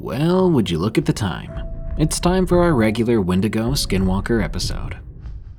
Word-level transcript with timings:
Well, 0.00 0.48
would 0.52 0.70
you 0.70 0.78
look 0.78 0.96
at 0.96 1.06
the 1.06 1.12
time? 1.12 1.50
It's 1.98 2.20
time 2.20 2.46
for 2.46 2.62
our 2.62 2.72
regular 2.72 3.20
Wendigo 3.20 3.72
Skinwalker 3.72 4.42
episode. 4.42 4.96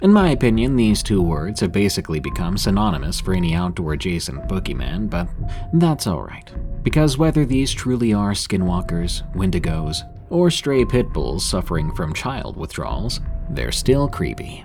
In 0.01 0.13
my 0.13 0.29
opinion, 0.29 0.77
these 0.77 1.03
two 1.03 1.21
words 1.21 1.59
have 1.59 1.73
basically 1.73 2.21
become 2.21 2.57
synonymous 2.57 3.19
for 3.19 3.33
any 3.33 3.53
outdoor 3.53 3.93
adjacent 3.93 4.47
boogeyman, 4.47 5.09
but 5.09 5.27
that's 5.73 6.07
alright. 6.07 6.49
Because 6.83 7.17
whether 7.17 7.43
these 7.43 7.73
truly 7.73 8.13
are 8.13 8.31
skinwalkers, 8.31 9.29
wendigos, 9.35 10.09
or 10.29 10.49
stray 10.49 10.85
pit 10.85 11.11
bulls 11.11 11.43
suffering 11.43 11.93
from 11.93 12.13
child 12.13 12.55
withdrawals, 12.55 13.19
they're 13.49 13.73
still 13.73 14.07
creepy. 14.07 14.63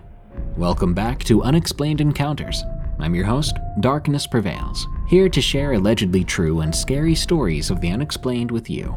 Welcome 0.57 0.95
back 0.95 1.25
to 1.25 1.43
Unexplained 1.43 2.01
Encounters. 2.01 2.63
I'm 3.01 3.15
your 3.17 3.27
host, 3.27 3.59
Darkness 3.81 4.25
Prevails, 4.29 4.87
here 5.09 5.29
to 5.29 5.43
share 5.43 5.73
allegedly 5.73 6.23
true 6.23 6.61
and 6.61 6.73
scary 6.73 7.17
stories 7.17 7.71
of 7.71 7.81
the 7.81 7.91
unexplained 7.91 8.53
with 8.53 8.71
you. 8.71 8.95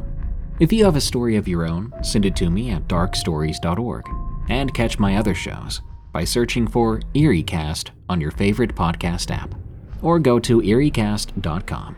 If 0.60 0.74
you 0.74 0.86
have 0.86 0.96
a 0.96 1.02
story 1.02 1.36
of 1.36 1.48
your 1.48 1.68
own, 1.68 1.94
send 2.02 2.26
it 2.26 2.36
to 2.38 2.50
me 2.50 2.72
at 2.72 2.88
darkstories.org 2.88 4.06
and 4.50 4.74
catch 4.74 4.98
my 4.98 5.18
other 5.18 5.36
shows 5.36 5.82
by 6.12 6.24
searching 6.24 6.68
for 6.68 7.00
EerieCast 7.14 7.92
on 8.10 8.20
your 8.20 8.32
favorite 8.32 8.74
podcast 8.74 9.30
app 9.30 9.54
or 10.02 10.18
go 10.18 10.40
to 10.40 10.62
EerieCast.com. 10.62 11.96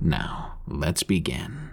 Now, 0.00 0.58
let's 0.66 1.02
begin. 1.02 1.70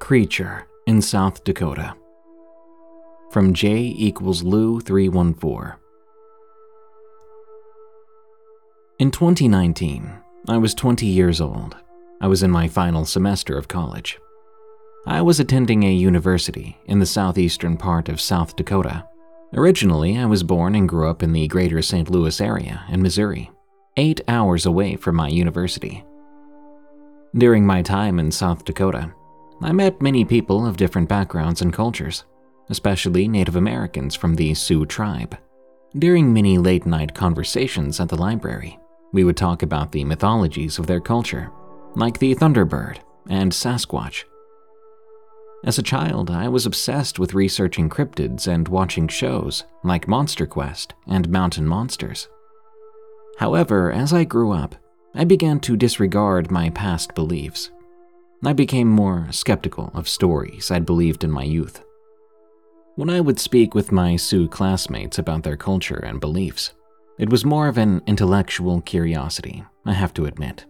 Creature 0.00 0.66
in 0.88 1.00
South 1.00 1.44
Dakota. 1.44 1.94
From 3.30 3.54
J 3.54 3.94
equals 3.96 4.42
Lew 4.42 4.80
314. 4.80 5.74
In 8.98 9.10
2019, 9.10 10.22
I 10.48 10.58
was 10.58 10.74
20 10.74 11.06
years 11.06 11.40
old. 11.40 11.74
I 12.20 12.28
was 12.28 12.44
in 12.44 12.52
my 12.52 12.68
final 12.68 13.04
semester 13.04 13.58
of 13.58 13.66
college. 13.66 14.16
I 15.04 15.20
was 15.20 15.40
attending 15.40 15.82
a 15.82 15.92
university 15.92 16.78
in 16.86 17.00
the 17.00 17.06
southeastern 17.06 17.76
part 17.76 18.08
of 18.08 18.20
South 18.20 18.54
Dakota. 18.54 19.08
Originally, 19.54 20.16
I 20.16 20.24
was 20.26 20.44
born 20.44 20.76
and 20.76 20.88
grew 20.88 21.10
up 21.10 21.24
in 21.24 21.32
the 21.32 21.48
greater 21.48 21.82
St. 21.82 22.08
Louis 22.08 22.40
area 22.40 22.84
in 22.88 23.02
Missouri, 23.02 23.50
eight 23.96 24.20
hours 24.28 24.66
away 24.66 24.94
from 24.94 25.16
my 25.16 25.26
university. 25.26 26.04
During 27.34 27.66
my 27.66 27.82
time 27.82 28.20
in 28.20 28.30
South 28.30 28.64
Dakota, 28.64 29.12
I 29.62 29.72
met 29.72 30.00
many 30.00 30.24
people 30.24 30.64
of 30.64 30.76
different 30.76 31.08
backgrounds 31.08 31.60
and 31.60 31.72
cultures, 31.72 32.24
especially 32.70 33.26
Native 33.26 33.56
Americans 33.56 34.14
from 34.14 34.36
the 34.36 34.54
Sioux 34.54 34.86
tribe. 34.86 35.36
During 35.98 36.32
many 36.32 36.56
late 36.56 36.86
night 36.86 37.14
conversations 37.16 37.98
at 37.98 38.10
the 38.10 38.16
library, 38.16 38.78
we 39.12 39.24
would 39.24 39.36
talk 39.36 39.62
about 39.62 39.92
the 39.92 40.04
mythologies 40.04 40.78
of 40.78 40.86
their 40.86 41.00
culture, 41.00 41.50
like 41.94 42.18
the 42.18 42.34
Thunderbird 42.34 42.98
and 43.28 43.52
Sasquatch. 43.52 44.24
As 45.64 45.78
a 45.78 45.82
child, 45.82 46.30
I 46.30 46.48
was 46.48 46.66
obsessed 46.66 47.18
with 47.18 47.34
researching 47.34 47.88
cryptids 47.88 48.46
and 48.46 48.68
watching 48.68 49.08
shows 49.08 49.64
like 49.82 50.06
Monster 50.06 50.46
Quest 50.46 50.94
and 51.06 51.28
Mountain 51.28 51.66
Monsters. 51.66 52.28
However, 53.38 53.90
as 53.90 54.12
I 54.12 54.24
grew 54.24 54.52
up, 54.52 54.76
I 55.14 55.24
began 55.24 55.60
to 55.60 55.76
disregard 55.76 56.50
my 56.50 56.70
past 56.70 57.14
beliefs. 57.14 57.70
I 58.44 58.52
became 58.52 58.88
more 58.88 59.26
skeptical 59.30 59.90
of 59.94 60.08
stories 60.08 60.70
I'd 60.70 60.86
believed 60.86 61.24
in 61.24 61.30
my 61.30 61.42
youth. 61.42 61.82
When 62.94 63.10
I 63.10 63.20
would 63.20 63.40
speak 63.40 63.74
with 63.74 63.92
my 63.92 64.16
Sioux 64.16 64.48
classmates 64.48 65.18
about 65.18 65.42
their 65.42 65.56
culture 65.56 65.96
and 65.98 66.20
beliefs, 66.20 66.72
it 67.18 67.30
was 67.30 67.44
more 67.44 67.68
of 67.68 67.78
an 67.78 68.02
intellectual 68.06 68.80
curiosity, 68.82 69.64
I 69.84 69.92
have 69.92 70.12
to 70.14 70.26
admit. 70.26 70.66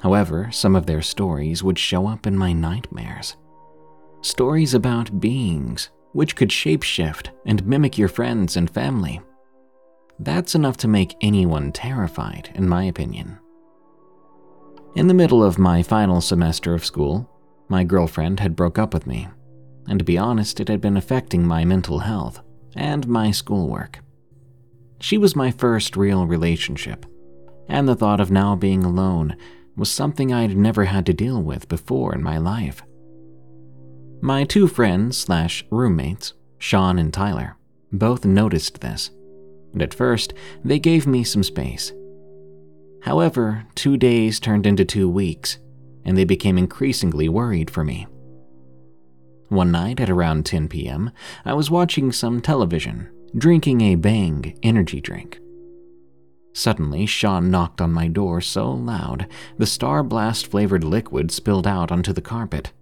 However, 0.00 0.50
some 0.50 0.76
of 0.76 0.86
their 0.86 1.02
stories 1.02 1.62
would 1.62 1.78
show 1.78 2.06
up 2.06 2.26
in 2.26 2.36
my 2.36 2.52
nightmares. 2.52 3.36
Stories 4.22 4.74
about 4.74 5.20
beings 5.20 5.90
which 6.12 6.36
could 6.36 6.48
shapeshift 6.48 7.28
and 7.44 7.66
mimic 7.66 7.98
your 7.98 8.08
friends 8.08 8.56
and 8.56 8.70
family. 8.70 9.20
That's 10.18 10.54
enough 10.54 10.76
to 10.78 10.88
make 10.88 11.16
anyone 11.20 11.72
terrified, 11.72 12.50
in 12.54 12.68
my 12.68 12.84
opinion. 12.84 13.38
In 14.94 15.08
the 15.08 15.14
middle 15.14 15.42
of 15.42 15.58
my 15.58 15.82
final 15.82 16.20
semester 16.20 16.72
of 16.72 16.84
school, 16.84 17.28
my 17.68 17.82
girlfriend 17.82 18.38
had 18.38 18.54
broke 18.54 18.78
up 18.78 18.94
with 18.94 19.08
me, 19.08 19.26
and 19.88 19.98
to 19.98 20.04
be 20.04 20.16
honest, 20.16 20.60
it 20.60 20.68
had 20.68 20.80
been 20.80 20.96
affecting 20.96 21.44
my 21.44 21.64
mental 21.64 21.98
health 21.98 22.40
and 22.76 23.08
my 23.08 23.32
schoolwork. 23.32 24.03
She 25.04 25.18
was 25.18 25.36
my 25.36 25.50
first 25.50 25.98
real 25.98 26.26
relationship, 26.26 27.04
and 27.68 27.86
the 27.86 27.94
thought 27.94 28.20
of 28.20 28.30
now 28.30 28.56
being 28.56 28.84
alone 28.84 29.36
was 29.76 29.90
something 29.90 30.32
I'd 30.32 30.56
never 30.56 30.86
had 30.86 31.04
to 31.04 31.12
deal 31.12 31.42
with 31.42 31.68
before 31.68 32.14
in 32.14 32.22
my 32.22 32.38
life. 32.38 32.82
My 34.22 34.44
two 34.44 34.66
friends 34.66 35.18
slash 35.18 35.62
roommates, 35.70 36.32
Sean 36.56 36.98
and 36.98 37.12
Tyler, 37.12 37.58
both 37.92 38.24
noticed 38.24 38.80
this, 38.80 39.10
and 39.74 39.82
at 39.82 39.92
first 39.92 40.32
they 40.64 40.78
gave 40.78 41.06
me 41.06 41.22
some 41.22 41.42
space. 41.42 41.92
However, 43.02 43.66
two 43.74 43.98
days 43.98 44.40
turned 44.40 44.64
into 44.64 44.86
two 44.86 45.10
weeks, 45.10 45.58
and 46.06 46.16
they 46.16 46.24
became 46.24 46.56
increasingly 46.56 47.28
worried 47.28 47.70
for 47.70 47.84
me. 47.84 48.06
One 49.50 49.70
night 49.70 50.00
at 50.00 50.08
around 50.08 50.46
10 50.46 50.68
p.m., 50.68 51.10
I 51.44 51.52
was 51.52 51.70
watching 51.70 52.10
some 52.10 52.40
television 52.40 53.10
drinking 53.36 53.80
a 53.80 53.96
Bang 53.96 54.56
energy 54.62 55.00
drink. 55.00 55.40
Suddenly, 56.52 57.06
Sean 57.06 57.50
knocked 57.50 57.80
on 57.80 57.92
my 57.92 58.06
door 58.06 58.40
so 58.40 58.70
loud 58.70 59.26
the 59.58 59.66
Star 59.66 60.04
Blast 60.04 60.46
flavored 60.46 60.84
liquid 60.84 61.32
spilled 61.32 61.66
out 61.66 61.90
onto 61.90 62.12
the 62.12 62.22
carpet. 62.22 62.72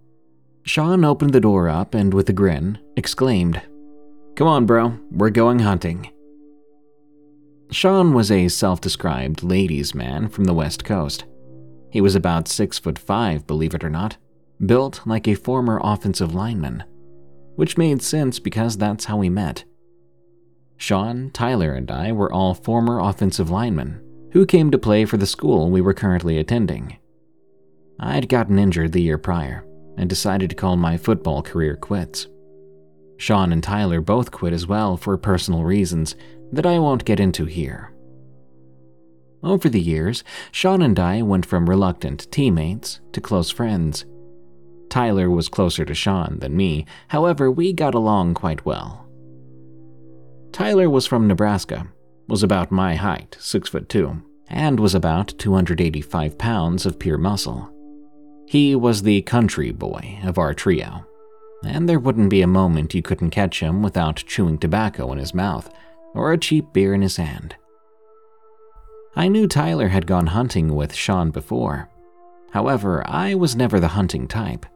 Sean 0.63 1.03
opened 1.03 1.33
the 1.33 1.41
door 1.41 1.69
up 1.69 1.95
and, 1.95 2.13
with 2.13 2.29
a 2.29 2.33
grin, 2.33 2.77
exclaimed, 2.95 3.61
Come 4.35 4.47
on, 4.47 4.65
bro, 4.65 4.99
we're 5.11 5.31
going 5.31 5.59
hunting. 5.59 6.11
Sean 7.71 8.13
was 8.13 8.31
a 8.31 8.47
self 8.47 8.79
described 8.79 9.41
ladies' 9.41 9.95
man 9.95 10.29
from 10.29 10.43
the 10.43 10.53
West 10.53 10.85
Coast. 10.85 11.25
He 11.89 11.99
was 11.99 12.13
about 12.13 12.47
six 12.47 12.77
foot 12.77 12.99
five, 12.99 13.47
believe 13.47 13.73
it 13.73 13.83
or 13.83 13.89
not, 13.89 14.17
built 14.63 15.01
like 15.05 15.27
a 15.27 15.33
former 15.33 15.81
offensive 15.83 16.35
lineman, 16.35 16.83
which 17.55 17.77
made 17.77 18.03
sense 18.03 18.37
because 18.37 18.77
that's 18.77 19.05
how 19.05 19.17
we 19.17 19.29
met. 19.29 19.65
Sean, 20.77 21.29
Tyler, 21.31 21.73
and 21.73 21.89
I 21.89 22.11
were 22.11 22.31
all 22.31 22.53
former 22.53 22.99
offensive 22.99 23.49
linemen 23.49 24.01
who 24.31 24.45
came 24.45 24.71
to 24.71 24.77
play 24.77 25.05
for 25.05 25.17
the 25.17 25.27
school 25.27 25.69
we 25.69 25.81
were 25.81 25.93
currently 25.93 26.37
attending. 26.37 26.97
I'd 27.99 28.27
gotten 28.27 28.57
injured 28.57 28.91
the 28.91 29.01
year 29.01 29.17
prior 29.17 29.65
and 29.97 30.09
decided 30.09 30.49
to 30.49 30.55
call 30.55 30.75
my 30.75 30.97
football 30.97 31.41
career 31.43 31.75
quits. 31.75 32.27
Sean 33.17 33.53
and 33.53 33.63
Tyler 33.63 34.01
both 34.01 34.31
quit 34.31 34.53
as 34.53 34.67
well 34.67 34.97
for 34.97 35.17
personal 35.17 35.63
reasons 35.63 36.15
that 36.51 36.65
I 36.65 36.79
won't 36.79 37.05
get 37.05 37.19
into 37.19 37.45
here. 37.45 37.93
Over 39.43 39.69
the 39.69 39.81
years, 39.81 40.23
Sean 40.51 40.81
and 40.81 40.99
I 40.99 41.21
went 41.21 41.45
from 41.45 41.69
reluctant 41.69 42.31
teammates 42.31 43.01
to 43.11 43.21
close 43.21 43.51
friends. 43.51 44.05
Tyler 44.89 45.29
was 45.29 45.49
closer 45.49 45.85
to 45.85 45.93
Sean 45.93 46.39
than 46.39 46.55
me, 46.55 46.85
however, 47.09 47.51
we 47.51 47.73
got 47.73 47.93
along 47.93 48.33
quite 48.35 48.65
well. 48.65 49.02
Tyler 50.53 50.87
was 50.87 51.07
from 51.07 51.27
Nebraska, 51.27 51.87
was 52.27 52.43
about 52.43 52.71
my 52.71 52.93
height, 52.93 53.35
6 53.39 53.69
foot 53.69 53.89
2, 53.89 54.21
and 54.49 54.79
was 54.79 54.93
about 54.93 55.33
285 55.39 56.37
pounds 56.37 56.85
of 56.85 56.99
pure 56.99 57.17
muscle. 57.17 57.73
He 58.45 58.75
was 58.75 59.01
the 59.01 59.23
country 59.23 59.71
boy 59.71 60.19
of 60.23 60.37
our 60.37 60.53
trio, 60.53 61.07
and 61.65 61.89
there 61.89 61.97
wouldn't 61.99 62.29
be 62.29 62.43
a 62.43 62.47
moment 62.47 62.93
you 62.93 63.01
couldn't 63.01 63.31
catch 63.31 63.61
him 63.61 63.81
without 63.81 64.23
chewing 64.27 64.59
tobacco 64.59 65.11
in 65.11 65.17
his 65.17 65.33
mouth 65.33 65.73
or 66.13 66.31
a 66.31 66.37
cheap 66.37 66.71
beer 66.71 66.93
in 66.93 67.01
his 67.01 67.17
hand. 67.17 67.55
I 69.15 69.29
knew 69.29 69.47
Tyler 69.47 69.87
had 69.87 70.05
gone 70.05 70.27
hunting 70.27 70.75
with 70.75 70.93
Sean 70.93 71.31
before. 71.31 71.89
However, 72.51 73.03
I 73.07 73.33
was 73.33 73.55
never 73.55 73.79
the 73.79 73.87
hunting 73.89 74.27
type. 74.27 74.67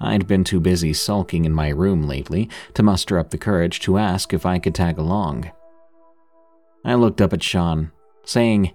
I'd 0.00 0.26
been 0.26 0.44
too 0.44 0.60
busy 0.60 0.92
sulking 0.92 1.44
in 1.44 1.52
my 1.52 1.68
room 1.68 2.02
lately 2.02 2.48
to 2.74 2.82
muster 2.82 3.18
up 3.18 3.30
the 3.30 3.38
courage 3.38 3.80
to 3.80 3.98
ask 3.98 4.32
if 4.32 4.44
I 4.44 4.58
could 4.58 4.74
tag 4.74 4.98
along. 4.98 5.50
I 6.84 6.94
looked 6.94 7.20
up 7.20 7.32
at 7.32 7.42
Sean, 7.42 7.92
saying, 8.24 8.72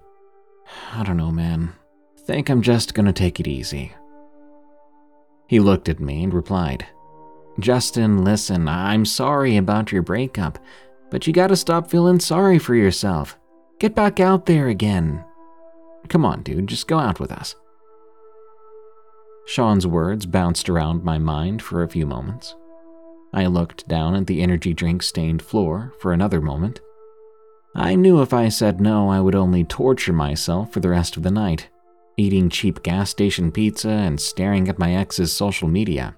I 0.93 1.03
don't 1.03 1.17
know, 1.17 1.31
man. 1.31 1.73
Think 2.17 2.49
I'm 2.49 2.61
just 2.61 2.93
gonna 2.93 3.13
take 3.13 3.39
it 3.39 3.47
easy. 3.47 3.93
He 5.47 5.59
looked 5.59 5.89
at 5.89 5.99
me 5.99 6.23
and 6.23 6.33
replied, 6.33 6.85
Justin, 7.59 8.23
listen, 8.23 8.67
I'm 8.67 9.05
sorry 9.05 9.57
about 9.57 9.91
your 9.91 10.01
breakup, 10.01 10.59
but 11.09 11.27
you 11.27 11.33
gotta 11.33 11.55
stop 11.55 11.89
feeling 11.89 12.19
sorry 12.19 12.59
for 12.59 12.75
yourself. 12.75 13.37
Get 13.79 13.95
back 13.95 14.19
out 14.19 14.45
there 14.45 14.67
again. 14.67 15.23
Come 16.07 16.25
on, 16.25 16.43
dude, 16.43 16.67
just 16.67 16.87
go 16.87 16.99
out 16.99 17.19
with 17.19 17.31
us. 17.31 17.55
Sean's 19.49 19.87
words 19.87 20.27
bounced 20.27 20.69
around 20.69 21.03
my 21.03 21.17
mind 21.17 21.59
for 21.59 21.81
a 21.81 21.89
few 21.89 22.05
moments. 22.05 22.55
I 23.33 23.47
looked 23.47 23.87
down 23.87 24.13
at 24.13 24.27
the 24.27 24.43
energy 24.43 24.75
drink 24.75 25.01
stained 25.01 25.41
floor 25.41 25.91
for 25.99 26.13
another 26.13 26.39
moment. 26.39 26.81
I 27.73 27.95
knew 27.95 28.21
if 28.21 28.31
I 28.31 28.49
said 28.49 28.79
no, 28.79 29.09
I 29.09 29.19
would 29.19 29.33
only 29.33 29.63
torture 29.63 30.13
myself 30.13 30.71
for 30.71 30.81
the 30.81 30.89
rest 30.89 31.17
of 31.17 31.23
the 31.23 31.31
night, 31.31 31.67
eating 32.15 32.51
cheap 32.51 32.83
gas 32.83 33.09
station 33.09 33.51
pizza 33.51 33.89
and 33.89 34.21
staring 34.21 34.69
at 34.69 34.77
my 34.77 34.93
ex's 34.93 35.33
social 35.33 35.67
media. 35.67 36.15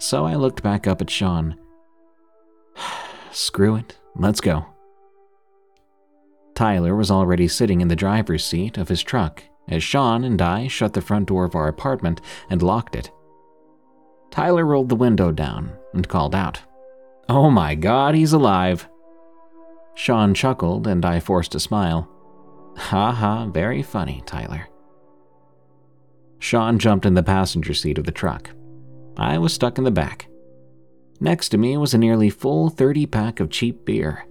So 0.00 0.26
I 0.26 0.34
looked 0.34 0.60
back 0.60 0.88
up 0.88 1.00
at 1.00 1.10
Sean. 1.10 1.56
Screw 3.30 3.76
it, 3.76 3.96
let's 4.16 4.40
go. 4.40 4.66
Tyler 6.56 6.96
was 6.96 7.12
already 7.12 7.46
sitting 7.46 7.80
in 7.80 7.86
the 7.86 7.94
driver's 7.94 8.44
seat 8.44 8.76
of 8.76 8.88
his 8.88 9.04
truck 9.04 9.44
as 9.68 9.82
Sean 9.82 10.24
and 10.24 10.40
I 10.40 10.68
shut 10.68 10.92
the 10.92 11.00
front 11.00 11.28
door 11.28 11.44
of 11.44 11.54
our 11.54 11.68
apartment 11.68 12.20
and 12.50 12.62
locked 12.62 12.96
it. 12.96 13.10
Tyler 14.30 14.64
rolled 14.64 14.88
the 14.88 14.96
window 14.96 15.30
down 15.30 15.72
and 15.92 16.08
called 16.08 16.34
out, 16.34 16.60
Oh 17.28 17.50
my 17.50 17.74
god, 17.74 18.14
he's 18.14 18.32
alive! 18.32 18.88
Sean 19.94 20.34
chuckled 20.34 20.86
and 20.86 21.04
I 21.04 21.20
forced 21.20 21.54
a 21.54 21.60
smile. 21.60 22.10
Ha 22.76 23.12
ha, 23.12 23.46
very 23.46 23.82
funny, 23.82 24.22
Tyler. 24.26 24.68
Sean 26.38 26.78
jumped 26.78 27.06
in 27.06 27.14
the 27.14 27.22
passenger 27.22 27.72
seat 27.72 27.96
of 27.96 28.04
the 28.04 28.12
truck. 28.12 28.50
I 29.16 29.38
was 29.38 29.54
stuck 29.54 29.78
in 29.78 29.84
the 29.84 29.90
back. 29.90 30.28
Next 31.20 31.50
to 31.50 31.58
me 31.58 31.76
was 31.76 31.94
a 31.94 31.98
nearly 31.98 32.28
full 32.28 32.68
30 32.68 33.06
pack 33.06 33.40
of 33.40 33.50
cheap 33.50 33.84
beer. 33.84 34.26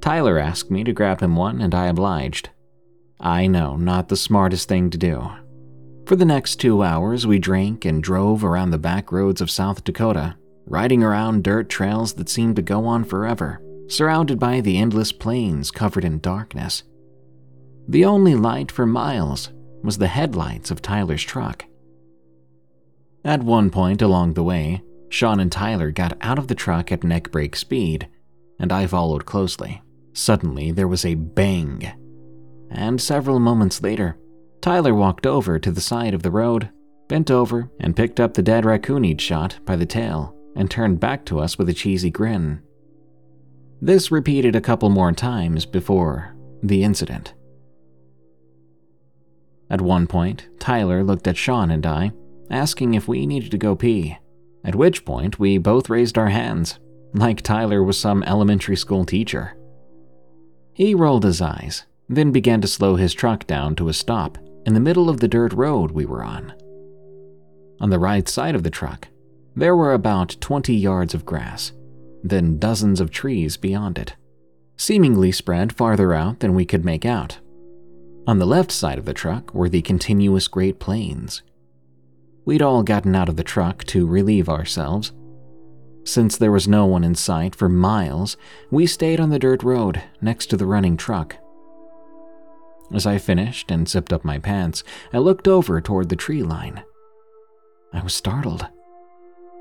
Tyler 0.00 0.38
asked 0.38 0.70
me 0.70 0.82
to 0.84 0.92
grab 0.92 1.20
him 1.20 1.36
one, 1.36 1.60
and 1.60 1.74
I 1.74 1.86
obliged. 1.86 2.50
I 3.20 3.46
know, 3.46 3.76
not 3.76 4.08
the 4.08 4.16
smartest 4.16 4.68
thing 4.68 4.90
to 4.90 4.98
do. 4.98 5.28
For 6.06 6.16
the 6.16 6.24
next 6.24 6.56
two 6.56 6.82
hours, 6.82 7.26
we 7.26 7.38
drank 7.38 7.84
and 7.84 8.02
drove 8.02 8.44
around 8.44 8.70
the 8.70 8.78
back 8.78 9.12
roads 9.12 9.40
of 9.40 9.50
South 9.50 9.84
Dakota, 9.84 10.36
riding 10.66 11.02
around 11.02 11.44
dirt 11.44 11.68
trails 11.68 12.14
that 12.14 12.28
seemed 12.28 12.56
to 12.56 12.62
go 12.62 12.86
on 12.86 13.04
forever, 13.04 13.60
surrounded 13.88 14.38
by 14.38 14.60
the 14.60 14.78
endless 14.78 15.12
plains 15.12 15.70
covered 15.70 16.04
in 16.04 16.20
darkness. 16.20 16.82
The 17.88 18.04
only 18.04 18.34
light 18.34 18.70
for 18.70 18.86
miles 18.86 19.50
was 19.82 19.98
the 19.98 20.08
headlights 20.08 20.70
of 20.70 20.82
Tyler's 20.82 21.22
truck. 21.22 21.64
At 23.24 23.42
one 23.42 23.70
point 23.70 24.00
along 24.00 24.34
the 24.34 24.44
way, 24.44 24.82
Sean 25.10 25.40
and 25.40 25.50
Tyler 25.50 25.90
got 25.90 26.16
out 26.20 26.38
of 26.38 26.48
the 26.48 26.54
truck 26.54 26.92
at 26.92 27.04
neck 27.04 27.30
break 27.30 27.56
speed, 27.56 28.08
and 28.58 28.72
I 28.72 28.86
followed 28.86 29.26
closely. 29.26 29.82
Suddenly, 30.12 30.72
there 30.72 30.88
was 30.88 31.04
a 31.04 31.14
bang. 31.14 31.92
And 32.70 33.00
several 33.00 33.38
moments 33.40 33.82
later, 33.82 34.16
Tyler 34.60 34.94
walked 34.94 35.26
over 35.26 35.58
to 35.58 35.70
the 35.70 35.80
side 35.80 36.14
of 36.14 36.22
the 36.22 36.30
road, 36.30 36.70
bent 37.08 37.30
over, 37.30 37.70
and 37.80 37.96
picked 37.96 38.20
up 38.20 38.34
the 38.34 38.42
dead 38.42 38.64
raccoon 38.64 39.04
he'd 39.04 39.20
shot 39.20 39.58
by 39.64 39.76
the 39.76 39.86
tail 39.86 40.34
and 40.56 40.70
turned 40.70 41.00
back 41.00 41.24
to 41.26 41.38
us 41.38 41.56
with 41.56 41.68
a 41.68 41.74
cheesy 41.74 42.10
grin. 42.10 42.60
This 43.80 44.10
repeated 44.10 44.56
a 44.56 44.60
couple 44.60 44.90
more 44.90 45.12
times 45.12 45.64
before 45.64 46.34
the 46.62 46.82
incident. 46.82 47.34
At 49.70 49.80
one 49.80 50.06
point, 50.06 50.48
Tyler 50.58 51.04
looked 51.04 51.28
at 51.28 51.36
Sean 51.36 51.70
and 51.70 51.86
I, 51.86 52.12
asking 52.50 52.94
if 52.94 53.06
we 53.06 53.26
needed 53.26 53.50
to 53.52 53.58
go 53.58 53.76
pee, 53.76 54.16
at 54.64 54.74
which 54.74 55.04
point 55.04 55.38
we 55.38 55.58
both 55.58 55.90
raised 55.90 56.18
our 56.18 56.28
hands, 56.28 56.78
like 57.14 57.42
Tyler 57.42 57.82
was 57.82 57.98
some 57.98 58.22
elementary 58.24 58.76
school 58.76 59.04
teacher. 59.04 59.56
He 60.72 60.94
rolled 60.94 61.24
his 61.24 61.40
eyes, 61.40 61.84
then 62.08 62.32
began 62.32 62.60
to 62.60 62.68
slow 62.68 62.96
his 62.96 63.14
truck 63.14 63.46
down 63.46 63.74
to 63.76 63.88
a 63.88 63.92
stop 63.92 64.38
in 64.66 64.74
the 64.74 64.80
middle 64.80 65.08
of 65.08 65.20
the 65.20 65.28
dirt 65.28 65.52
road 65.52 65.90
we 65.90 66.04
were 66.04 66.22
on. 66.22 66.52
On 67.80 67.90
the 67.90 67.98
right 67.98 68.28
side 68.28 68.54
of 68.54 68.62
the 68.62 68.70
truck, 68.70 69.08
there 69.54 69.76
were 69.76 69.92
about 69.92 70.36
20 70.40 70.74
yards 70.74 71.14
of 71.14 71.26
grass, 71.26 71.72
then 72.22 72.58
dozens 72.58 73.00
of 73.00 73.10
trees 73.10 73.56
beyond 73.56 73.98
it, 73.98 74.14
seemingly 74.76 75.32
spread 75.32 75.72
farther 75.72 76.14
out 76.14 76.40
than 76.40 76.54
we 76.54 76.64
could 76.64 76.84
make 76.84 77.04
out. 77.04 77.38
On 78.26 78.38
the 78.38 78.46
left 78.46 78.70
side 78.70 78.98
of 78.98 79.04
the 79.04 79.14
truck 79.14 79.54
were 79.54 79.68
the 79.68 79.82
continuous 79.82 80.48
Great 80.48 80.78
Plains. 80.78 81.42
We'd 82.44 82.62
all 82.62 82.82
gotten 82.82 83.14
out 83.14 83.28
of 83.28 83.36
the 83.36 83.44
truck 83.44 83.84
to 83.84 84.06
relieve 84.06 84.48
ourselves 84.48 85.12
since 86.08 86.38
there 86.38 86.50
was 86.50 86.66
no 86.66 86.86
one 86.86 87.04
in 87.04 87.14
sight 87.14 87.54
for 87.54 87.68
miles, 87.68 88.38
we 88.70 88.86
stayed 88.86 89.20
on 89.20 89.28
the 89.28 89.38
dirt 89.38 89.62
road 89.62 90.02
next 90.22 90.46
to 90.46 90.56
the 90.56 90.64
running 90.64 90.96
truck. 90.96 91.36
As 92.92 93.06
I 93.06 93.18
finished 93.18 93.70
and 93.70 93.88
zipped 93.88 94.12
up 94.12 94.24
my 94.24 94.38
pants, 94.38 94.82
I 95.12 95.18
looked 95.18 95.46
over 95.46 95.80
toward 95.80 96.08
the 96.08 96.16
tree 96.16 96.42
line. 96.42 96.82
I 97.92 98.02
was 98.02 98.14
startled. 98.14 98.66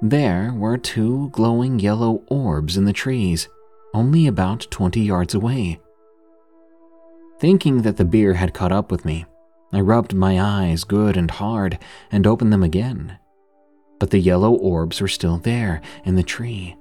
There 0.02 0.54
were 0.56 0.78
two 0.78 1.30
glowing 1.30 1.80
yellow 1.80 2.24
orbs 2.28 2.78
in 2.78 2.86
the 2.86 2.94
trees, 2.94 3.48
only 3.94 4.28
about 4.28 4.68
20 4.70 5.02
yards 5.02 5.34
away. 5.34 5.80
Thinking 7.40 7.82
that 7.84 7.98
the 7.98 8.06
beer 8.06 8.36
had 8.36 8.54
caught 8.54 8.72
up 8.72 8.92
with 8.92 9.06
me, 9.06 9.26
I 9.74 9.82
rubbed 9.82 10.14
my 10.14 10.40
eyes 10.40 10.84
good 10.84 11.18
and 11.18 11.30
hard 11.30 11.80
and 12.12 12.26
opened 12.26 12.54
them 12.54 12.64
again 12.64 13.18
but 14.00 14.12
the 14.12 14.20
yellow 14.20 14.54
orbs 14.54 15.02
were 15.02 15.08
still 15.08 15.38
there 15.38 15.82
in 16.06 16.16
the 16.16 16.24
tree. 16.24 16.76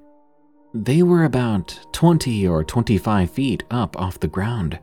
They 0.75 1.03
were 1.03 1.25
about 1.25 1.79
20 1.93 2.47
or 2.47 2.63
25 2.63 3.31
feet 3.31 3.65
up 3.71 3.99
off 3.99 4.21
the 4.21 4.29
ground. 4.29 4.79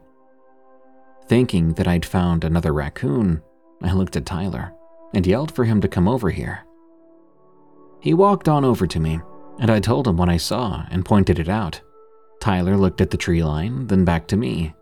Thinking 1.33 1.73
that 1.73 1.87
I'd 1.87 2.05
found 2.05 2.43
another 2.43 2.71
raccoon, 2.71 3.41
I 3.81 3.91
looked 3.93 4.15
at 4.15 4.23
Tyler 4.23 4.71
and 5.15 5.25
yelled 5.25 5.51
for 5.51 5.65
him 5.65 5.81
to 5.81 5.87
come 5.87 6.07
over 6.07 6.29
here. 6.29 6.63
He 8.01 8.13
walked 8.13 8.47
on 8.47 8.63
over 8.63 8.85
to 8.85 8.99
me, 8.99 9.19
and 9.57 9.71
I 9.71 9.79
told 9.79 10.07
him 10.07 10.15
what 10.15 10.29
I 10.29 10.37
saw 10.37 10.85
and 10.91 11.03
pointed 11.03 11.39
it 11.39 11.49
out. 11.49 11.81
Tyler 12.39 12.77
looked 12.77 13.01
at 13.01 13.09
the 13.09 13.17
tree 13.17 13.43
line, 13.43 13.87
then 13.87 14.05
back 14.05 14.27
to 14.27 14.37
me. 14.37 14.75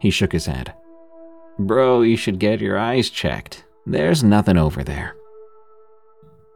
He 0.00 0.10
shook 0.10 0.32
his 0.32 0.46
head. 0.46 0.74
Bro, 1.60 2.02
you 2.02 2.16
should 2.16 2.40
get 2.40 2.60
your 2.60 2.76
eyes 2.76 3.08
checked. 3.08 3.64
There's 3.86 4.24
nothing 4.24 4.56
over 4.56 4.82
there. 4.82 5.14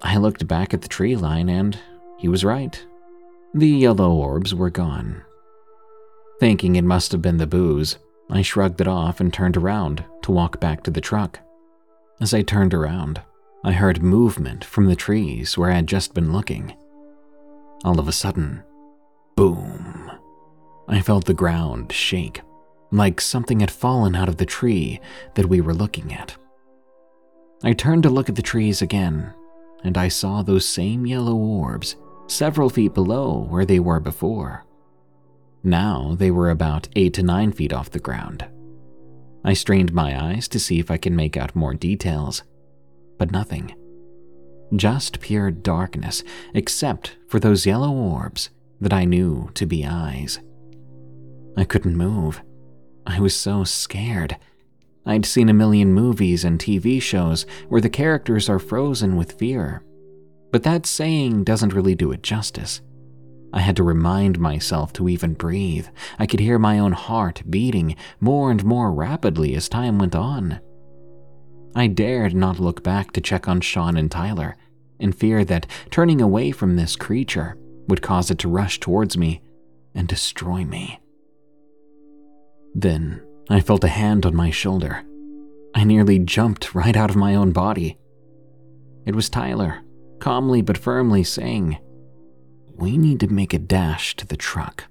I 0.03 0.17
looked 0.17 0.49
back 0.49 0.75
at 0.75 0.83
the 0.83 0.89
tree 0.89 1.15
line 1.15 1.49
and 1.49 1.79
he 2.19 2.27
was 2.27 2.45
right. 2.45 2.85
The 3.55 3.69
yellow 3.69 4.11
orbs 4.15 4.53
were 4.53 4.71
gone. 4.71 5.23
Thinking 6.41 6.75
it 6.75 6.83
must 6.83 7.13
have 7.13 7.23
been 7.23 7.37
the 7.37 7.47
booze, 7.47 7.99
I 8.33 8.43
shrugged 8.43 8.81
it 8.81 8.89
off 8.89 9.21
and 9.21 9.33
turned 9.33 9.57
around 9.57 10.05
to 10.23 10.33
walk 10.33 10.59
back 10.59 10.83
to 10.85 10.91
the 10.91 11.01
truck. 11.01 11.39
As 12.21 12.33
I 12.35 12.43
turned 12.43 12.75
around, 12.75 13.21
I 13.63 13.73
heard 13.73 14.03
movement 14.03 14.65
from 14.65 14.87
the 14.87 14.97
trees 14.97 15.57
where 15.57 15.71
I 15.71 15.75
had 15.75 15.87
just 15.87 16.15
been 16.15 16.33
looking. 16.33 16.75
All 17.85 18.01
of 18.01 18.09
a 18.09 18.13
sudden, 18.13 18.63
boom. 19.37 20.11
I 20.89 21.01
felt 21.01 21.27
the 21.27 21.35
ground 21.35 21.93
shake, 21.93 22.41
like 22.91 23.21
something 23.21 23.61
had 23.61 23.71
fallen 23.71 24.17
out 24.17 24.29
of 24.29 24.39
the 24.39 24.47
tree 24.47 25.01
that 25.35 25.47
we 25.47 25.61
were 25.61 25.75
looking 25.75 26.13
at. 26.13 26.37
I 27.63 27.75
turned 27.75 28.03
to 28.05 28.11
look 28.11 28.29
at 28.29 28.35
the 28.35 28.43
trees 28.43 28.83
again 28.83 29.35
and 29.85 29.99
I 29.99 30.09
saw 30.09 30.43
those 30.43 30.67
same 30.67 31.07
yellow 31.07 31.35
orbs 31.35 31.97
several 32.27 32.71
feet 32.71 32.95
below 32.95 33.47
where 33.49 33.67
they 33.67 33.79
were 33.79 34.01
before. 34.01 34.65
Now 35.65 36.17
they 36.19 36.31
were 36.31 36.51
about 36.51 36.89
8 36.97 37.15
to 37.15 37.23
9 37.23 37.53
feet 37.53 37.73
off 37.73 37.91
the 37.91 38.01
ground. 38.01 38.47
I 39.45 39.55
strained 39.55 39.93
my 39.93 40.31
eyes 40.31 40.49
to 40.49 40.61
see 40.61 40.79
if 40.79 40.91
I 40.91 40.97
could 40.97 41.13
make 41.13 41.37
out 41.37 41.57
more 41.57 41.75
details, 41.75 42.43
but 43.19 43.31
nothing. 43.31 43.75
Just 44.75 45.21
pure 45.21 45.51
darkness, 45.51 46.25
except 46.55 47.17
for 47.29 47.39
those 47.39 47.67
yellow 47.67 47.93
orbs 47.93 48.51
that 48.81 48.93
I 48.93 49.05
knew 49.05 49.51
to 49.55 49.67
be 49.67 49.85
eyes. 49.85 50.41
I 51.57 51.65
couldn't 51.65 51.97
move. 51.97 52.43
I 53.07 53.21
was 53.21 53.37
so 53.37 53.65
scared. 53.65 54.37
I'd 55.05 55.27
seen 55.27 55.49
a 55.49 55.55
million 55.55 55.93
movies 55.93 56.45
and 56.45 56.59
TV 56.59 57.03
shows 57.03 57.45
where 57.69 57.81
the 57.81 57.91
characters 57.91 58.49
are 58.49 58.59
frozen 58.59 59.17
with 59.17 59.39
fear. 59.39 59.85
But 60.53 60.63
that 60.63 60.87
saying 60.87 61.45
doesn't 61.45 61.75
really 61.75 61.95
do 61.95 62.13
it 62.13 62.23
justice. 62.23 62.81
I 63.53 63.61
had 63.61 63.77
to 63.77 63.83
remind 63.83 64.39
myself 64.39 64.93
to 64.95 65.09
even 65.09 65.35
breathe. 65.35 65.87
I 66.19 66.27
could 66.27 66.41
hear 66.41 66.59
my 66.59 66.79
own 66.79 66.93
heart 66.93 67.43
beating 67.49 67.97
more 68.21 68.51
and 68.51 68.65
more 68.65 68.93
rapidly 68.93 69.55
as 69.55 69.69
time 69.69 69.99
went 69.99 70.15
on. 70.15 70.61
I 71.75 71.87
dared 71.87 72.35
not 72.35 72.59
look 72.59 72.83
back 72.83 73.13
to 73.13 73.21
check 73.21 73.49
on 73.49 73.61
Sean 73.61 73.97
and 73.97 74.11
Tyler, 74.11 74.57
in 74.99 75.13
fear 75.13 75.45
that 75.45 75.67
turning 75.91 76.21
away 76.21 76.53
from 76.53 76.77
this 76.77 76.97
creature 76.97 77.57
would 77.89 78.03
cause 78.03 78.31
it 78.31 78.39
to 78.39 78.49
rush 78.49 78.79
towards 78.81 79.17
me 79.17 79.43
and 79.95 80.07
destroy 80.07 80.65
me. 80.65 81.01
Then 82.75 83.23
I 83.51 83.61
felt 83.61 83.85
a 83.85 83.89
hand 83.89 84.25
on 84.25 84.35
my 84.35 84.51
shoulder. 84.51 85.05
I 85.75 85.85
nearly 85.85 86.19
jumped 86.19 86.75
right 86.75 86.97
out 86.97 87.11
of 87.11 87.17
my 87.17 87.35
own 87.35 87.53
body. 87.53 87.99
It 89.05 89.15
was 89.15 89.29
Tyler, 89.29 89.81
calmly 90.21 90.63
but 90.63 90.79
firmly 90.79 91.25
saying, 91.25 91.79
We 92.83 92.99
need 92.99 93.21
to 93.21 93.29
make 93.29 93.55
a 93.55 93.61
dash 93.61 94.17
to 94.17 94.27
the 94.27 94.37
truck. 94.37 94.87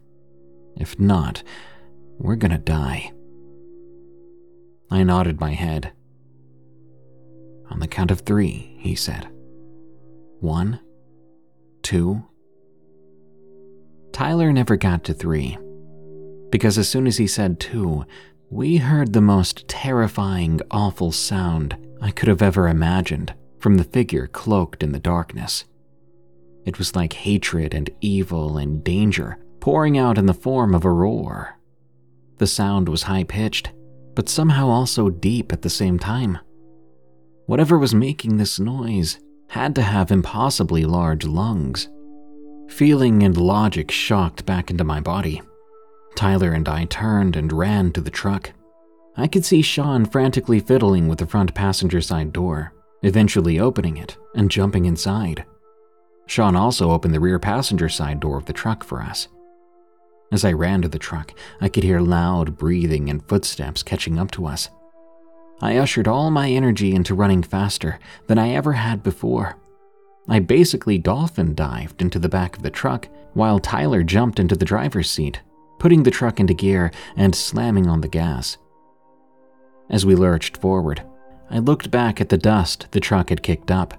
If 0.78 0.98
not, 0.98 1.44
we're 2.18 2.38
gonna 2.38 2.58
die. 2.58 3.12
I 4.90 5.04
nodded 5.04 5.42
my 5.42 5.52
head. 5.52 5.92
On 7.70 7.82
the 7.82 7.90
count 7.90 8.10
of 8.10 8.22
three, 8.22 8.78
he 8.80 8.96
said. 8.96 9.28
One, 10.40 10.80
two. 11.82 12.24
Tyler 14.14 14.54
never 14.54 14.78
got 14.78 15.04
to 15.04 15.14
three, 15.14 15.58
because 16.50 16.78
as 16.78 16.88
soon 16.88 17.08
as 17.08 17.18
he 17.18 17.28
said 17.28 17.60
two, 17.60 18.06
we 18.50 18.78
heard 18.78 19.12
the 19.12 19.20
most 19.20 19.68
terrifying, 19.68 20.62
awful 20.72 21.12
sound 21.12 21.76
I 22.02 22.12
could 22.12 22.30
have 22.30 22.42
ever 22.42 22.70
imagined 22.70 23.34
from 23.60 23.76
the 23.76 23.84
figure 23.84 24.28
cloaked 24.28 24.82
in 24.82 24.94
the 24.94 25.00
darkness. 25.00 25.66
It 26.66 26.78
was 26.78 26.96
like 26.96 27.14
hatred 27.14 27.74
and 27.74 27.90
evil 28.02 28.58
and 28.58 28.84
danger 28.84 29.38
pouring 29.60 29.98
out 29.98 30.18
in 30.18 30.26
the 30.26 30.34
form 30.34 30.74
of 30.74 30.86
a 30.86 30.92
roar. 30.92 31.60
The 32.38 32.48
sound 32.48 32.90
was 32.90 33.04
high 33.04 33.24
pitched, 33.24 33.72
but 34.16 34.30
somehow 34.30 34.68
also 34.68 35.10
deep 35.10 35.54
at 35.54 35.62
the 35.62 35.70
same 35.70 36.00
time. 36.00 36.40
Whatever 37.46 37.78
was 37.78 37.94
making 37.94 38.38
this 38.38 38.60
noise 38.60 39.20
had 39.50 39.76
to 39.76 39.82
have 39.82 40.12
impossibly 40.12 40.86
large 40.86 41.26
lungs. 41.26 41.90
Feeling 42.70 43.24
and 43.24 43.38
logic 43.38 43.92
shocked 43.92 44.46
back 44.46 44.72
into 44.72 44.84
my 44.84 45.00
body. 45.00 45.42
Tyler 46.16 46.54
and 46.54 46.68
I 46.68 46.86
turned 46.86 47.36
and 47.36 47.52
ran 47.52 47.92
to 47.92 48.02
the 48.02 48.10
truck. 48.10 48.52
I 49.18 49.28
could 49.28 49.46
see 49.46 49.62
Sean 49.62 50.06
frantically 50.06 50.60
fiddling 50.60 51.08
with 51.08 51.20
the 51.20 51.28
front 51.28 51.54
passenger 51.54 52.02
side 52.02 52.32
door, 52.32 52.74
eventually 53.04 53.60
opening 53.60 53.98
it 53.98 54.18
and 54.36 54.50
jumping 54.50 54.86
inside. 54.86 55.46
Sean 56.32 56.56
also 56.56 56.92
opened 56.92 57.14
the 57.14 57.20
rear 57.20 57.40
passenger 57.40 57.90
side 57.90 58.22
door 58.22 58.38
of 58.38 58.46
the 58.46 58.54
truck 58.54 58.86
for 58.86 59.02
us. 59.02 59.28
As 60.32 60.46
I 60.46 60.54
ran 60.54 60.82
to 60.82 60.88
the 60.88 60.98
truck, 60.98 61.34
I 61.60 61.68
could 61.68 61.84
hear 61.84 62.00
loud 62.00 62.58
breathing 62.58 63.10
and 63.10 63.22
footsteps 63.28 63.84
catching 63.84 64.18
up 64.18 64.32
to 64.32 64.46
us. 64.46 64.70
I 65.62 65.76
ushered 65.76 66.08
all 66.08 66.32
my 66.32 66.50
energy 66.50 66.96
into 66.96 67.16
running 67.16 67.44
faster 67.44 68.00
than 68.28 68.40
I 68.40 68.52
ever 68.52 68.72
had 68.72 69.04
before. 69.04 69.58
I 70.30 70.40
basically 70.40 70.98
dolphin 70.98 71.54
dived 71.54 72.02
into 72.02 72.18
the 72.18 72.30
back 72.30 72.56
of 72.56 72.64
the 72.64 72.70
truck 72.70 73.10
while 73.34 73.60
Tyler 73.60 74.02
jumped 74.02 74.40
into 74.40 74.56
the 74.56 74.64
driver's 74.64 75.10
seat 75.10 75.42
putting 75.80 76.04
the 76.04 76.12
truck 76.12 76.40
into 76.40 76.54
gear 76.54 76.92
and 77.18 77.36
slamming 77.36 77.88
on 77.88 78.00
the 78.00 78.08
gas. 78.08 78.58
As 79.90 80.06
we 80.06 80.16
lurched 80.16 80.56
forward, 80.58 81.04
I 81.50 81.58
looked 81.58 81.92
back 81.92 82.22
at 82.22 82.30
the 82.30 82.38
dust 82.38 82.88
the 82.92 83.02
truck 83.02 83.30
had 83.30 83.44
kicked 83.44 83.70
up, 83.70 83.96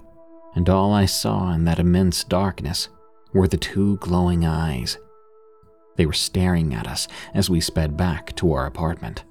and 0.55 0.69
all 0.69 0.93
I 0.93 1.05
saw 1.05 1.51
in 1.53 1.65
that 1.65 1.79
immense 1.79 2.23
darkness 2.23 2.89
were 3.33 3.47
the 3.47 3.57
two 3.57 3.97
glowing 3.97 4.45
eyes. 4.45 4.97
They 5.95 6.05
were 6.05 6.13
staring 6.13 6.73
at 6.73 6.87
us 6.87 7.07
as 7.33 7.49
we 7.49 7.59
sped 7.61 7.97
back 7.97 8.35
to 8.37 8.53
our 8.53 8.65
apartment. 8.65 9.23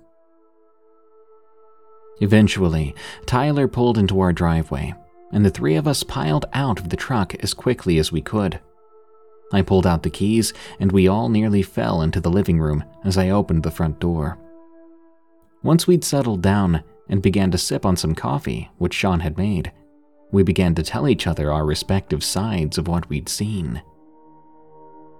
Eventually, 2.20 2.94
Tyler 3.26 3.66
pulled 3.66 3.98
into 3.98 4.20
our 4.20 4.32
driveway, 4.32 4.94
and 5.32 5.44
the 5.44 5.50
three 5.50 5.76
of 5.76 5.88
us 5.88 6.02
piled 6.02 6.46
out 6.52 6.78
of 6.78 6.88
the 6.90 6.96
truck 6.96 7.34
as 7.42 7.54
quickly 7.54 7.98
as 7.98 8.12
we 8.12 8.20
could. 8.20 8.60
I 9.52 9.62
pulled 9.62 9.86
out 9.86 10.02
the 10.02 10.10
keys, 10.10 10.52
and 10.78 10.92
we 10.92 11.08
all 11.08 11.28
nearly 11.28 11.62
fell 11.62 12.02
into 12.02 12.20
the 12.20 12.30
living 12.30 12.60
room 12.60 12.84
as 13.04 13.18
I 13.18 13.30
opened 13.30 13.62
the 13.62 13.70
front 13.70 13.98
door. 13.98 14.38
Once 15.62 15.86
we'd 15.86 16.04
settled 16.04 16.42
down 16.42 16.82
and 17.08 17.22
began 17.22 17.50
to 17.50 17.58
sip 17.58 17.84
on 17.84 17.96
some 17.96 18.14
coffee, 18.14 18.70
which 18.78 18.94
Sean 18.94 19.20
had 19.20 19.36
made, 19.36 19.72
we 20.32 20.42
began 20.42 20.74
to 20.74 20.82
tell 20.82 21.06
each 21.06 21.26
other 21.26 21.52
our 21.52 21.64
respective 21.64 22.24
sides 22.24 22.78
of 22.78 22.88
what 22.88 23.08
we'd 23.08 23.28
seen. 23.28 23.82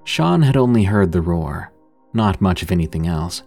Sean 0.04 0.42
had 0.42 0.56
only 0.56 0.84
heard 0.84 1.12
the 1.12 1.20
roar, 1.20 1.70
not 2.12 2.40
much 2.40 2.62
of 2.62 2.72
anything 2.72 3.06
else. 3.06 3.42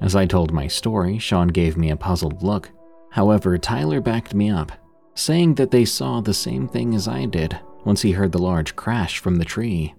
As 0.00 0.14
I 0.14 0.26
told 0.26 0.52
my 0.52 0.66
story, 0.66 1.18
Sean 1.18 1.48
gave 1.48 1.76
me 1.76 1.90
a 1.90 1.96
puzzled 1.96 2.42
look. 2.42 2.70
However, 3.12 3.56
Tyler 3.56 4.00
backed 4.00 4.34
me 4.34 4.50
up, 4.50 4.72
saying 5.14 5.54
that 5.54 5.70
they 5.70 5.84
saw 5.84 6.20
the 6.20 6.34
same 6.34 6.68
thing 6.68 6.94
as 6.94 7.06
I 7.06 7.26
did 7.26 7.58
once 7.84 8.02
he 8.02 8.12
heard 8.12 8.32
the 8.32 8.42
large 8.42 8.74
crash 8.74 9.18
from 9.18 9.36
the 9.36 9.44
tree. 9.44 9.94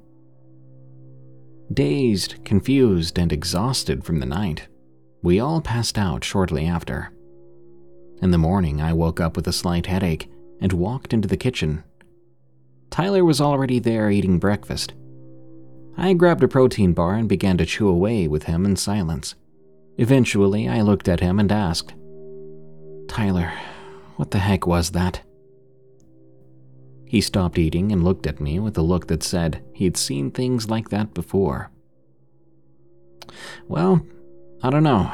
Dazed, 1.74 2.44
confused, 2.44 3.18
and 3.18 3.32
exhausted 3.32 4.04
from 4.04 4.20
the 4.20 4.26
night, 4.26 4.68
we 5.24 5.40
all 5.40 5.62
passed 5.62 5.98
out 5.98 6.24
shortly 6.24 6.68
after. 6.68 7.12
In 8.22 8.32
the 8.32 8.38
morning, 8.38 8.82
I 8.82 8.94
woke 8.94 9.20
up 9.20 9.36
with 9.36 9.48
a 9.48 9.54
slight 9.54 9.86
headache 9.88 10.30
and 10.60 10.74
walked 10.74 11.14
into 11.14 11.28
the 11.28 11.38
kitchen. 11.38 11.84
Tyler 12.90 13.26
was 13.26 13.42
already 13.42 13.80
there 13.80 14.10
eating 14.10 14.40
breakfast. 14.40 14.94
I 15.98 16.14
grabbed 16.14 16.44
a 16.44 16.48
protein 16.48 16.94
bar 16.94 17.16
and 17.16 17.30
began 17.30 17.58
to 17.58 17.66
chew 17.66 17.88
away 17.88 18.28
with 18.28 18.44
him 18.44 18.66
in 18.66 18.76
silence. 18.76 19.36
Eventually, 19.98 20.68
I 20.68 20.82
looked 20.82 21.08
at 21.08 21.22
him 21.22 21.40
and 21.40 21.52
asked, 21.52 21.94
Tyler, 23.08 23.52
what 24.18 24.32
the 24.32 24.40
heck 24.40 24.68
was 24.68 24.92
that? 24.92 25.22
He 27.06 27.22
stopped 27.22 27.58
eating 27.58 27.92
and 27.92 28.04
looked 28.04 28.28
at 28.28 28.42
me 28.42 28.60
with 28.60 28.78
a 28.78 28.82
look 28.82 29.08
that 29.08 29.24
said 29.24 29.64
he'd 29.74 29.96
seen 29.96 30.32
things 30.32 30.70
like 30.70 30.90
that 30.90 31.14
before. 31.14 31.72
Well, 33.68 34.06
I 34.62 34.70
don't 34.70 34.84
know. 34.84 35.12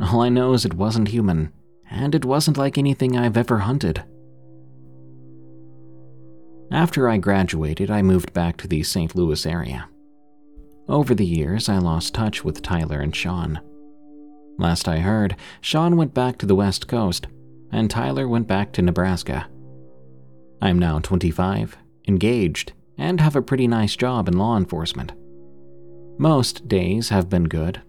All 0.00 0.20
I 0.20 0.28
know 0.28 0.52
is 0.52 0.64
it 0.64 0.74
wasn't 0.74 1.08
human, 1.08 1.52
and 1.90 2.14
it 2.14 2.24
wasn't 2.24 2.58
like 2.58 2.78
anything 2.78 3.16
I've 3.16 3.36
ever 3.36 3.58
hunted. 3.58 4.04
After 6.70 7.08
I 7.08 7.16
graduated, 7.16 7.90
I 7.90 8.02
moved 8.02 8.32
back 8.32 8.56
to 8.58 8.68
the 8.68 8.82
St. 8.82 9.14
Louis 9.14 9.46
area. 9.46 9.88
Over 10.88 11.14
the 11.14 11.26
years, 11.26 11.68
I 11.68 11.78
lost 11.78 12.14
touch 12.14 12.44
with 12.44 12.62
Tyler 12.62 13.00
and 13.00 13.14
Sean. 13.14 13.60
Last 14.58 14.88
I 14.88 14.98
heard, 14.98 15.36
Sean 15.60 15.96
went 15.96 16.14
back 16.14 16.38
to 16.38 16.46
the 16.46 16.54
West 16.54 16.88
Coast, 16.88 17.26
and 17.72 17.90
Tyler 17.90 18.28
went 18.28 18.46
back 18.46 18.72
to 18.72 18.82
Nebraska. 18.82 19.48
I'm 20.60 20.78
now 20.78 20.98
25, 20.98 21.76
engaged, 22.06 22.72
and 22.96 23.20
have 23.20 23.36
a 23.36 23.42
pretty 23.42 23.68
nice 23.68 23.96
job 23.96 24.28
in 24.28 24.36
law 24.36 24.56
enforcement. 24.56 25.12
Most 26.18 26.66
days 26.66 27.10
have 27.10 27.28
been 27.28 27.44
good, 27.44 27.80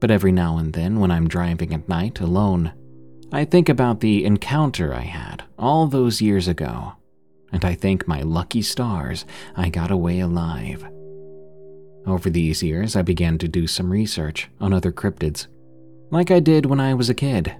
but 0.00 0.10
every 0.10 0.32
now 0.32 0.58
and 0.58 0.72
then 0.72 0.98
when 0.98 1.10
I'm 1.10 1.28
driving 1.28 1.72
at 1.72 1.88
night 1.88 2.20
alone, 2.20 2.72
I 3.32 3.44
think 3.44 3.68
about 3.68 4.00
the 4.00 4.24
encounter 4.24 4.92
I 4.92 5.02
had 5.02 5.44
all 5.58 5.86
those 5.86 6.20
years 6.20 6.48
ago, 6.48 6.94
and 7.52 7.64
I 7.64 7.74
thank 7.74 8.06
my 8.06 8.22
lucky 8.22 8.62
stars 8.62 9.24
I 9.56 9.68
got 9.68 9.90
away 9.90 10.20
alive. 10.20 10.86
Over 12.06 12.30
these 12.30 12.62
years, 12.62 12.94
I 12.94 13.02
began 13.02 13.38
to 13.38 13.48
do 13.48 13.66
some 13.66 13.90
research 13.90 14.48
on 14.60 14.72
other 14.72 14.92
cryptids, 14.92 15.48
like 16.10 16.30
I 16.30 16.40
did 16.40 16.66
when 16.66 16.80
I 16.80 16.94
was 16.94 17.10
a 17.10 17.14
kid. 17.14 17.56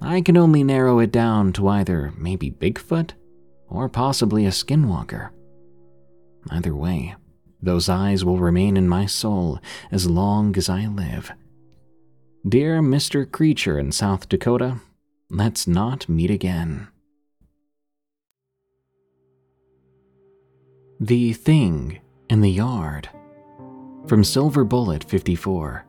I 0.00 0.20
can 0.20 0.36
only 0.36 0.64
narrow 0.64 0.98
it 1.00 1.12
down 1.12 1.52
to 1.54 1.68
either 1.68 2.12
maybe 2.16 2.50
Bigfoot 2.50 3.10
or 3.68 3.88
possibly 3.88 4.46
a 4.46 4.50
skinwalker. 4.50 5.30
Either 6.50 6.74
way, 6.74 7.14
those 7.60 7.88
eyes 7.88 8.24
will 8.24 8.38
remain 8.38 8.76
in 8.76 8.88
my 8.88 9.06
soul 9.06 9.58
as 9.90 10.08
long 10.08 10.56
as 10.56 10.68
I 10.68 10.86
live. 10.86 11.32
Dear 12.48 12.80
Mr. 12.80 13.30
Creature 13.30 13.78
in 13.78 13.92
South 13.92 14.28
Dakota, 14.28 14.80
let's 15.28 15.66
not 15.66 16.08
meet 16.08 16.30
again. 16.30 16.88
The 21.02 21.32
Thing 21.32 21.98
in 22.28 22.42
the 22.42 22.50
Yard 22.50 23.08
from 24.06 24.22
Silver 24.22 24.64
Bullet 24.64 25.02
54. 25.02 25.86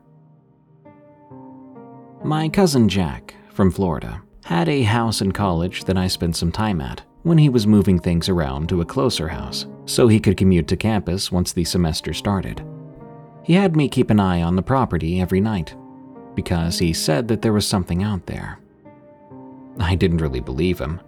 My 2.24 2.48
cousin 2.48 2.88
Jack, 2.88 3.34
from 3.50 3.70
Florida, 3.70 4.22
had 4.44 4.70
a 4.70 4.80
house 4.80 5.20
in 5.20 5.32
college 5.32 5.84
that 5.84 5.98
I 5.98 6.06
spent 6.06 6.34
some 6.36 6.50
time 6.50 6.80
at 6.80 7.02
when 7.24 7.36
he 7.36 7.50
was 7.50 7.66
moving 7.66 7.98
things 7.98 8.30
around 8.30 8.70
to 8.70 8.80
a 8.80 8.86
closer 8.86 9.28
house 9.28 9.66
so 9.84 10.08
he 10.08 10.18
could 10.18 10.38
commute 10.38 10.66
to 10.68 10.78
campus 10.78 11.30
once 11.30 11.52
the 11.52 11.64
semester 11.64 12.14
started. 12.14 12.64
He 13.42 13.52
had 13.52 13.76
me 13.76 13.90
keep 13.90 14.08
an 14.08 14.18
eye 14.18 14.40
on 14.40 14.56
the 14.56 14.62
property 14.62 15.20
every 15.20 15.42
night. 15.42 15.74
because 16.34 16.78
he 16.78 16.94
said 16.94 17.28
that 17.28 17.42
there 17.42 17.52
was 17.52 17.66
something 17.66 18.02
out 18.02 18.24
there. 18.24 18.58
I 19.78 19.94
didn't 19.94 20.22
really 20.22 20.40
believe 20.40 20.78
him, 20.78 21.02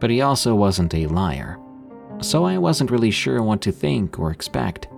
but 0.00 0.08
he 0.08 0.22
also 0.22 0.54
wasn't 0.54 0.94
a 0.94 1.06
liar, 1.08 1.58
so 2.22 2.44
I 2.44 2.58
wasn't 2.58 2.90
really 2.90 3.10
sure 3.10 3.42
what 3.42 3.60
to 3.62 3.72
think 3.72 4.18
or 4.18 4.30
expect. 4.30 4.88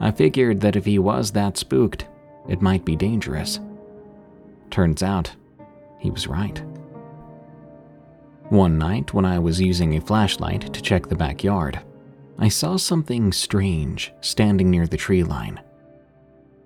I 0.00 0.10
figured 0.10 0.60
that 0.60 0.76
if 0.76 0.84
he 0.84 0.98
was 0.98 1.30
that 1.32 1.56
spooked, 1.56 2.06
it 2.48 2.62
might 2.62 2.84
be 2.84 2.96
dangerous. 2.96 3.60
Turns 4.70 5.02
out, 5.02 5.34
he 5.98 6.10
was 6.10 6.26
right. 6.26 6.62
One 8.48 8.78
night, 8.78 9.12
when 9.12 9.24
I 9.24 9.38
was 9.38 9.60
using 9.60 9.96
a 9.96 10.00
flashlight 10.00 10.72
to 10.72 10.82
check 10.82 11.08
the 11.08 11.16
backyard, 11.16 11.80
I 12.38 12.48
saw 12.48 12.76
something 12.76 13.32
strange 13.32 14.12
standing 14.20 14.70
near 14.70 14.86
the 14.86 14.96
tree 14.96 15.24
line. 15.24 15.60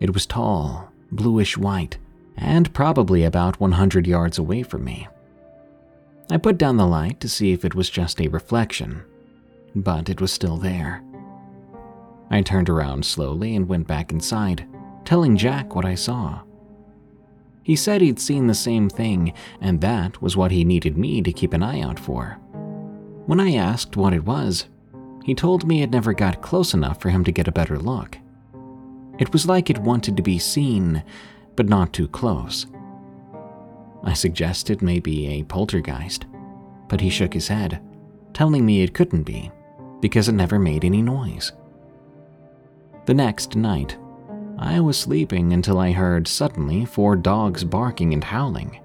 It 0.01 0.13
was 0.13 0.27
tall, 0.27 0.91
bluish 1.13 1.57
white, 1.57 1.97
and 2.37 2.73
probably 2.75 3.25
about 3.25 3.61
100 3.61 4.07
yards 4.07 4.39
away 4.39 4.63
from 4.63 4.85
me. 4.85 5.09
I 6.31 6.37
put 6.37 6.59
down 6.59 6.77
the 6.77 6.87
light 6.87 7.21
to 7.21 7.29
see 7.29 7.53
if 7.53 7.65
it 7.65 7.75
was 7.75 7.91
just 7.91 8.21
a 8.21 8.29
reflection, 8.29 9.03
but 9.75 10.09
it 10.09 10.21
was 10.21 10.33
still 10.33 10.57
there. 10.57 11.03
I 12.31 12.43
turned 12.43 12.69
around 12.69 13.05
slowly 13.05 13.57
and 13.57 13.69
went 13.69 13.87
back 13.87 14.13
inside, 14.13 14.67
telling 15.05 15.37
Jack 15.37 15.75
what 15.75 15.85
I 15.85 15.95
saw. 15.95 16.41
He 17.63 17.77
said 17.77 18.01
he'd 18.01 18.21
seen 18.21 18.47
the 18.47 18.55
same 18.55 18.89
thing, 18.89 19.33
and 19.61 19.81
that 19.81 20.23
was 20.23 20.37
what 20.37 20.51
he 20.51 20.65
needed 20.65 20.97
me 20.97 21.23
to 21.23 21.33
keep 21.33 21.53
an 21.53 21.63
eye 21.63 21.81
out 21.81 21.99
for. 21.99 22.39
When 23.27 23.41
I 23.41 23.55
asked 23.55 23.97
what 23.97 24.13
it 24.13 24.25
was, 24.25 24.67
he 25.25 25.35
told 25.35 25.67
me 25.67 25.83
it 25.83 25.91
never 25.91 26.13
got 26.13 26.43
close 26.43 26.73
enough 26.73 27.01
for 27.01 27.11
him 27.11 27.25
to 27.25 27.33
get 27.33 27.49
a 27.49 27.53
better 27.53 27.79
look. 27.79 28.17
It 29.19 29.33
was 29.33 29.47
like 29.47 29.69
it 29.69 29.79
wanted 29.79 30.17
to 30.17 30.23
be 30.23 30.39
seen, 30.39 31.03
but 31.55 31.69
not 31.69 31.93
too 31.93 32.09
close. 32.09 32.67
I 34.03 34.15
suggested 34.15 34.81
maybe 34.81 35.27
a 35.29 35.45
poltergeist, 35.45 36.27
but 36.89 37.01
he 37.01 37.11
shook 37.11 37.35
his 37.35 37.49
head, 37.49 37.83
telling 38.33 38.65
me 38.65 38.83
it 38.83 38.95
couldn't 38.95 39.25
be 39.25 39.53
because 40.01 40.29
it 40.29 40.33
never 40.33 40.59
made 40.59 40.85
any 40.85 41.03
noise. 41.03 41.53
The 43.07 43.15
next 43.15 43.57
night, 43.57 43.97
I 44.59 44.81
was 44.81 44.99
sleeping 44.99 45.53
until 45.53 45.79
I 45.79 45.93
heard 45.93 46.29
suddenly 46.29 46.85
four 46.85 47.17
dogs 47.17 47.65
barking 47.65 48.13
and 48.13 48.23
howling. 48.23 48.81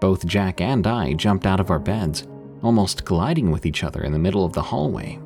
Both 0.00 0.26
Jack 0.26 0.60
and 0.60 0.86
I 0.86 1.12
jumped 1.12 1.46
out 1.46 1.60
of 1.60 1.70
our 1.70 1.78
beds, 1.78 2.26
almost 2.62 3.04
colliding 3.04 3.50
with 3.50 3.66
each 3.66 3.84
other 3.84 4.02
in 4.02 4.12
the 4.12 4.18
middle 4.18 4.44
of 4.44 4.52
the 4.52 4.62
hallway. 4.62 5.20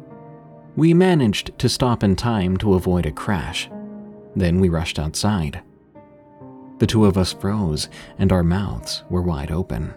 We 0.76 0.94
managed 0.94 1.58
to 1.58 1.68
stop 1.68 2.02
in 2.02 2.16
time 2.16 2.56
to 2.58 2.74
avoid 2.74 3.06
a 3.06 3.12
crash. 3.12 3.70
Then 4.34 4.58
we 4.58 4.68
rushed 4.68 4.98
outside. 4.98 5.62
The 6.78 6.86
two 6.86 7.04
of 7.04 7.16
us 7.16 7.32
froze, 7.32 7.88
and 8.18 8.32
our 8.32 8.42
mouths 8.42 9.04
were 9.08 9.22
wide 9.22 9.52
open. 9.52 9.94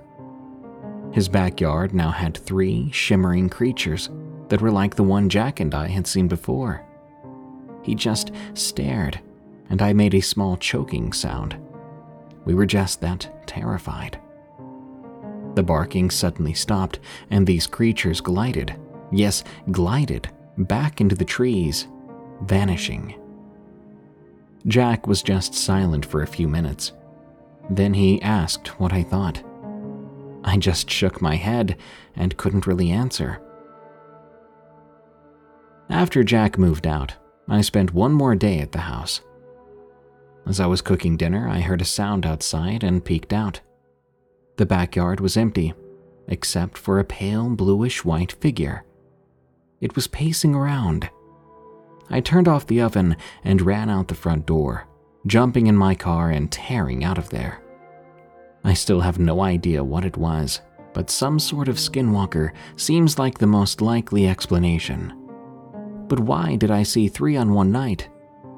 His 1.11 1.29
backyard 1.29 1.93
now 1.93 2.11
had 2.11 2.37
three 2.37 2.91
shimmering 2.91 3.49
creatures 3.49 4.09
that 4.49 4.61
were 4.61 4.71
like 4.71 4.95
the 4.95 5.03
one 5.03 5.29
Jack 5.29 5.59
and 5.59 5.73
I 5.73 5.87
had 5.87 6.07
seen 6.07 6.27
before. 6.27 6.83
He 7.83 7.95
just 7.95 8.31
stared, 8.53 9.19
and 9.69 9.81
I 9.81 9.93
made 9.93 10.15
a 10.15 10.21
small 10.21 10.57
choking 10.57 11.13
sound. 11.13 11.57
We 12.45 12.53
were 12.53 12.65
just 12.65 13.01
that 13.01 13.47
terrified. 13.47 14.19
The 15.55 15.63
barking 15.63 16.09
suddenly 16.09 16.53
stopped, 16.53 16.99
and 17.29 17.45
these 17.45 17.67
creatures 17.67 18.21
glided, 18.21 18.75
yes, 19.11 19.43
glided, 19.71 20.29
back 20.57 20.99
into 20.99 21.15
the 21.15 21.25
trees, 21.25 21.87
vanishing. 22.41 23.15
Jack 24.67 25.07
was 25.07 25.21
just 25.21 25.53
silent 25.53 26.05
for 26.05 26.23
a 26.23 26.27
few 26.27 26.47
minutes. 26.47 26.91
Then 27.69 27.93
he 27.93 28.21
asked 28.21 28.79
what 28.79 28.93
I 28.93 29.03
thought. 29.03 29.43
I 30.43 30.57
just 30.57 30.89
shook 30.89 31.21
my 31.21 31.35
head 31.35 31.77
and 32.15 32.37
couldn't 32.37 32.67
really 32.67 32.91
answer. 32.91 33.41
After 35.89 36.23
Jack 36.23 36.57
moved 36.57 36.87
out, 36.87 37.13
I 37.47 37.61
spent 37.61 37.93
one 37.93 38.11
more 38.11 38.35
day 38.35 38.59
at 38.59 38.71
the 38.71 38.79
house. 38.79 39.21
As 40.47 40.59
I 40.59 40.65
was 40.65 40.81
cooking 40.81 41.17
dinner, 41.17 41.47
I 41.47 41.59
heard 41.59 41.81
a 41.81 41.85
sound 41.85 42.25
outside 42.25 42.83
and 42.83 43.05
peeked 43.05 43.33
out. 43.33 43.61
The 44.57 44.65
backyard 44.65 45.19
was 45.19 45.37
empty, 45.37 45.73
except 46.27 46.77
for 46.77 46.99
a 46.99 47.03
pale 47.03 47.49
bluish 47.49 48.03
white 48.03 48.31
figure. 48.31 48.83
It 49.81 49.95
was 49.95 50.07
pacing 50.07 50.55
around. 50.55 51.09
I 52.09 52.19
turned 52.19 52.47
off 52.47 52.67
the 52.67 52.81
oven 52.81 53.17
and 53.43 53.61
ran 53.61 53.89
out 53.89 54.07
the 54.07 54.15
front 54.15 54.45
door, 54.45 54.87
jumping 55.27 55.67
in 55.67 55.75
my 55.75 55.95
car 55.95 56.31
and 56.31 56.51
tearing 56.51 57.03
out 57.03 57.17
of 57.17 57.29
there. 57.29 57.61
I 58.63 58.73
still 58.73 59.01
have 59.01 59.19
no 59.19 59.41
idea 59.41 59.83
what 59.83 60.05
it 60.05 60.17
was, 60.17 60.61
but 60.93 61.09
some 61.09 61.39
sort 61.39 61.67
of 61.67 61.75
skinwalker 61.75 62.53
seems 62.75 63.19
like 63.19 63.37
the 63.37 63.47
most 63.47 63.81
likely 63.81 64.27
explanation. 64.27 65.24
But 66.07 66.19
why 66.19 66.55
did 66.55 66.71
I 66.71 66.83
see 66.83 67.07
three 67.07 67.35
on 67.35 67.53
one 67.53 67.71
night 67.71 68.09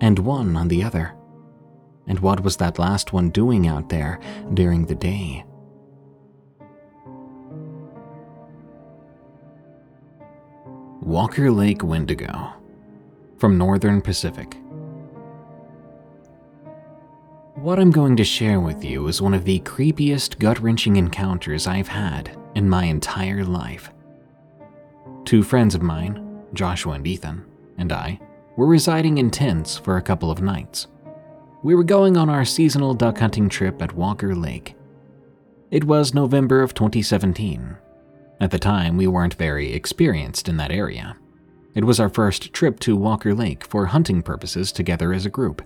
and 0.02 0.20
one 0.20 0.56
on 0.56 0.68
the 0.68 0.84
other? 0.84 1.14
And 2.08 2.20
what 2.20 2.44
was 2.44 2.58
that 2.58 2.80
last 2.80 3.14
one 3.14 3.30
doing 3.30 3.68
out 3.68 3.90
there 3.90 4.20
during 4.54 4.86
the 4.86 4.96
day? 4.96 5.46
Walker 11.02 11.50
Lake 11.52 11.84
Wendigo 11.84 12.54
from 13.38 13.58
Northern 13.58 14.02
Pacific. 14.02 14.58
What 17.56 17.80
I'm 17.80 17.92
going 17.92 18.18
to 18.18 18.24
share 18.24 18.60
with 18.60 18.84
you 18.84 19.08
is 19.08 19.22
one 19.22 19.34
of 19.34 19.46
the 19.46 19.60
creepiest, 19.62 20.38
gut 20.38 20.60
wrenching 20.60 20.98
encounters 20.98 21.66
I've 21.66 21.88
had 21.88 22.38
in 22.56 22.70
my 22.70 22.86
entire 22.86 23.44
life. 23.44 23.92
Two 25.26 25.44
friends 25.44 25.76
of 25.76 25.82
mine, 25.82 26.27
Joshua 26.54 26.94
and 26.94 27.08
Ethan, 27.08 27.46
and 27.78 27.92
I 27.92 28.20
were 28.56 28.68
residing 28.68 29.18
in 29.18 29.30
tents 29.30 29.78
for 29.78 29.98
a 29.98 30.02
couple 30.02 30.32
of 30.32 30.42
nights. 30.42 30.88
We 31.64 31.76
were 31.76 31.84
going 31.84 32.18
on 32.18 32.30
our 32.30 32.46
seasonal 32.46 32.94
duck 32.94 33.18
hunting 33.18 33.50
trip 33.50 33.82
at 33.82 33.94
Walker 33.94 34.36
Lake. 34.36 34.76
It 35.70 35.84
was 35.84 36.14
November 36.14 36.62
of 36.62 36.74
2017. 36.74 37.78
At 38.40 38.52
the 38.52 38.60
time, 38.60 38.98
we 38.98 39.08
weren't 39.08 39.34
very 39.34 39.74
experienced 39.74 40.48
in 40.48 40.58
that 40.58 40.72
area. 40.72 41.18
It 41.76 41.84
was 41.84 42.00
our 42.00 42.10
first 42.10 42.54
trip 42.54 42.80
to 42.82 42.96
Walker 42.96 43.34
Lake 43.34 43.66
for 43.66 43.88
hunting 43.88 44.22
purposes 44.22 44.72
together 44.72 45.14
as 45.14 45.26
a 45.26 45.32
group. 45.32 45.62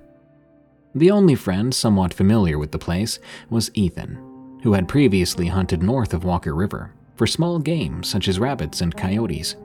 The 0.93 1.11
only 1.11 1.35
friend 1.35 1.73
somewhat 1.73 2.13
familiar 2.13 2.57
with 2.57 2.71
the 2.71 2.79
place 2.79 3.19
was 3.49 3.71
Ethan, 3.73 4.59
who 4.63 4.73
had 4.73 4.87
previously 4.87 5.47
hunted 5.47 5.81
north 5.81 6.13
of 6.13 6.25
Walker 6.25 6.53
River 6.53 6.93
for 7.15 7.27
small 7.27 7.59
game 7.59 8.03
such 8.03 8.27
as 8.27 8.39
rabbits 8.39 8.81
and 8.81 8.95
coyotes. 8.95 9.55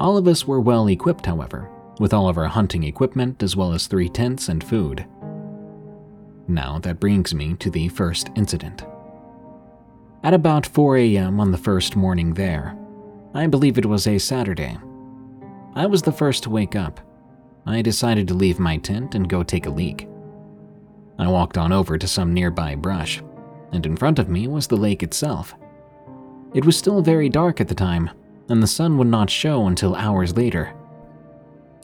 All 0.00 0.16
of 0.16 0.28
us 0.28 0.46
were 0.46 0.60
well 0.60 0.88
equipped, 0.88 1.26
however, 1.26 1.70
with 1.98 2.12
all 2.12 2.28
of 2.28 2.38
our 2.38 2.46
hunting 2.46 2.84
equipment 2.84 3.42
as 3.42 3.56
well 3.56 3.72
as 3.72 3.86
three 3.86 4.08
tents 4.08 4.48
and 4.48 4.62
food. 4.62 5.04
Now 6.46 6.78
that 6.80 7.00
brings 7.00 7.34
me 7.34 7.54
to 7.54 7.70
the 7.70 7.88
first 7.88 8.30
incident. 8.36 8.84
At 10.22 10.34
about 10.34 10.66
4 10.66 10.96
a.m. 10.96 11.40
on 11.40 11.52
the 11.52 11.58
first 11.58 11.96
morning 11.96 12.34
there, 12.34 12.76
I 13.34 13.46
believe 13.46 13.78
it 13.78 13.86
was 13.86 14.06
a 14.06 14.18
Saturday, 14.18 14.78
I 15.78 15.86
was 15.86 16.02
the 16.02 16.10
first 16.10 16.42
to 16.42 16.50
wake 16.50 16.74
up. 16.74 16.98
I 17.64 17.82
decided 17.82 18.26
to 18.28 18.34
leave 18.34 18.58
my 18.58 18.78
tent 18.78 19.14
and 19.14 19.28
go 19.28 19.44
take 19.44 19.66
a 19.66 19.70
leak. 19.70 20.08
I 21.20 21.28
walked 21.28 21.56
on 21.56 21.72
over 21.72 21.96
to 21.96 22.08
some 22.08 22.34
nearby 22.34 22.74
brush, 22.74 23.22
and 23.70 23.86
in 23.86 23.96
front 23.96 24.18
of 24.18 24.28
me 24.28 24.48
was 24.48 24.66
the 24.66 24.76
lake 24.76 25.04
itself. 25.04 25.54
It 26.52 26.64
was 26.64 26.76
still 26.76 27.00
very 27.00 27.28
dark 27.28 27.60
at 27.60 27.68
the 27.68 27.76
time, 27.76 28.10
and 28.48 28.62
the 28.62 28.66
sun 28.66 28.96
would 28.98 29.06
not 29.08 29.30
show 29.30 29.66
until 29.66 29.94
hours 29.94 30.36
later. 30.36 30.74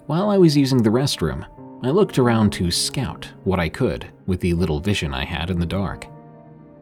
While 0.06 0.30
I 0.30 0.38
was 0.38 0.56
using 0.56 0.82
the 0.82 0.90
restroom, 0.90 1.46
I 1.82 1.90
looked 1.90 2.18
around 2.18 2.52
to 2.54 2.70
scout 2.70 3.30
what 3.44 3.60
I 3.60 3.68
could 3.68 4.06
with 4.26 4.40
the 4.40 4.54
little 4.54 4.80
vision 4.80 5.12
I 5.12 5.24
had 5.24 5.50
in 5.50 5.58
the 5.58 5.66
dark. 5.66 6.06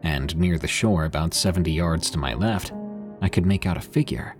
And 0.02 0.36
near 0.36 0.58
the 0.58 0.68
shore, 0.68 1.04
about 1.04 1.34
70 1.34 1.70
yards 1.70 2.10
to 2.10 2.18
my 2.18 2.34
left, 2.34 2.72
I 3.20 3.28
could 3.28 3.46
make 3.46 3.66
out 3.66 3.76
a 3.76 3.80
figure. 3.80 4.36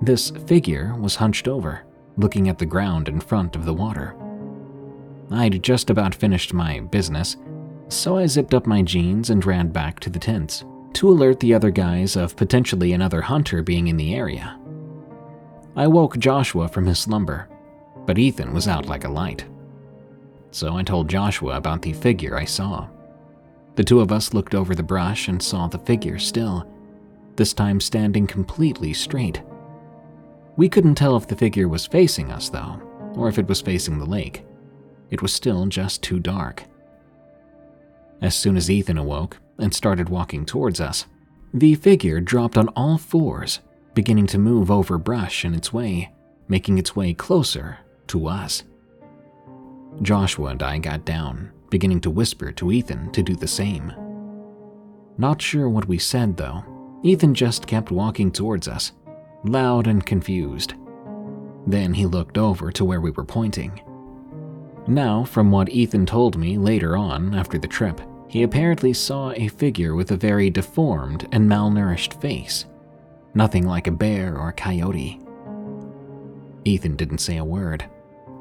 This 0.00 0.30
figure 0.46 0.96
was 0.98 1.16
hunched 1.16 1.46
over, 1.46 1.82
looking 2.16 2.48
at 2.48 2.58
the 2.58 2.66
ground 2.66 3.08
in 3.08 3.20
front 3.20 3.54
of 3.54 3.64
the 3.64 3.74
water. 3.74 4.16
I'd 5.30 5.62
just 5.62 5.90
about 5.90 6.14
finished 6.14 6.52
my 6.52 6.80
business, 6.80 7.36
so 7.88 8.18
I 8.18 8.26
zipped 8.26 8.54
up 8.54 8.66
my 8.66 8.82
jeans 8.82 9.30
and 9.30 9.44
ran 9.44 9.68
back 9.68 10.00
to 10.00 10.10
the 10.10 10.18
tents 10.18 10.64
to 10.94 11.10
alert 11.10 11.40
the 11.40 11.54
other 11.54 11.70
guys 11.70 12.16
of 12.16 12.36
potentially 12.36 12.92
another 12.92 13.20
hunter 13.20 13.62
being 13.62 13.88
in 13.88 13.96
the 13.96 14.14
area. 14.14 14.58
I 15.74 15.86
woke 15.86 16.18
Joshua 16.18 16.68
from 16.68 16.86
his 16.86 16.98
slumber, 16.98 17.48
but 18.06 18.18
Ethan 18.18 18.52
was 18.52 18.68
out 18.68 18.86
like 18.86 19.04
a 19.04 19.10
light. 19.10 19.44
So 20.50 20.76
I 20.76 20.82
told 20.82 21.08
Joshua 21.08 21.56
about 21.56 21.82
the 21.82 21.92
figure 21.92 22.36
I 22.36 22.44
saw. 22.44 22.88
The 23.74 23.84
two 23.84 24.00
of 24.00 24.12
us 24.12 24.34
looked 24.34 24.54
over 24.54 24.74
the 24.74 24.82
brush 24.82 25.28
and 25.28 25.42
saw 25.42 25.66
the 25.66 25.78
figure 25.78 26.18
still, 26.18 26.68
this 27.36 27.54
time 27.54 27.80
standing 27.80 28.26
completely 28.26 28.92
straight. 28.92 29.42
We 30.56 30.68
couldn't 30.68 30.96
tell 30.96 31.16
if 31.16 31.26
the 31.26 31.36
figure 31.36 31.68
was 31.68 31.86
facing 31.86 32.30
us, 32.30 32.50
though, 32.50 32.80
or 33.16 33.28
if 33.28 33.38
it 33.38 33.48
was 33.48 33.62
facing 33.62 33.98
the 33.98 34.04
lake. 34.04 34.44
It 35.10 35.22
was 35.22 35.32
still 35.32 35.66
just 35.66 36.02
too 36.02 36.20
dark. 36.20 36.64
As 38.20 38.34
soon 38.34 38.56
as 38.56 38.70
Ethan 38.70 38.98
awoke 38.98 39.38
and 39.58 39.74
started 39.74 40.08
walking 40.08 40.44
towards 40.44 40.80
us, 40.80 41.06
the 41.54 41.74
figure 41.74 42.20
dropped 42.20 42.56
on 42.56 42.68
all 42.68 42.98
fours, 42.98 43.60
beginning 43.94 44.26
to 44.28 44.38
move 44.38 44.70
over 44.70 44.98
brush 44.98 45.44
in 45.44 45.54
its 45.54 45.72
way, 45.72 46.12
making 46.48 46.78
its 46.78 46.96
way 46.96 47.12
closer 47.12 47.78
to 48.06 48.26
us. 48.26 48.62
Joshua 50.00 50.50
and 50.50 50.62
I 50.62 50.78
got 50.78 51.04
down, 51.04 51.50
beginning 51.70 52.00
to 52.02 52.10
whisper 52.10 52.52
to 52.52 52.72
Ethan 52.72 53.12
to 53.12 53.22
do 53.22 53.34
the 53.34 53.48
same. 53.48 53.92
Not 55.18 55.42
sure 55.42 55.68
what 55.68 55.88
we 55.88 55.98
said 55.98 56.36
though. 56.36 56.64
Ethan 57.02 57.34
just 57.34 57.66
kept 57.66 57.90
walking 57.90 58.30
towards 58.30 58.68
us, 58.68 58.92
loud 59.44 59.86
and 59.86 60.04
confused. 60.04 60.74
Then 61.66 61.94
he 61.94 62.06
looked 62.06 62.38
over 62.38 62.72
to 62.72 62.84
where 62.84 63.00
we 63.00 63.10
were 63.10 63.24
pointing. 63.24 63.82
Now, 64.86 65.24
from 65.24 65.50
what 65.50 65.68
Ethan 65.68 66.06
told 66.06 66.36
me 66.36 66.58
later 66.58 66.96
on 66.96 67.34
after 67.34 67.58
the 67.58 67.68
trip, 67.68 68.00
he 68.32 68.42
apparently 68.44 68.94
saw 68.94 69.30
a 69.32 69.46
figure 69.48 69.94
with 69.94 70.10
a 70.10 70.16
very 70.16 70.48
deformed 70.48 71.28
and 71.32 71.46
malnourished 71.46 72.18
face. 72.18 72.64
Nothing 73.34 73.66
like 73.66 73.86
a 73.86 73.92
bear 73.92 74.38
or 74.38 74.48
a 74.48 74.54
coyote. 74.54 75.20
Ethan 76.64 76.96
didn't 76.96 77.18
say 77.18 77.36
a 77.36 77.44
word. 77.44 77.84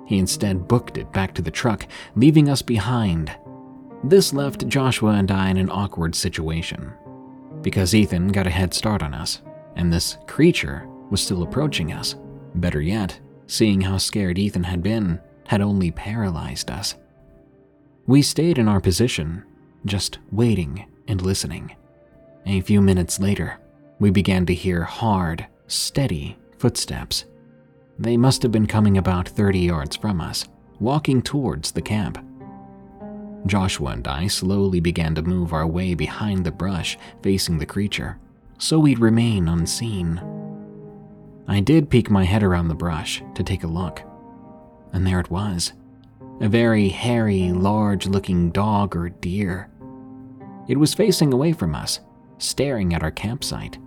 He 0.06 0.18
instead 0.18 0.66
booked 0.66 0.98
it 0.98 1.12
back 1.12 1.34
to 1.34 1.42
the 1.42 1.52
truck, 1.52 1.88
leaving 2.16 2.48
us 2.48 2.62
behind. 2.62 3.36
This 4.02 4.32
left 4.32 4.66
Joshua 4.70 5.12
and 5.12 5.30
I 5.30 5.50
in 5.50 5.58
an 5.58 5.70
awkward 5.70 6.16
situation. 6.16 6.94
Because 7.62 7.94
Ethan 7.94 8.30
got 8.30 8.48
a 8.48 8.50
head 8.50 8.74
start 8.74 9.04
on 9.04 9.14
us, 9.14 9.42
and 9.76 9.92
this 9.92 10.18
creature 10.26 10.88
was 11.10 11.20
still 11.20 11.44
approaching 11.44 11.92
us. 11.92 12.16
Better 12.56 12.80
yet, 12.80 13.20
seeing 13.46 13.82
how 13.82 13.98
scared 13.98 14.40
Ethan 14.40 14.64
had 14.64 14.82
been, 14.82 15.20
had 15.48 15.60
only 15.60 15.92
paralyzed 15.92 16.72
us. 16.72 16.96
We 18.08 18.22
stayed 18.22 18.58
in 18.58 18.70
our 18.70 18.80
position, 18.80 19.44
just 19.86 20.20
waiting 20.32 20.86
and 21.08 21.22
listening. 21.22 21.76
A 22.46 22.62
few 22.62 22.82
minutes 22.82 23.20
later, 23.20 23.60
we 24.00 24.10
began 24.10 24.46
to 24.48 24.54
hear 24.54 24.84
hard, 24.84 25.46
steady 25.68 26.38
footsteps. 26.58 27.26
They 28.00 28.18
must 28.18 28.42
have 28.44 28.52
been 28.52 28.68
coming 28.68 28.98
about 28.98 29.30
30 29.30 29.60
yards 29.60 29.96
from 29.96 30.22
us, 30.22 30.48
walking 30.80 31.22
towards 31.22 31.72
the 31.72 31.82
camp. 31.82 32.18
Joshua 33.46 33.92
and 33.92 34.08
I 34.08 34.28
slowly 34.28 34.80
began 34.80 35.16
to 35.16 35.22
move 35.22 35.54
our 35.54 35.68
way 35.68 35.94
behind 35.94 36.46
the 36.46 36.52
brush 36.52 36.98
facing 37.24 37.58
the 37.58 37.66
creature, 37.66 38.20
so 38.58 38.80
we'd 38.80 39.00
remain 39.00 39.48
unseen. 39.48 40.22
I 41.48 41.60
did 41.60 41.90
peek 41.90 42.10
my 42.10 42.24
head 42.24 42.44
around 42.44 42.68
the 42.68 42.76
brush 42.76 43.24
to 43.36 43.44
take 43.44 43.64
a 43.64 43.68
look, 43.68 44.02
and 44.94 45.06
there 45.06 45.20
it 45.20 45.32
was 45.32 45.74
a 46.42 46.50
very 46.50 46.90
hairy, 46.90 47.52
large 47.52 48.08
looking 48.08 48.50
dog 48.50 48.96
or 48.96 49.10
deer. 49.10 49.70
It 50.68 50.78
was 50.78 50.94
facing 50.94 51.34
away 51.34 51.54
from 51.54 51.76
us, 51.76 52.00
staring 52.38 52.94
at 52.94 53.04
our 53.04 53.12
campsite. 53.12 53.78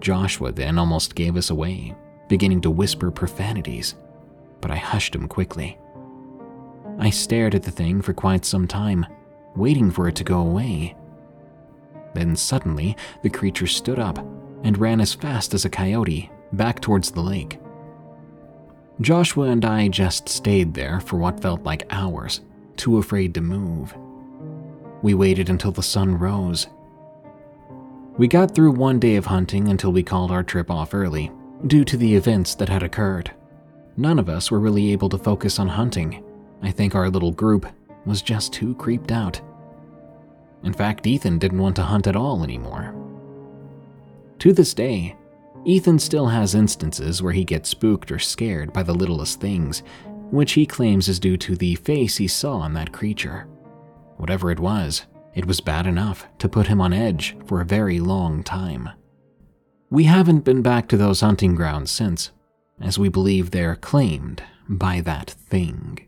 Joshua 0.00 0.52
then 0.52 0.78
almost 0.78 1.14
gave 1.14 1.36
us 1.36 1.50
away 1.50 1.94
beginning 2.30 2.60
to 2.60 2.70
whisper 2.70 3.10
profanities, 3.10 3.96
but 4.60 4.70
I 4.70 4.76
hushed 4.76 5.14
him 5.14 5.26
quickly. 5.26 5.76
I 6.98 7.10
stared 7.10 7.56
at 7.56 7.64
the 7.64 7.72
thing 7.72 8.00
for 8.00 8.14
quite 8.14 8.44
some 8.44 8.68
time, 8.68 9.04
waiting 9.56 9.90
for 9.90 10.06
it 10.06 10.14
to 10.16 10.24
go 10.24 10.38
away. 10.38 10.96
Then 12.14 12.36
suddenly, 12.36 12.96
the 13.22 13.30
creature 13.30 13.66
stood 13.66 13.98
up 13.98 14.18
and 14.62 14.78
ran 14.78 15.00
as 15.00 15.12
fast 15.12 15.54
as 15.54 15.64
a 15.64 15.70
coyote 15.70 16.30
back 16.52 16.80
towards 16.80 17.10
the 17.10 17.20
lake. 17.20 17.58
Joshua 19.00 19.48
and 19.48 19.64
I 19.64 19.88
just 19.88 20.28
stayed 20.28 20.72
there 20.72 21.00
for 21.00 21.16
what 21.16 21.40
felt 21.40 21.64
like 21.64 21.86
hours, 21.90 22.42
too 22.76 22.98
afraid 22.98 23.34
to 23.34 23.40
move. 23.40 23.92
We 25.02 25.14
waited 25.14 25.48
until 25.48 25.72
the 25.72 25.82
sun 25.82 26.18
rose. 26.18 26.66
We 28.18 28.28
got 28.28 28.54
through 28.54 28.72
one 28.72 28.98
day 28.98 29.16
of 29.16 29.26
hunting 29.26 29.68
until 29.68 29.92
we 29.92 30.02
called 30.02 30.30
our 30.30 30.42
trip 30.42 30.70
off 30.70 30.92
early 30.92 31.32
due 31.66 31.84
to 31.84 31.96
the 31.96 32.14
events 32.14 32.54
that 32.56 32.68
had 32.68 32.82
occurred. 32.82 33.30
None 33.96 34.18
of 34.18 34.28
us 34.28 34.50
were 34.50 34.60
really 34.60 34.92
able 34.92 35.08
to 35.10 35.18
focus 35.18 35.58
on 35.58 35.68
hunting. 35.68 36.24
I 36.62 36.70
think 36.70 36.94
our 36.94 37.08
little 37.10 37.32
group 37.32 37.66
was 38.04 38.22
just 38.22 38.52
too 38.52 38.74
creeped 38.74 39.12
out. 39.12 39.40
In 40.64 40.72
fact, 40.72 41.06
Ethan 41.06 41.38
didn't 41.38 41.58
want 41.60 41.76
to 41.76 41.82
hunt 41.82 42.06
at 42.06 42.16
all 42.16 42.42
anymore. 42.42 42.94
To 44.40 44.52
this 44.52 44.74
day, 44.74 45.16
Ethan 45.64 45.98
still 45.98 46.26
has 46.26 46.54
instances 46.54 47.22
where 47.22 47.32
he 47.32 47.44
gets 47.44 47.68
spooked 47.68 48.10
or 48.10 48.18
scared 48.18 48.72
by 48.72 48.82
the 48.82 48.94
littlest 48.94 49.40
things, 49.40 49.82
which 50.30 50.52
he 50.52 50.64
claims 50.64 51.08
is 51.08 51.20
due 51.20 51.36
to 51.38 51.56
the 51.56 51.74
face 51.76 52.16
he 52.16 52.28
saw 52.28 52.56
on 52.56 52.72
that 52.74 52.92
creature. 52.92 53.46
Whatever 54.20 54.50
it 54.50 54.60
was, 54.60 55.06
it 55.34 55.46
was 55.46 55.62
bad 55.62 55.86
enough 55.86 56.26
to 56.40 56.48
put 56.48 56.66
him 56.66 56.78
on 56.78 56.92
edge 56.92 57.34
for 57.46 57.62
a 57.62 57.64
very 57.64 58.00
long 58.00 58.42
time. 58.42 58.90
We 59.88 60.04
haven't 60.04 60.44
been 60.44 60.60
back 60.60 60.88
to 60.88 60.98
those 60.98 61.22
hunting 61.22 61.54
grounds 61.54 61.90
since, 61.90 62.30
as 62.82 62.98
we 62.98 63.08
believe 63.08 63.50
they're 63.50 63.76
claimed 63.76 64.42
by 64.68 65.00
that 65.00 65.30
thing. 65.30 66.00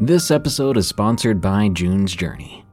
This 0.00 0.32
episode 0.32 0.76
is 0.76 0.88
sponsored 0.88 1.40
by 1.40 1.68
June's 1.68 2.12
Journey. 2.12 2.64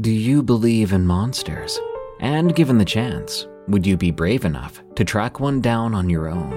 Do 0.00 0.10
you 0.10 0.42
believe 0.42 0.94
in 0.94 1.04
monsters? 1.06 1.78
And 2.20 2.56
given 2.56 2.78
the 2.78 2.86
chance, 2.86 3.46
would 3.68 3.86
you 3.86 3.98
be 3.98 4.10
brave 4.10 4.46
enough 4.46 4.82
to 4.94 5.04
track 5.04 5.40
one 5.40 5.60
down 5.60 5.94
on 5.94 6.08
your 6.08 6.28
own? 6.28 6.54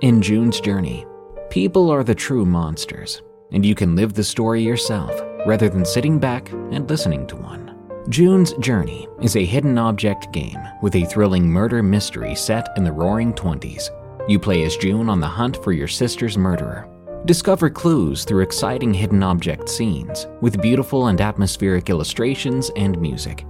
In 0.00 0.20
June's 0.20 0.60
Journey, 0.60 1.06
people 1.52 1.90
are 1.90 2.02
the 2.02 2.14
true 2.14 2.46
monsters, 2.46 3.20
and 3.50 3.66
you 3.66 3.74
can 3.74 3.94
live 3.94 4.14
the 4.14 4.24
story 4.24 4.62
yourself 4.62 5.14
rather 5.44 5.68
than 5.68 5.84
sitting 5.84 6.18
back 6.18 6.50
and 6.50 6.88
listening 6.88 7.26
to 7.26 7.36
one. 7.36 7.76
June's 8.08 8.54
Journey 8.54 9.06
is 9.20 9.36
a 9.36 9.44
hidden 9.44 9.76
object 9.76 10.32
game 10.32 10.58
with 10.80 10.96
a 10.96 11.04
thrilling 11.04 11.46
murder 11.46 11.82
mystery 11.82 12.34
set 12.34 12.68
in 12.78 12.84
the 12.84 12.90
roaring 12.90 13.34
20s. 13.34 13.90
You 14.26 14.38
play 14.38 14.62
as 14.62 14.78
June 14.78 15.10
on 15.10 15.20
the 15.20 15.26
hunt 15.26 15.62
for 15.62 15.72
your 15.72 15.88
sister's 15.88 16.38
murderer. 16.38 16.88
Discover 17.26 17.68
clues 17.68 18.24
through 18.24 18.44
exciting 18.44 18.94
hidden 18.94 19.22
object 19.22 19.68
scenes 19.68 20.28
with 20.40 20.62
beautiful 20.62 21.08
and 21.08 21.20
atmospheric 21.20 21.90
illustrations 21.90 22.70
and 22.76 22.98
music. 22.98 23.44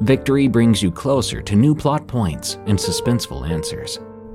Victory 0.00 0.48
brings 0.48 0.82
you 0.82 0.90
closer 0.90 1.40
to 1.42 1.54
new 1.54 1.72
plot 1.72 2.08
points 2.08 2.54
and 2.66 2.76
suspenseful 2.76 3.48
answers. 3.48 4.00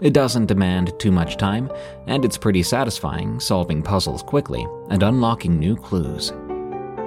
It 0.00 0.12
doesn't 0.12 0.46
demand 0.46 0.98
too 1.00 1.10
much 1.10 1.36
time, 1.36 1.70
and 2.06 2.24
it's 2.24 2.38
pretty 2.38 2.62
satisfying 2.62 3.40
solving 3.40 3.82
puzzles 3.82 4.22
quickly 4.22 4.66
and 4.90 5.02
unlocking 5.02 5.58
new 5.58 5.74
clues. 5.74 6.32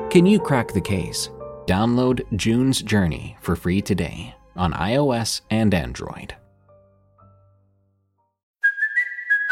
Can 0.10 0.26
you 0.26 0.40
crack 0.40 0.74
the 0.74 0.82
case? 0.82 1.30
Download 1.68 2.22
June's 2.36 2.82
Journey 2.82 3.38
for 3.40 3.56
free 3.56 3.82
today 3.82 4.36
on 4.58 4.74
iOS 4.74 5.42
and 5.50 5.74
Android. 5.74 6.36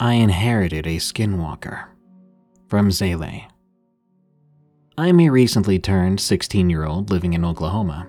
I 0.00 0.14
inherited 0.14 0.86
a 0.86 0.98
skinwalker 0.98 1.86
from 2.68 2.90
Zaylei. 2.90 3.48
I'm 4.96 5.18
a 5.18 5.28
recently 5.28 5.80
turned 5.80 6.20
16 6.20 6.70
year 6.70 6.84
old 6.84 7.10
living 7.10 7.32
in 7.32 7.44
Oklahoma, 7.44 8.08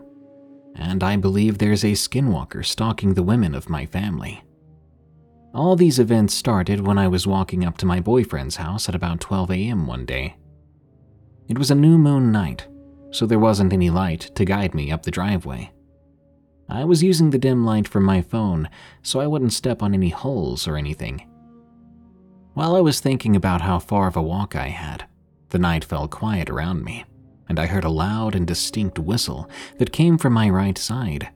and 0.76 1.04
I 1.04 1.16
believe 1.16 1.58
there's 1.58 1.84
a 1.84 1.94
skinwalker 1.94 2.64
stalking 2.64 3.16
the 3.16 3.24
women 3.24 3.56
of 3.56 3.70
my 3.70 3.88
family. 3.88 4.44
All 5.56 5.76
these 5.76 5.98
events 5.98 6.36
started 6.36 6.86
when 6.86 7.00
I 7.00 7.08
was 7.08 7.26
walking 7.26 7.66
up 7.66 7.80
to 7.80 7.88
my 7.88 8.00
boyfriend's 8.00 8.58
house 8.58 8.88
at 8.88 8.94
about 8.94 9.20
12 9.20 9.50
a.m. 9.50 9.88
one 9.88 10.06
day. 10.06 10.36
It 11.48 11.58
was 11.58 11.72
a 11.72 11.76
new 11.76 11.98
moon 11.98 12.32
night, 12.32 12.68
so 13.10 13.26
there 13.26 13.40
wasn't 13.40 13.74
any 13.74 13.90
light 13.90 14.30
to 14.36 14.46
guide 14.46 14.76
me 14.76 14.92
up 14.92 15.02
the 15.02 15.12
driveway. 15.12 15.72
I 16.70 16.84
was 16.84 17.02
using 17.02 17.32
the 17.32 17.40
dim 17.40 17.66
light 17.66 17.88
from 17.88 18.04
my 18.04 18.22
phone 18.22 18.70
so 19.02 19.20
I 19.20 19.26
wouldn't 19.26 19.54
step 19.54 19.82
on 19.82 19.96
any 19.96 20.10
holes 20.10 20.68
or 20.68 20.78
anything. 20.78 21.26
While 22.60 22.76
I 22.76 22.82
was 22.82 23.00
thinking 23.00 23.38
about 23.38 23.62
how 23.62 23.80
far 23.80 24.08
of 24.08 24.18
a 24.18 24.22
walk 24.22 24.54
I 24.54 24.68
had, 24.68 25.06
the 25.48 25.58
night 25.58 25.86
fell 25.86 26.10
quiet 26.10 26.50
around 26.50 26.84
me, 26.84 27.06
and 27.48 27.58
I 27.58 27.68
heard 27.68 27.86
a 27.86 27.90
loud 27.90 28.36
and 28.36 28.46
distinct 28.46 29.00
whistle 29.00 29.50
that 29.78 29.94
came 29.94 30.18
from 30.18 30.34
my 30.34 30.50
right 30.50 30.78
side. 30.78 31.30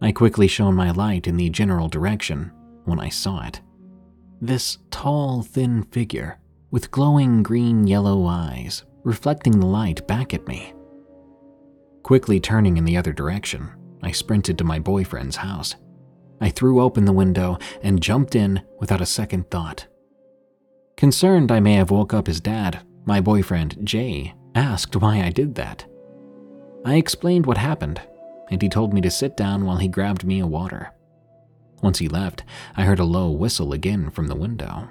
I 0.00 0.12
quickly 0.12 0.46
shone 0.46 0.76
my 0.76 0.92
light 0.92 1.26
in 1.26 1.38
the 1.38 1.50
general 1.50 1.88
direction 1.88 2.52
when 2.84 3.00
I 3.00 3.08
saw 3.08 3.44
it. 3.48 3.60
This 4.40 4.78
tall, 4.92 5.42
thin 5.42 5.82
figure 5.82 6.38
with 6.70 6.92
glowing 6.92 7.42
green 7.42 7.88
yellow 7.88 8.24
eyes 8.24 8.84
reflecting 9.02 9.58
the 9.58 9.66
light 9.66 10.06
back 10.06 10.32
at 10.34 10.46
me. 10.46 10.72
Quickly 12.04 12.38
turning 12.38 12.76
in 12.76 12.84
the 12.84 12.96
other 12.96 13.12
direction, 13.12 13.70
I 14.04 14.12
sprinted 14.12 14.56
to 14.58 14.62
my 14.62 14.78
boyfriend's 14.78 15.34
house. 15.34 15.74
I 16.40 16.50
threw 16.50 16.80
open 16.80 17.06
the 17.06 17.12
window 17.12 17.58
and 17.82 18.00
jumped 18.00 18.36
in 18.36 18.62
without 18.78 19.00
a 19.00 19.06
second 19.06 19.50
thought. 19.50 19.88
Concerned 20.98 21.52
I 21.52 21.60
may 21.60 21.74
have 21.74 21.92
woke 21.92 22.12
up 22.12 22.26
his 22.26 22.40
dad, 22.40 22.80
my 23.04 23.20
boyfriend, 23.20 23.78
Jay, 23.84 24.34
asked 24.56 24.96
why 24.96 25.22
I 25.22 25.30
did 25.30 25.54
that. 25.54 25.86
I 26.84 26.96
explained 26.96 27.46
what 27.46 27.56
happened, 27.56 28.00
and 28.50 28.60
he 28.60 28.68
told 28.68 28.92
me 28.92 29.00
to 29.02 29.10
sit 29.10 29.36
down 29.36 29.64
while 29.64 29.76
he 29.76 29.86
grabbed 29.86 30.24
me 30.24 30.40
a 30.40 30.46
water. 30.46 30.90
Once 31.84 32.00
he 32.00 32.08
left, 32.08 32.42
I 32.76 32.82
heard 32.82 32.98
a 32.98 33.04
low 33.04 33.30
whistle 33.30 33.72
again 33.72 34.10
from 34.10 34.26
the 34.26 34.34
window. 34.34 34.88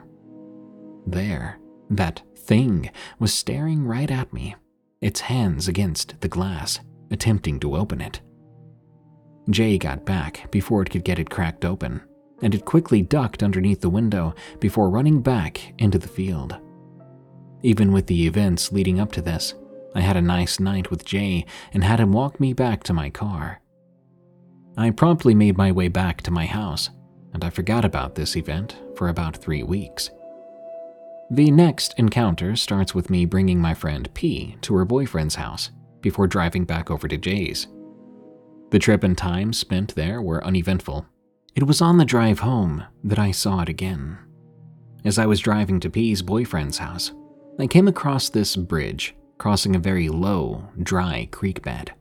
There, 1.06 1.60
that 1.90 2.22
thing 2.38 2.90
was 3.20 3.34
staring 3.34 3.84
right 3.84 4.10
at 4.10 4.32
me, 4.32 4.56
its 5.02 5.20
hands 5.20 5.68
against 5.68 6.22
the 6.22 6.30
glass, 6.30 6.80
attempting 7.12 7.60
to 7.60 7.76
open 7.76 8.00
it. 8.00 8.22
Jay 9.50 9.78
got 9.78 10.06
back 10.06 10.50
before 10.52 10.84
it 10.84 10.90
could 10.90 11.04
get 11.04 11.20
it 11.20 11.30
cracked 11.30 11.66
open, 11.66 12.02
and 12.42 12.54
it 12.54 12.66
quickly 12.66 13.02
ducked 13.02 13.44
underneath 13.44 13.82
the 13.82 13.90
window 13.90 14.34
before 14.60 14.90
running 14.90 15.22
back 15.22 15.74
into 15.78 15.98
the 15.98 16.08
field. 16.08 16.58
Even 17.64 17.92
with 17.92 18.08
the 18.08 18.28
events 18.28 18.72
leading 18.72 19.00
up 19.00 19.12
to 19.12 19.22
this, 19.22 19.56
I 19.96 20.02
had 20.02 20.18
a 20.18 20.22
nice 20.22 20.60
night 20.60 20.92
with 20.92 21.06
Jay 21.06 21.46
and 21.74 21.84
had 21.84 22.00
him 22.00 22.14
walk 22.14 22.40
me 22.40 22.54
back 22.54 22.84
to 22.84 22.94
my 22.94 23.10
car. 23.10 23.62
I 24.78 24.92
promptly 24.92 25.34
made 25.34 25.58
my 25.58 25.72
way 25.72 25.88
back 25.88 26.22
to 26.24 26.32
my 26.32 26.46
house, 26.46 26.92
and 27.34 27.44
I 27.44 27.50
forgot 27.50 27.84
about 27.84 28.14
this 28.14 28.36
event 28.38 28.78
for 28.96 29.10
about 29.10 29.36
three 29.36 29.64
weeks. 29.64 30.12
The 31.32 31.50
next 31.50 31.96
encounter 31.98 32.56
starts 32.56 32.94
with 32.94 33.10
me 33.10 33.26
bringing 33.26 33.60
my 33.60 33.74
friend 33.74 34.08
P 34.14 34.56
to 34.62 34.76
her 34.76 34.86
boyfriend's 34.86 35.36
house 35.36 35.72
before 36.00 36.28
driving 36.28 36.64
back 36.64 36.92
over 36.92 37.08
to 37.08 37.18
Jay's. 37.18 37.68
The 38.70 38.80
trip 38.80 39.04
and 39.04 39.18
time 39.18 39.52
spent 39.52 39.96
there 39.96 40.22
were 40.22 40.46
uneventful. 40.46 41.06
It 41.58 41.66
was 41.66 41.82
on 41.82 41.98
the 41.98 42.06
drive 42.06 42.38
home 42.38 42.84
that 43.04 43.18
I 43.18 43.32
saw 43.32 43.62
it 43.62 43.68
again. 43.68 44.20
As 45.04 45.18
I 45.18 45.26
was 45.26 45.40
driving 45.40 45.80
to 45.80 45.90
P's 45.90 46.22
boyfriend's 46.22 46.78
house, 46.78 47.14
I 47.60 47.66
came 47.66 47.88
across 47.88 48.30
this 48.30 48.56
bridge 48.56 49.16
crossing 49.40 49.76
a 49.76 49.80
very 49.80 50.08
low, 50.08 50.70
dry 50.84 51.28
creek 51.32 51.64
bed. 51.64 51.96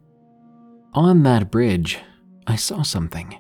On 0.93 1.23
that 1.23 1.51
bridge, 1.51 1.99
I 2.47 2.57
saw 2.57 2.83
something. 2.83 3.39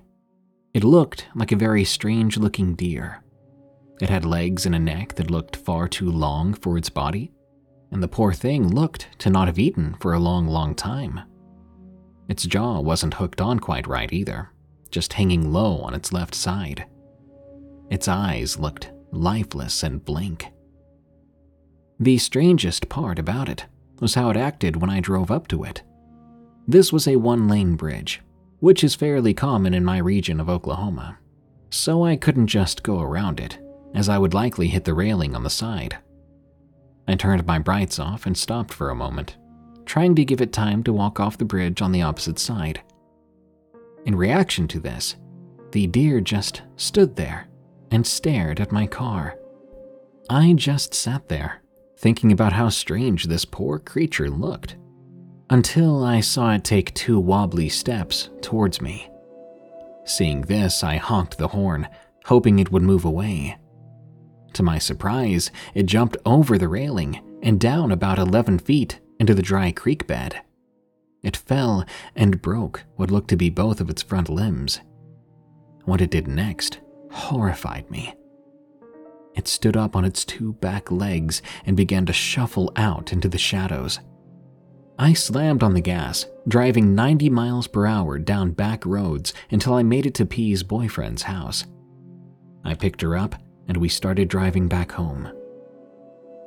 It 0.73 0.85
looked 0.85 1.27
like 1.35 1.53
a 1.53 1.57
very 1.57 1.85
strange 1.85 2.39
looking 2.39 2.75
deer. 2.75 3.23
It 4.01 4.09
had 4.09 4.25
legs 4.25 4.65
and 4.65 4.75
a 4.75 4.79
neck 4.79 5.17
that 5.17 5.31
looked 5.31 5.57
far 5.57 5.87
too 5.87 6.11
long 6.11 6.55
for 6.55 6.79
its 6.79 6.89
body, 6.89 7.31
and 7.91 8.03
the 8.03 8.09
poor 8.09 8.33
thing 8.33 8.69
looked 8.69 9.07
to 9.19 9.29
not 9.29 9.49
have 9.49 9.59
eaten 9.59 9.95
for 10.01 10.15
a 10.15 10.19
long, 10.19 10.47
long 10.47 10.75
time. 10.75 11.21
Its 12.27 12.45
jaw 12.47 12.81
wasn't 12.81 13.13
hooked 13.13 13.43
on 13.43 13.59
quite 13.61 13.87
right 13.87 14.11
either, 14.15 14.51
just 14.91 15.15
hanging 15.15 15.53
low 15.53 15.79
on 15.81 15.95
its 15.95 16.13
left 16.13 16.35
side. 16.35 16.87
Its 17.91 18.09
eyes 18.09 18.59
looked 18.59 18.91
lifeless 19.13 19.83
and 19.83 20.05
blank. 20.05 20.47
The 21.99 22.19
strangest 22.19 22.89
part 22.89 23.19
about 23.19 23.49
it 23.49 23.67
was 24.01 24.15
how 24.15 24.31
it 24.31 24.37
acted 24.37 24.77
when 24.77 24.91
I 24.91 25.01
drove 25.01 25.31
up 25.31 25.49
to 25.49 25.65
it. 25.65 25.83
This 26.69 26.93
was 26.93 27.07
a 27.09 27.17
one 27.17 27.49
lane 27.49 27.77
bridge, 27.77 28.21
which 28.61 28.85
is 28.85 28.95
fairly 28.95 29.33
common 29.33 29.73
in 29.73 29.85
my 29.85 29.99
region 29.99 30.41
of 30.41 30.51
Oklahoma, 30.51 31.19
so 31.71 32.05
I 32.05 32.17
couldn't 32.17 32.49
just 32.49 32.83
go 32.83 33.01
around 33.01 33.41
it, 33.41 33.59
as 33.95 34.09
I 34.09 34.19
would 34.19 34.35
likely 34.35 34.69
hit 34.69 34.85
the 34.85 34.95
railing 34.95 35.35
on 35.35 35.43
the 35.43 35.51
side. 35.51 35.97
I 37.09 37.15
turned 37.15 37.47
my 37.47 37.59
brights 37.59 37.99
off 37.99 38.27
and 38.27 38.37
stopped 38.37 38.75
for 38.75 38.91
a 38.91 38.95
moment, 38.95 39.37
trying 39.85 40.15
to 40.17 40.25
give 40.25 40.41
it 40.41 40.53
time 40.53 40.83
to 40.83 40.93
walk 40.93 41.21
off 41.21 41.39
the 41.39 41.45
bridge 41.45 41.81
on 41.81 41.93
the 41.93 42.03
opposite 42.03 42.39
side. 42.39 42.83
In 44.07 44.15
reaction 44.15 44.69
to 44.69 44.79
this, 44.79 45.17
the 45.73 45.89
deer 45.89 46.21
just 46.21 46.63
stood 46.77 47.17
there 47.17 47.49
and 47.91 48.07
stared 48.07 48.61
at 48.61 48.71
my 48.71 48.87
car. 48.87 49.37
I 50.31 50.53
just 50.53 50.95
sat 50.95 51.29
there, 51.29 51.63
thinking 51.99 52.31
about 52.31 52.53
how 52.53 52.69
strange 52.69 53.25
this 53.25 53.45
poor 53.45 53.81
creature 53.81 54.31
looked, 54.31 54.77
until 55.51 56.05
I 56.05 56.21
saw 56.21 56.53
it 56.53 56.63
take 56.63 56.95
two 56.95 57.19
wobbly 57.19 57.69
steps 57.69 58.31
towards 58.43 58.81
me. 58.81 59.11
Seeing 60.05 60.43
this, 60.43 60.85
I 60.85 60.97
honked 60.97 61.37
the 61.37 61.49
horn, 61.49 61.89
hoping 62.27 62.61
it 62.61 62.71
would 62.71 62.83
move 62.85 63.05
away. 63.05 63.59
To 64.53 64.63
my 64.63 64.79
surprise, 64.79 65.51
it 65.75 65.87
jumped 65.87 66.17
over 66.25 66.59
the 66.59 66.69
railing 66.69 67.21
and 67.43 67.59
down 67.59 67.91
about 67.91 68.21
11 68.21 68.61
feet 68.61 69.01
into 69.19 69.35
the 69.35 69.43
dry 69.43 69.73
creek 69.73 70.07
bed. 70.07 70.43
It 71.27 71.37
fell 71.37 71.85
and 72.15 72.41
broke 72.41 72.85
what 72.95 73.11
looked 73.11 73.31
to 73.31 73.37
be 73.37 73.51
both 73.51 73.81
of 73.81 73.91
its 73.91 74.01
front 74.01 74.29
limbs. 74.29 74.79
What 75.85 76.01
it 76.01 76.13
did 76.13 76.29
next 76.29 76.79
horrified 77.11 77.91
me. 77.91 78.15
It 79.35 79.49
stood 79.49 79.77
up 79.77 79.97
on 79.97 80.05
its 80.05 80.25
two 80.25 80.53
back 80.53 80.89
legs 80.93 81.43
and 81.65 81.77
began 81.77 82.07
to 82.07 82.13
shuffle 82.13 82.71
out 82.77 83.13
into 83.13 83.29
the 83.29 83.39
shadows. 83.39 83.99
I 85.01 85.15
slammed 85.15 85.65
on 85.65 85.75
the 85.75 85.81
gas, 85.81 86.27
driving 86.47 86.95
90 86.95 87.29
miles 87.31 87.67
per 87.67 87.87
hour 87.87 88.21
down 88.21 88.53
back 88.53 88.87
roads 88.87 89.35
until 89.51 89.75
I 89.75 89.83
made 89.83 90.07
it 90.07 90.15
to 90.15 90.27
P's 90.27 90.63
boyfriend's 90.63 91.23
house. 91.23 91.65
I 92.65 92.75
picked 92.75 93.03
her 93.03 93.17
up 93.17 93.35
and 93.67 93.79
we 93.79 93.89
started 93.89 94.29
driving 94.29 94.69
back 94.69 94.93
home. 94.93 95.29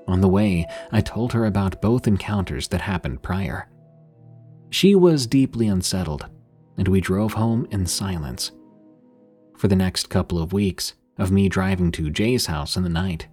On 0.07 0.21
the 0.21 0.29
way, 0.29 0.65
I 0.89 1.01
told 1.01 1.33
her 1.33 1.45
about 1.45 1.81
both 1.81 2.07
encounters 2.07 2.69
that 2.69 2.79
happened 2.79 3.21
prior. 3.21 3.67
She 4.69 4.95
was 4.95 5.27
deeply 5.27 5.67
unsettled, 5.67 6.27
and 6.77 6.87
we 6.87 7.01
drove 7.01 7.33
home 7.33 7.67
in 7.71 7.85
silence. 7.85 8.51
For 9.57 9.67
the 9.67 9.75
next 9.75 10.09
couple 10.09 10.41
of 10.41 10.53
weeks 10.53 10.93
of 11.17 11.31
me 11.31 11.49
driving 11.49 11.91
to 11.93 12.09
Jay's 12.09 12.45
house 12.45 12.77
in 12.77 12.83
the 12.83 12.89
night, 12.89 13.27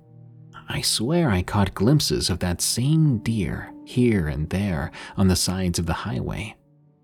I 0.69 0.81
swear 0.81 1.31
I 1.31 1.43
caught 1.43 1.75
glimpses 1.75 2.29
of 2.29 2.41
that 2.41 2.61
same 2.61 3.19
deer 3.19 3.73
here 3.85 4.27
and 4.27 4.51
there 4.51 4.91
on 5.17 5.29
the 5.29 5.37
sides 5.37 5.79
of 5.79 5.87
the 5.87 5.93
highway, 5.93 6.57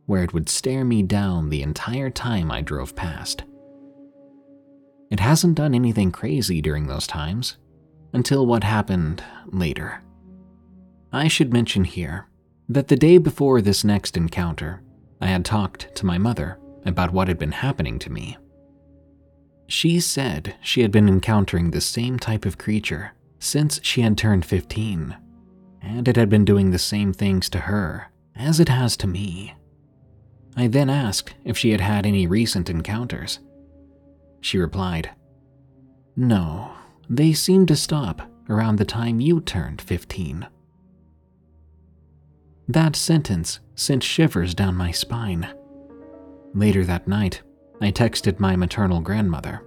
where 0.06 0.24
it 0.24 0.32
would 0.32 0.48
stare 0.48 0.84
me 0.84 1.02
down 1.02 1.48
the 1.48 1.62
entire 1.62 2.10
time 2.10 2.50
I 2.50 2.60
drove 2.60 2.96
past. 2.96 3.44
It 5.10 5.20
hasn't 5.20 5.54
done 5.56 5.74
anything 5.74 6.10
crazy 6.10 6.60
during 6.60 6.86
those 6.86 7.06
times, 7.06 7.58
until 8.12 8.46
what 8.46 8.64
happened 8.64 9.22
later. 9.46 10.02
I 11.12 11.28
should 11.28 11.52
mention 11.52 11.84
here 11.84 12.28
that 12.72 12.88
the 12.88 12.96
day 12.96 13.18
before 13.18 13.60
this 13.60 13.84
next 13.84 14.16
encounter, 14.16 14.82
I 15.20 15.26
had 15.26 15.44
talked 15.44 15.94
to 15.96 16.06
my 16.06 16.16
mother 16.16 16.58
about 16.86 17.12
what 17.12 17.28
had 17.28 17.38
been 17.38 17.52
happening 17.52 17.98
to 18.00 18.10
me. 18.10 18.38
She 19.66 20.00
said 20.00 20.56
she 20.62 20.82
had 20.82 20.90
been 20.90 21.08
encountering 21.08 21.70
the 21.70 21.80
same 21.80 22.18
type 22.18 22.44
of 22.46 22.58
creature 22.58 23.12
since 23.38 23.78
she 23.82 24.00
had 24.00 24.16
turned 24.16 24.44
15, 24.44 25.16
and 25.82 26.08
it 26.08 26.16
had 26.16 26.30
been 26.30 26.44
doing 26.44 26.70
the 26.70 26.78
same 26.78 27.12
things 27.12 27.48
to 27.50 27.58
her 27.60 28.10
as 28.34 28.58
it 28.58 28.68
has 28.68 28.96
to 28.98 29.06
me. 29.06 29.54
I 30.56 30.66
then 30.66 30.88
asked 30.88 31.34
if 31.44 31.58
she 31.58 31.70
had 31.70 31.80
had 31.80 32.06
any 32.06 32.26
recent 32.26 32.70
encounters. 32.70 33.38
She 34.40 34.58
replied, 34.58 35.10
No, 36.16 36.72
they 37.08 37.32
seemed 37.32 37.68
to 37.68 37.76
stop 37.76 38.22
around 38.48 38.76
the 38.76 38.84
time 38.84 39.20
you 39.20 39.40
turned 39.40 39.80
15. 39.80 40.46
That 42.72 42.96
sentence 42.96 43.60
sent 43.74 44.02
shivers 44.02 44.54
down 44.54 44.76
my 44.76 44.92
spine. 44.92 45.46
Later 46.54 46.86
that 46.86 47.06
night, 47.06 47.42
I 47.82 47.92
texted 47.92 48.40
my 48.40 48.56
maternal 48.56 49.02
grandmother, 49.02 49.62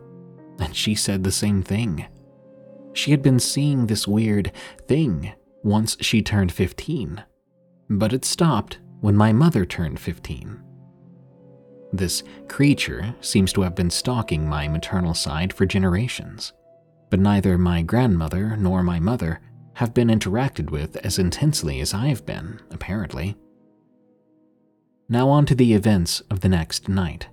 and 0.57 0.75
she 0.75 0.95
said 0.95 1.23
the 1.23 1.31
same 1.31 1.61
thing. 1.61 2.07
She 2.93 3.11
had 3.11 3.21
been 3.21 3.37
seeing 3.37 3.85
this 3.85 4.07
weird 4.07 4.51
thing 4.87 5.33
once 5.61 5.97
she 6.01 6.23
turned 6.23 6.51
15, 6.51 7.23
but 7.91 8.11
it 8.11 8.25
stopped 8.25 8.79
when 9.01 9.15
my 9.15 9.31
mother 9.31 9.65
turned 9.65 9.99
15. 9.99 10.63
This 11.93 12.23
creature 12.47 13.13
seems 13.21 13.53
to 13.53 13.61
have 13.61 13.75
been 13.75 13.91
stalking 13.91 14.49
my 14.49 14.67
maternal 14.67 15.13
side 15.13 15.53
for 15.53 15.67
generations, 15.67 16.53
but 17.11 17.19
neither 17.19 17.55
my 17.59 17.83
grandmother 17.83 18.57
nor 18.57 18.81
my 18.81 18.99
mother 18.99 19.41
have 19.75 19.93
been 19.93 20.07
interacted 20.07 20.69
with 20.69 20.95
as 20.97 21.19
intensely 21.19 21.79
as 21.81 21.93
I've 21.93 22.25
been, 22.25 22.61
apparently. 22.71 23.35
Now, 25.07 25.29
on 25.29 25.45
to 25.47 25.55
the 25.55 25.73
events 25.73 26.21
of 26.31 26.39
the 26.39 26.49
next 26.49 26.89
night. 26.89 27.27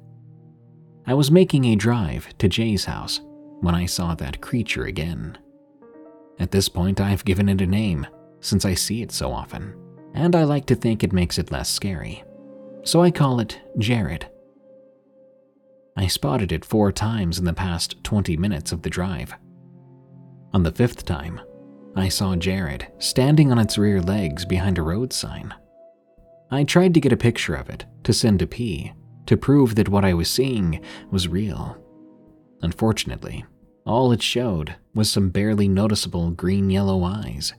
I 1.06 1.14
was 1.14 1.30
making 1.30 1.64
a 1.64 1.76
drive 1.76 2.36
to 2.38 2.48
Jay's 2.48 2.84
house 2.84 3.20
when 3.60 3.74
I 3.74 3.86
saw 3.86 4.14
that 4.14 4.40
creature 4.40 4.84
again. 4.84 5.38
At 6.38 6.50
this 6.50 6.68
point, 6.68 7.00
I've 7.00 7.24
given 7.24 7.48
it 7.48 7.60
a 7.60 7.66
name 7.66 8.06
since 8.40 8.64
I 8.64 8.74
see 8.74 9.02
it 9.02 9.12
so 9.12 9.32
often, 9.32 9.74
and 10.14 10.34
I 10.34 10.42
like 10.44 10.66
to 10.66 10.74
think 10.74 11.02
it 11.02 11.12
makes 11.12 11.38
it 11.38 11.52
less 11.52 11.70
scary. 11.70 12.24
So 12.82 13.02
I 13.02 13.12
call 13.12 13.38
it 13.38 13.60
Jared. 13.78 14.28
I 15.96 16.08
spotted 16.08 16.50
it 16.50 16.64
four 16.64 16.90
times 16.90 17.38
in 17.38 17.44
the 17.44 17.52
past 17.52 18.02
20 18.02 18.36
minutes 18.36 18.72
of 18.72 18.82
the 18.82 18.90
drive. 18.90 19.34
On 20.52 20.64
the 20.64 20.72
fifth 20.72 21.04
time, 21.04 21.40
I 21.94 22.08
saw 22.08 22.34
Jared 22.36 22.86
standing 22.98 23.52
on 23.52 23.58
its 23.58 23.76
rear 23.76 24.00
legs 24.00 24.44
behind 24.44 24.78
a 24.78 24.82
road 24.82 25.12
sign. 25.12 25.54
I 26.50 26.64
tried 26.64 26.94
to 26.94 27.00
get 27.00 27.12
a 27.12 27.16
picture 27.16 27.54
of 27.54 27.68
it 27.68 27.84
to 28.04 28.12
send 28.12 28.38
to 28.38 28.46
P 28.46 28.92
to 29.26 29.36
prove 29.36 29.74
that 29.74 29.88
what 29.88 30.04
I 30.04 30.14
was 30.14 30.30
seeing 30.30 30.80
was 31.10 31.28
real. 31.28 31.76
Unfortunately, 32.62 33.44
all 33.84 34.12
it 34.12 34.22
showed 34.22 34.74
was 34.94 35.10
some 35.10 35.30
barely 35.30 35.68
noticeable 35.68 36.30
green 36.30 36.70
yellow 36.70 37.04
eyes. 37.04 37.52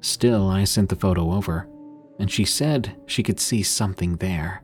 Still, 0.00 0.48
I 0.48 0.64
sent 0.64 0.88
the 0.88 0.96
photo 0.96 1.32
over, 1.32 1.68
and 2.18 2.30
she 2.30 2.44
said 2.44 2.96
she 3.06 3.22
could 3.22 3.38
see 3.38 3.62
something 3.62 4.16
there. 4.16 4.62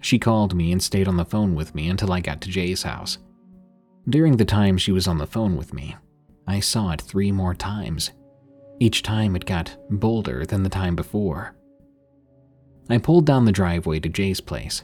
She 0.00 0.18
called 0.18 0.54
me 0.54 0.72
and 0.72 0.82
stayed 0.82 1.08
on 1.08 1.16
the 1.16 1.24
phone 1.24 1.54
with 1.54 1.74
me 1.74 1.88
until 1.88 2.12
I 2.12 2.20
got 2.20 2.40
to 2.42 2.48
Jay's 2.48 2.82
house. 2.82 3.18
During 4.08 4.36
the 4.36 4.44
time 4.44 4.78
she 4.78 4.92
was 4.92 5.08
on 5.08 5.18
the 5.18 5.26
phone 5.26 5.56
with 5.56 5.74
me, 5.74 5.96
I 6.48 6.60
saw 6.60 6.92
it 6.92 7.02
three 7.02 7.30
more 7.30 7.54
times. 7.54 8.10
Each 8.80 9.02
time 9.02 9.36
it 9.36 9.44
got 9.44 9.76
bolder 9.90 10.46
than 10.46 10.62
the 10.62 10.70
time 10.70 10.96
before. 10.96 11.54
I 12.88 12.96
pulled 12.96 13.26
down 13.26 13.44
the 13.44 13.52
driveway 13.52 14.00
to 14.00 14.08
Jay's 14.08 14.40
place. 14.40 14.82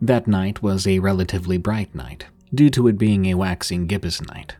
That 0.00 0.26
night 0.26 0.62
was 0.62 0.86
a 0.86 0.98
relatively 0.98 1.58
bright 1.58 1.94
night, 1.94 2.24
due 2.54 2.70
to 2.70 2.88
it 2.88 2.96
being 2.96 3.26
a 3.26 3.34
waxing 3.34 3.86
gibbous 3.86 4.22
night. 4.22 4.56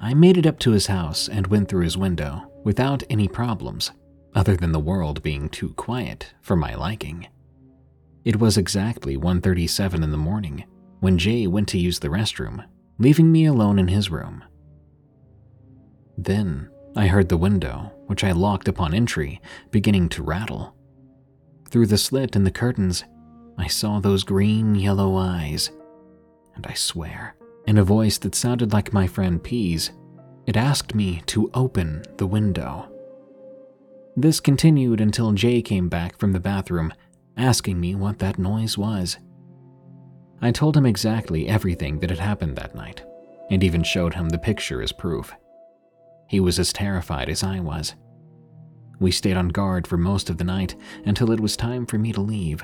I 0.00 0.12
made 0.12 0.36
it 0.36 0.46
up 0.46 0.58
to 0.60 0.72
his 0.72 0.88
house 0.88 1.28
and 1.28 1.46
went 1.46 1.68
through 1.68 1.84
his 1.84 1.96
window 1.96 2.50
without 2.64 3.04
any 3.08 3.28
problems, 3.28 3.92
other 4.34 4.56
than 4.56 4.72
the 4.72 4.80
world 4.80 5.22
being 5.22 5.48
too 5.48 5.72
quiet 5.74 6.34
for 6.42 6.56
my 6.56 6.74
liking. 6.74 7.28
It 8.24 8.40
was 8.40 8.58
exactly 8.58 9.16
1:37 9.16 10.02
in 10.02 10.10
the 10.10 10.16
morning 10.16 10.64
when 10.98 11.16
Jay 11.16 11.46
went 11.46 11.68
to 11.68 11.78
use 11.78 12.00
the 12.00 12.08
restroom, 12.08 12.64
leaving 12.98 13.30
me 13.30 13.44
alone 13.44 13.78
in 13.78 13.86
his 13.86 14.10
room. 14.10 14.42
Then 16.16 16.70
I 16.96 17.06
heard 17.06 17.28
the 17.28 17.36
window, 17.36 17.92
which 18.06 18.24
I 18.24 18.32
locked 18.32 18.68
upon 18.68 18.94
entry, 18.94 19.40
beginning 19.70 20.08
to 20.10 20.22
rattle. 20.22 20.74
Through 21.70 21.86
the 21.86 21.98
slit 21.98 22.36
in 22.36 22.44
the 22.44 22.50
curtains, 22.50 23.04
I 23.58 23.66
saw 23.66 23.98
those 23.98 24.24
green 24.24 24.74
yellow 24.74 25.16
eyes. 25.16 25.70
And 26.54 26.66
I 26.66 26.74
swear, 26.74 27.34
in 27.66 27.78
a 27.78 27.84
voice 27.84 28.18
that 28.18 28.34
sounded 28.34 28.72
like 28.72 28.92
my 28.92 29.06
friend 29.06 29.42
P's, 29.42 29.90
it 30.46 30.56
asked 30.56 30.94
me 30.94 31.22
to 31.26 31.50
open 31.54 32.02
the 32.16 32.26
window. 32.26 32.88
This 34.16 34.38
continued 34.38 35.00
until 35.00 35.32
Jay 35.32 35.62
came 35.62 35.88
back 35.88 36.18
from 36.18 36.32
the 36.32 36.40
bathroom 36.40 36.92
asking 37.36 37.80
me 37.80 37.94
what 37.94 38.20
that 38.20 38.38
noise 38.38 38.78
was. 38.78 39.18
I 40.40 40.52
told 40.52 40.76
him 40.76 40.86
exactly 40.86 41.48
everything 41.48 41.98
that 42.00 42.10
had 42.10 42.18
happened 42.20 42.56
that 42.56 42.74
night, 42.74 43.02
and 43.50 43.64
even 43.64 43.82
showed 43.82 44.14
him 44.14 44.28
the 44.28 44.38
picture 44.38 44.82
as 44.82 44.92
proof. 44.92 45.34
He 46.28 46.40
was 46.40 46.58
as 46.58 46.72
terrified 46.72 47.28
as 47.28 47.42
I 47.42 47.60
was. 47.60 47.94
We 49.00 49.10
stayed 49.10 49.36
on 49.36 49.48
guard 49.48 49.86
for 49.86 49.96
most 49.96 50.30
of 50.30 50.38
the 50.38 50.44
night 50.44 50.74
until 51.04 51.30
it 51.30 51.40
was 51.40 51.56
time 51.56 51.86
for 51.86 51.98
me 51.98 52.12
to 52.12 52.20
leave. 52.20 52.62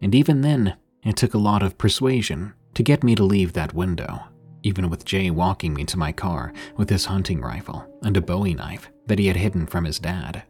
And 0.00 0.14
even 0.14 0.40
then, 0.40 0.76
it 1.04 1.16
took 1.16 1.34
a 1.34 1.38
lot 1.38 1.62
of 1.62 1.78
persuasion 1.78 2.52
to 2.74 2.82
get 2.82 3.04
me 3.04 3.14
to 3.14 3.24
leave 3.24 3.52
that 3.52 3.74
window, 3.74 4.20
even 4.62 4.90
with 4.90 5.04
Jay 5.04 5.30
walking 5.30 5.74
me 5.74 5.84
to 5.84 5.98
my 5.98 6.12
car 6.12 6.52
with 6.76 6.90
his 6.90 7.06
hunting 7.06 7.40
rifle 7.40 7.86
and 8.02 8.16
a 8.16 8.20
bowie 8.20 8.54
knife 8.54 8.90
that 9.06 9.18
he 9.18 9.26
had 9.26 9.36
hidden 9.36 9.66
from 9.66 9.84
his 9.84 9.98
dad. 9.98 10.42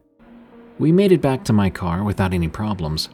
We 0.79 0.91
made 0.91 1.11
it 1.11 1.21
back 1.21 1.43
to 1.45 1.53
my 1.53 1.69
car 1.69 2.03
without 2.03 2.33
any 2.33 2.47
problems, 2.47 3.09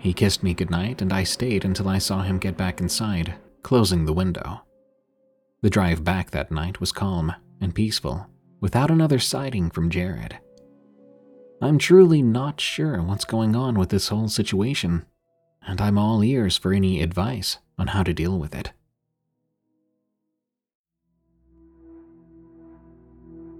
he 0.00 0.14
kissed 0.14 0.42
me 0.42 0.54
goodnight, 0.54 1.02
and 1.02 1.12
I 1.12 1.24
stayed 1.24 1.64
until 1.64 1.86
I 1.86 1.98
saw 1.98 2.22
him 2.22 2.38
get 2.38 2.56
back 2.56 2.80
inside, 2.80 3.34
closing 3.62 4.06
the 4.06 4.14
window. 4.14 4.62
The 5.60 5.68
drive 5.68 6.02
back 6.02 6.30
that 6.30 6.50
night 6.50 6.80
was 6.80 6.90
calm 6.90 7.34
and 7.60 7.74
peaceful, 7.74 8.26
without 8.60 8.90
another 8.90 9.18
sighting 9.18 9.70
from 9.70 9.90
Jared. 9.90 10.38
I'm 11.62 11.78
truly 11.78 12.22
not 12.22 12.60
sure 12.60 13.02
what's 13.02 13.24
going 13.24 13.56
on 13.56 13.78
with 13.78 13.90
this 13.90 14.08
whole 14.08 14.28
situation, 14.28 15.04
and 15.62 15.80
I'm 15.80 15.98
all 15.98 16.22
ears 16.22 16.56
for 16.56 16.72
any 16.72 17.02
advice 17.02 17.58
on 17.78 17.88
how 17.88 18.02
to 18.02 18.14
deal 18.14 18.38
with 18.38 18.54
it. 18.54 18.72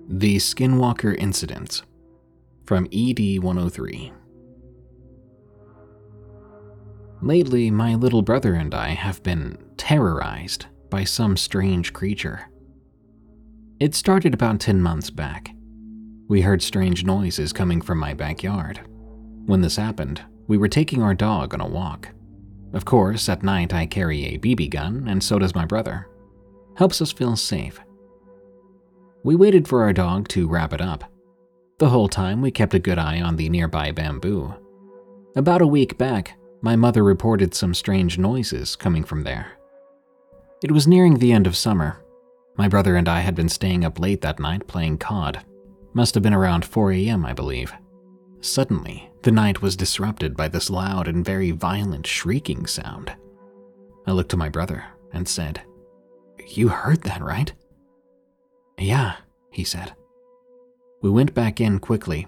The 0.08 0.36
Skinwalker 0.36 1.16
Incident 1.16 1.82
from 2.64 2.88
ED 2.92 3.42
103. 3.42 4.12
Lately, 7.22 7.70
my 7.70 7.94
little 7.94 8.22
brother 8.22 8.54
and 8.54 8.74
I 8.74 8.88
have 8.88 9.22
been 9.22 9.58
terrorized 9.76 10.66
by 10.88 11.04
some 11.04 11.36
strange 11.36 11.92
creature. 11.92 12.49
It 13.80 13.94
started 13.94 14.34
about 14.34 14.60
10 14.60 14.82
months 14.82 15.08
back. 15.08 15.54
We 16.28 16.42
heard 16.42 16.60
strange 16.60 17.02
noises 17.02 17.50
coming 17.50 17.80
from 17.80 17.96
my 17.98 18.12
backyard. 18.12 18.78
When 19.46 19.62
this 19.62 19.76
happened, 19.76 20.20
we 20.48 20.58
were 20.58 20.68
taking 20.68 21.02
our 21.02 21.14
dog 21.14 21.54
on 21.54 21.62
a 21.62 21.66
walk. 21.66 22.10
Of 22.74 22.84
course, 22.84 23.26
at 23.30 23.42
night 23.42 23.72
I 23.72 23.86
carry 23.86 24.26
a 24.26 24.38
BB 24.38 24.68
gun, 24.68 25.08
and 25.08 25.24
so 25.24 25.38
does 25.38 25.54
my 25.54 25.64
brother. 25.64 26.06
Helps 26.76 27.00
us 27.00 27.10
feel 27.10 27.36
safe. 27.36 27.80
We 29.24 29.34
waited 29.34 29.66
for 29.66 29.82
our 29.82 29.94
dog 29.94 30.28
to 30.28 30.46
wrap 30.46 30.74
it 30.74 30.82
up. 30.82 31.04
The 31.78 31.88
whole 31.88 32.08
time, 32.08 32.42
we 32.42 32.50
kept 32.50 32.74
a 32.74 32.78
good 32.78 32.98
eye 32.98 33.22
on 33.22 33.36
the 33.36 33.48
nearby 33.48 33.92
bamboo. 33.92 34.52
About 35.36 35.62
a 35.62 35.66
week 35.66 35.96
back, 35.96 36.36
my 36.60 36.76
mother 36.76 37.02
reported 37.02 37.54
some 37.54 37.72
strange 37.72 38.18
noises 38.18 38.76
coming 38.76 39.04
from 39.04 39.24
there. 39.24 39.52
It 40.62 40.70
was 40.70 40.86
nearing 40.86 41.18
the 41.18 41.32
end 41.32 41.46
of 41.46 41.56
summer. 41.56 42.04
My 42.60 42.68
brother 42.68 42.96
and 42.96 43.08
I 43.08 43.20
had 43.20 43.34
been 43.34 43.48
staying 43.48 43.86
up 43.86 43.98
late 43.98 44.20
that 44.20 44.38
night 44.38 44.66
playing 44.66 44.98
COD. 44.98 45.42
Must 45.94 46.12
have 46.12 46.22
been 46.22 46.34
around 46.34 46.62
4 46.62 46.92
a.m., 46.92 47.24
I 47.24 47.32
believe. 47.32 47.72
Suddenly, 48.42 49.10
the 49.22 49.32
night 49.32 49.62
was 49.62 49.76
disrupted 49.76 50.36
by 50.36 50.46
this 50.46 50.68
loud 50.68 51.08
and 51.08 51.24
very 51.24 51.52
violent 51.52 52.06
shrieking 52.06 52.66
sound. 52.66 53.16
I 54.06 54.12
looked 54.12 54.30
to 54.32 54.36
my 54.36 54.50
brother 54.50 54.84
and 55.10 55.26
said, 55.26 55.62
You 56.48 56.68
heard 56.68 57.00
that, 57.04 57.22
right? 57.22 57.50
Yeah, 58.78 59.16
he 59.50 59.64
said. 59.64 59.94
We 61.00 61.08
went 61.08 61.32
back 61.32 61.62
in 61.62 61.78
quickly, 61.78 62.26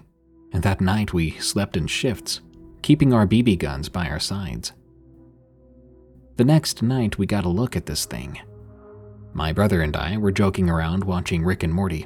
and 0.51 0.63
that 0.63 0.81
night 0.81 1.13
we 1.13 1.37
slept 1.37 1.77
in 1.77 1.85
shifts 1.85 2.41
keeping 2.81 3.13
our 3.13 3.27
BB 3.27 3.59
guns 3.59 3.87
by 3.87 4.09
our 4.09 4.19
sides. 4.19 4.73
The 6.37 6.43
next 6.43 6.81
night, 6.81 7.19
we 7.19 7.27
got 7.27 7.45
a 7.45 7.49
look 7.49 7.75
at 7.75 7.85
this 7.85 8.05
thing. 8.05 8.39
My 9.35 9.51
brother 9.51 9.81
and 9.81 9.95
I 9.95 10.17
were 10.17 10.31
joking 10.31 10.69
around 10.69 11.03
watching 11.03 11.43
Rick 11.43 11.63
and 11.63 11.73
Morty. 11.73 12.05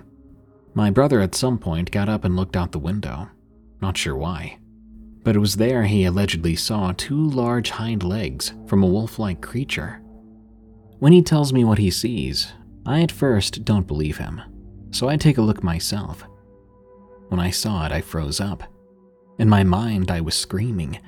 My 0.73 0.89
brother 0.89 1.19
at 1.19 1.35
some 1.35 1.57
point 1.57 1.91
got 1.91 2.07
up 2.07 2.23
and 2.23 2.37
looked 2.37 2.55
out 2.55 2.71
the 2.71 2.79
window. 2.79 3.29
Not 3.81 3.97
sure 3.97 4.15
why. 4.15 4.59
But 5.23 5.35
it 5.35 5.39
was 5.39 5.57
there 5.57 5.83
he 5.83 6.05
allegedly 6.05 6.55
saw 6.55 6.93
two 6.93 7.29
large 7.29 7.71
hind 7.71 8.03
legs 8.03 8.53
from 8.65 8.81
a 8.81 8.87
wolf 8.87 9.19
like 9.19 9.41
creature. 9.41 10.01
When 10.99 11.11
he 11.11 11.21
tells 11.21 11.51
me 11.51 11.65
what 11.65 11.79
he 11.79 11.91
sees, 11.91 12.53
I 12.85 13.01
at 13.01 13.11
first 13.11 13.65
don't 13.65 13.87
believe 13.87 14.17
him, 14.17 14.41
so 14.91 15.09
I 15.09 15.17
take 15.17 15.37
a 15.37 15.41
look 15.41 15.61
myself. 15.61 16.23
When 17.27 17.41
I 17.41 17.49
saw 17.49 17.85
it, 17.85 17.91
I 17.91 17.99
froze 17.99 18.39
up. 18.39 18.63
In 19.37 19.49
my 19.49 19.63
mind, 19.65 20.09
I 20.09 20.21
was 20.21 20.33
screaming, 20.33 20.99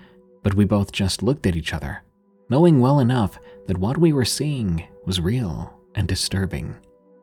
but 0.43 0.53
we 0.53 0.65
both 0.65 0.91
just 0.91 1.23
looked 1.23 1.47
at 1.47 1.55
each 1.55 1.73
other, 1.73 2.03
knowing 2.49 2.81
well 2.81 2.99
enough 2.99 3.39
that 3.67 3.77
what 3.77 3.97
we 3.97 4.11
were 4.11 4.25
seeing 4.25 4.85
was 5.05 5.21
real 5.21 5.78
and 5.99 6.07
disturbing. 6.07 6.77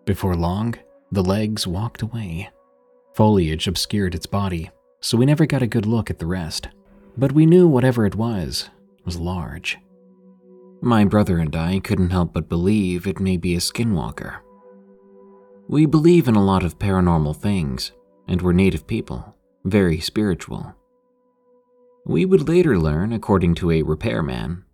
Before 0.05 0.37
long, 0.37 0.75
the 1.11 1.25
legs 1.25 1.67
walked 1.67 2.03
away. 2.03 2.51
Foliage 3.15 3.67
obscured 3.67 4.15
its 4.15 4.27
body, 4.27 4.71
so 5.01 5.17
we 5.17 5.25
never 5.25 5.47
got 5.47 5.63
a 5.63 5.67
good 5.67 5.87
look 5.87 6.11
at 6.11 6.19
the 6.19 6.27
rest. 6.27 6.69
But 7.17 7.33
we 7.33 7.47
knew 7.47 7.67
whatever 7.67 8.05
it 8.05 8.15
was 8.15 8.69
was 9.07 9.19
large. 9.19 9.79
My 10.83 11.07
brother 11.07 11.39
and 11.39 11.57
I 11.57 11.81
couldn't 11.81 12.11
help 12.11 12.35
but 12.35 12.51
believe 12.51 13.07
it 13.07 13.19
may 13.19 13.39
be 13.39 13.55
a 13.55 13.61
skinwalker. 13.61 14.41
We 15.69 15.87
believe 15.87 16.29
in 16.29 16.37
a 16.37 16.45
lot 16.45 16.63
of 16.63 16.79
paranormal 16.79 17.37
things, 17.37 17.93
and 18.29 18.43
we're 18.43 18.53
native 18.53 18.87
people, 18.87 19.37
very 19.65 20.01
spiritual. 20.01 20.75
We 22.05 22.27
would 22.27 22.47
later 22.47 22.79
learn, 22.79 23.15
according 23.15 23.55
to 23.57 23.71
a 23.71 23.83
repairman, 23.83 24.65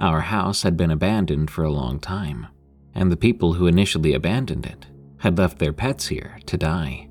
our 0.00 0.20
house 0.20 0.64
had 0.64 0.76
been 0.76 0.90
abandoned 0.90 1.48
for 1.48 1.62
a 1.62 1.70
long 1.70 2.00
time, 2.00 2.48
and 2.94 3.10
the 3.10 3.16
people 3.16 3.54
who 3.54 3.66
initially 3.66 4.14
abandoned 4.14 4.66
it 4.66 4.86
had 5.18 5.38
left 5.38 5.58
their 5.58 5.72
pets 5.72 6.08
here 6.08 6.38
to 6.46 6.56
die. 6.56 7.08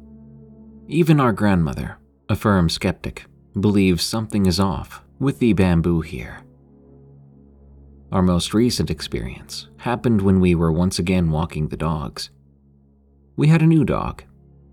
Even 0.88 1.20
our 1.20 1.32
grandmother, 1.32 1.98
a 2.30 2.36
firm 2.36 2.70
skeptic, 2.70 3.26
believes 3.60 4.04
something 4.04 4.46
is 4.46 4.60
off 4.60 5.04
with 5.20 5.40
the 5.40 5.54
bamboo 5.54 6.02
here. 6.02 6.44
Our 8.12 8.22
most 8.22 8.54
recent 8.54 8.90
experience 8.90 9.70
happened 9.78 10.22
when 10.22 10.42
we 10.42 10.54
were 10.56 10.72
once 10.72 11.00
again 11.00 11.32
walking 11.32 11.68
the 11.70 11.78
dogs. 11.78 12.30
We 13.38 13.48
had 13.48 13.62
a 13.62 13.68
new 13.68 13.86
dog, 13.86 14.24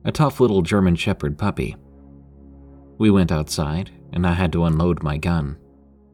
a 0.05 0.11
tough 0.11 0.41
little 0.41 0.63
German 0.63 0.97
Shepherd 0.97 1.39
puppy. 1.39 1.77
We 2.99 3.11
went 3.11 3.31
outside, 3.31 3.93
and 4.13 4.27
I 4.27 4.33
had 4.33 4.53
to 4.53 4.65
unload 4.65 5.05
my 5.05 5.19
gun, 5.19 5.57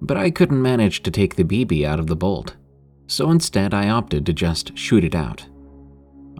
but 0.02 0.18
I 0.18 0.30
couldn't 0.30 0.60
manage 0.60 1.02
to 1.04 1.10
take 1.10 1.36
the 1.36 1.44
BB 1.44 1.86
out 1.86 1.98
of 1.98 2.08
the 2.08 2.16
bolt, 2.16 2.56
so 3.06 3.30
instead 3.30 3.74
I 3.74 3.88
opted 3.88 4.26
to 4.26 4.32
just 4.32 4.76
shoot 4.76 5.04
it 5.04 5.14
out. 5.14 5.46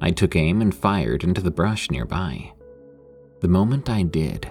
I 0.00 0.10
took 0.10 0.36
aim 0.36 0.60
and 0.60 0.74
fired 0.74 1.24
into 1.24 1.40
the 1.40 1.50
brush 1.50 1.90
nearby. 1.90 2.52
The 3.40 3.48
moment 3.48 3.88
I 3.90 4.02
did, 4.02 4.50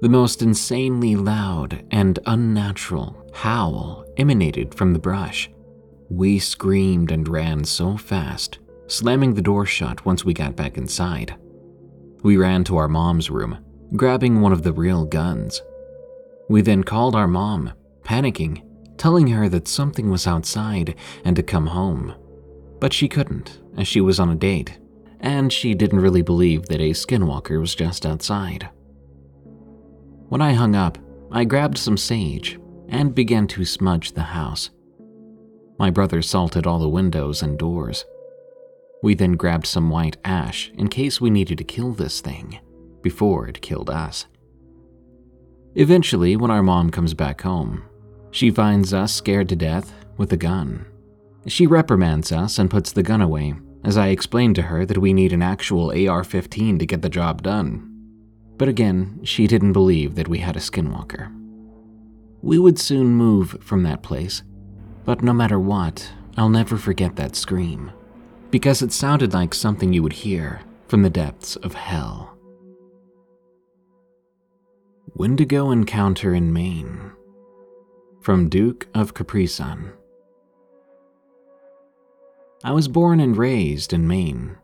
the 0.00 0.08
most 0.08 0.42
insanely 0.42 1.16
loud 1.16 1.84
and 1.90 2.18
unnatural 2.26 3.30
howl 3.32 4.04
emanated 4.16 4.74
from 4.74 4.92
the 4.92 4.98
brush. 4.98 5.50
We 6.10 6.38
screamed 6.38 7.10
and 7.10 7.26
ran 7.26 7.64
so 7.64 7.96
fast, 7.96 8.58
slamming 8.86 9.34
the 9.34 9.42
door 9.42 9.66
shut 9.66 10.04
once 10.04 10.24
we 10.24 10.34
got 10.34 10.56
back 10.56 10.76
inside. 10.76 11.34
We 12.22 12.36
ran 12.36 12.64
to 12.64 12.76
our 12.76 12.88
mom's 12.88 13.30
room, 13.30 13.58
grabbing 13.96 14.40
one 14.40 14.52
of 14.52 14.62
the 14.62 14.72
real 14.72 15.04
guns. 15.04 15.62
We 16.48 16.60
then 16.60 16.84
called 16.84 17.16
our 17.16 17.28
mom, 17.28 17.72
panicking, 18.02 18.62
telling 18.96 19.28
her 19.28 19.48
that 19.48 19.68
something 19.68 20.10
was 20.10 20.26
outside 20.26 20.94
and 21.24 21.36
to 21.36 21.42
come 21.42 21.66
home. 21.66 22.14
But 22.80 22.92
she 22.92 23.08
couldn't, 23.08 23.60
as 23.76 23.88
she 23.88 24.00
was 24.00 24.20
on 24.20 24.30
a 24.30 24.34
date, 24.34 24.78
and 25.20 25.52
she 25.52 25.74
didn't 25.74 26.00
really 26.00 26.22
believe 26.22 26.66
that 26.66 26.80
a 26.80 26.90
skinwalker 26.90 27.58
was 27.58 27.74
just 27.74 28.04
outside. 28.04 28.68
When 30.28 30.42
I 30.42 30.52
hung 30.52 30.74
up, 30.74 30.98
I 31.30 31.44
grabbed 31.44 31.78
some 31.78 31.96
sage 31.96 32.58
and 32.88 33.14
began 33.14 33.46
to 33.48 33.64
smudge 33.64 34.12
the 34.12 34.22
house. 34.22 34.70
My 35.78 35.90
brother 35.90 36.22
salted 36.22 36.66
all 36.66 36.78
the 36.78 36.88
windows 36.88 37.42
and 37.42 37.58
doors. 37.58 38.04
We 39.02 39.14
then 39.14 39.32
grabbed 39.32 39.66
some 39.66 39.90
white 39.90 40.16
ash 40.24 40.70
in 40.76 40.88
case 40.88 41.20
we 41.20 41.30
needed 41.30 41.58
to 41.58 41.64
kill 41.64 41.92
this 41.92 42.20
thing 42.20 42.60
before 43.02 43.46
it 43.48 43.60
killed 43.60 43.90
us. 43.90 44.26
Eventually, 45.74 46.36
when 46.36 46.50
our 46.50 46.62
mom 46.62 46.90
comes 46.90 47.14
back 47.14 47.40
home, 47.42 47.82
she 48.34 48.50
finds 48.50 48.92
us 48.92 49.14
scared 49.14 49.48
to 49.48 49.54
death 49.56 49.94
with 50.16 50.32
a 50.32 50.36
gun. 50.36 50.84
She 51.46 51.68
reprimands 51.68 52.32
us 52.32 52.58
and 52.58 52.68
puts 52.68 52.90
the 52.90 53.04
gun 53.04 53.20
away, 53.20 53.54
as 53.84 53.96
I 53.96 54.08
explain 54.08 54.54
to 54.54 54.62
her 54.62 54.84
that 54.84 54.98
we 54.98 55.12
need 55.12 55.32
an 55.32 55.42
actual 55.42 55.92
AR 56.08 56.24
15 56.24 56.80
to 56.80 56.86
get 56.86 57.02
the 57.02 57.08
job 57.08 57.42
done. 57.42 57.88
But 58.58 58.68
again, 58.68 59.20
she 59.22 59.46
didn't 59.46 59.72
believe 59.72 60.16
that 60.16 60.26
we 60.26 60.38
had 60.38 60.56
a 60.56 60.60
skinwalker. 60.60 61.32
We 62.42 62.58
would 62.58 62.80
soon 62.80 63.14
move 63.14 63.56
from 63.60 63.84
that 63.84 64.02
place 64.02 64.42
but 65.04 65.22
no 65.22 65.32
matter 65.32 65.60
what, 65.60 66.10
I'll 66.36 66.48
never 66.48 66.76
forget 66.76 67.16
that 67.16 67.36
scream, 67.36 67.92
because 68.50 68.82
it 68.82 68.92
sounded 68.92 69.34
like 69.34 69.54
something 69.54 69.92
you 69.92 70.02
would 70.02 70.12
hear 70.12 70.62
from 70.88 71.02
the 71.02 71.10
depths 71.10 71.56
of 71.56 71.74
hell. 71.74 72.36
Wendigo 75.14 75.70
Encounter 75.70 76.34
in 76.34 76.52
Maine 76.52 77.12
From 78.24 78.48
Duke 78.48 78.88
of 78.94 79.12
Capri 79.12 79.46
Sun. 79.46 79.92
I 82.64 82.72
was 82.72 82.88
born 82.88 83.20
and 83.20 83.36
raised 83.36 83.92
in 83.92 84.08
Maine. 84.08 84.56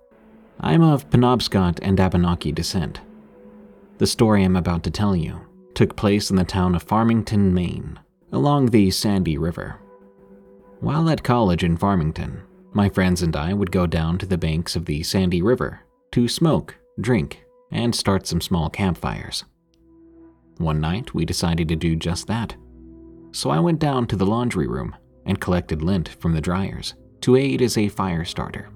I'm 0.61 0.81
of 0.81 1.11
Penobscot 1.11 1.79
and 1.83 2.01
Abenaki 2.01 2.53
descent. 2.53 3.03
The 3.99 4.07
story 4.07 4.45
I'm 4.45 4.57
about 4.57 4.83
to 4.85 4.91
tell 4.91 5.15
you 5.15 5.43
took 5.75 5.95
place 5.95 6.31
in 6.31 6.37
the 6.37 6.45
town 6.45 6.75
of 6.75 6.85
Farmington, 6.85 7.53
Maine, 7.53 8.01
along 8.33 8.71
the 8.71 8.91
Sandy 8.91 9.37
River. 9.37 9.79
While 10.81 11.11
at 11.11 11.23
college 11.23 11.63
in 11.63 11.77
Farmington, 11.77 12.41
my 12.73 12.89
friends 12.89 13.21
and 13.21 13.37
I 13.37 13.53
would 13.53 13.71
go 13.71 13.87
down 13.87 14.17
to 14.21 14.27
the 14.27 14.39
banks 14.39 14.75
of 14.75 14.87
the 14.87 15.03
Sandy 15.03 15.43
River 15.43 15.81
to 16.13 16.29
smoke, 16.29 16.79
drink, 16.99 17.45
and 17.71 17.95
start 17.95 18.27
some 18.27 18.41
small 18.41 18.71
campfires. 18.71 19.45
One 20.57 20.81
night, 20.81 21.13
we 21.13 21.27
decided 21.27 21.69
to 21.69 21.77
do 21.77 21.95
just 21.95 22.27
that. 22.29 22.57
So 23.33 23.51
I 23.51 23.61
went 23.61 23.79
down 23.79 24.07
to 24.09 24.17
the 24.17 24.27
laundry 24.27 24.67
room 24.67 24.95
and 25.27 25.41
collected 25.41 25.83
lint 25.83 26.09
from 26.21 26.35
the 26.35 26.41
dryers 26.41 26.95
to 27.21 27.37
aid 27.37 27.63
as 27.63 27.77
a 27.77 27.89
fire 27.89 28.25
starter. 28.25 28.71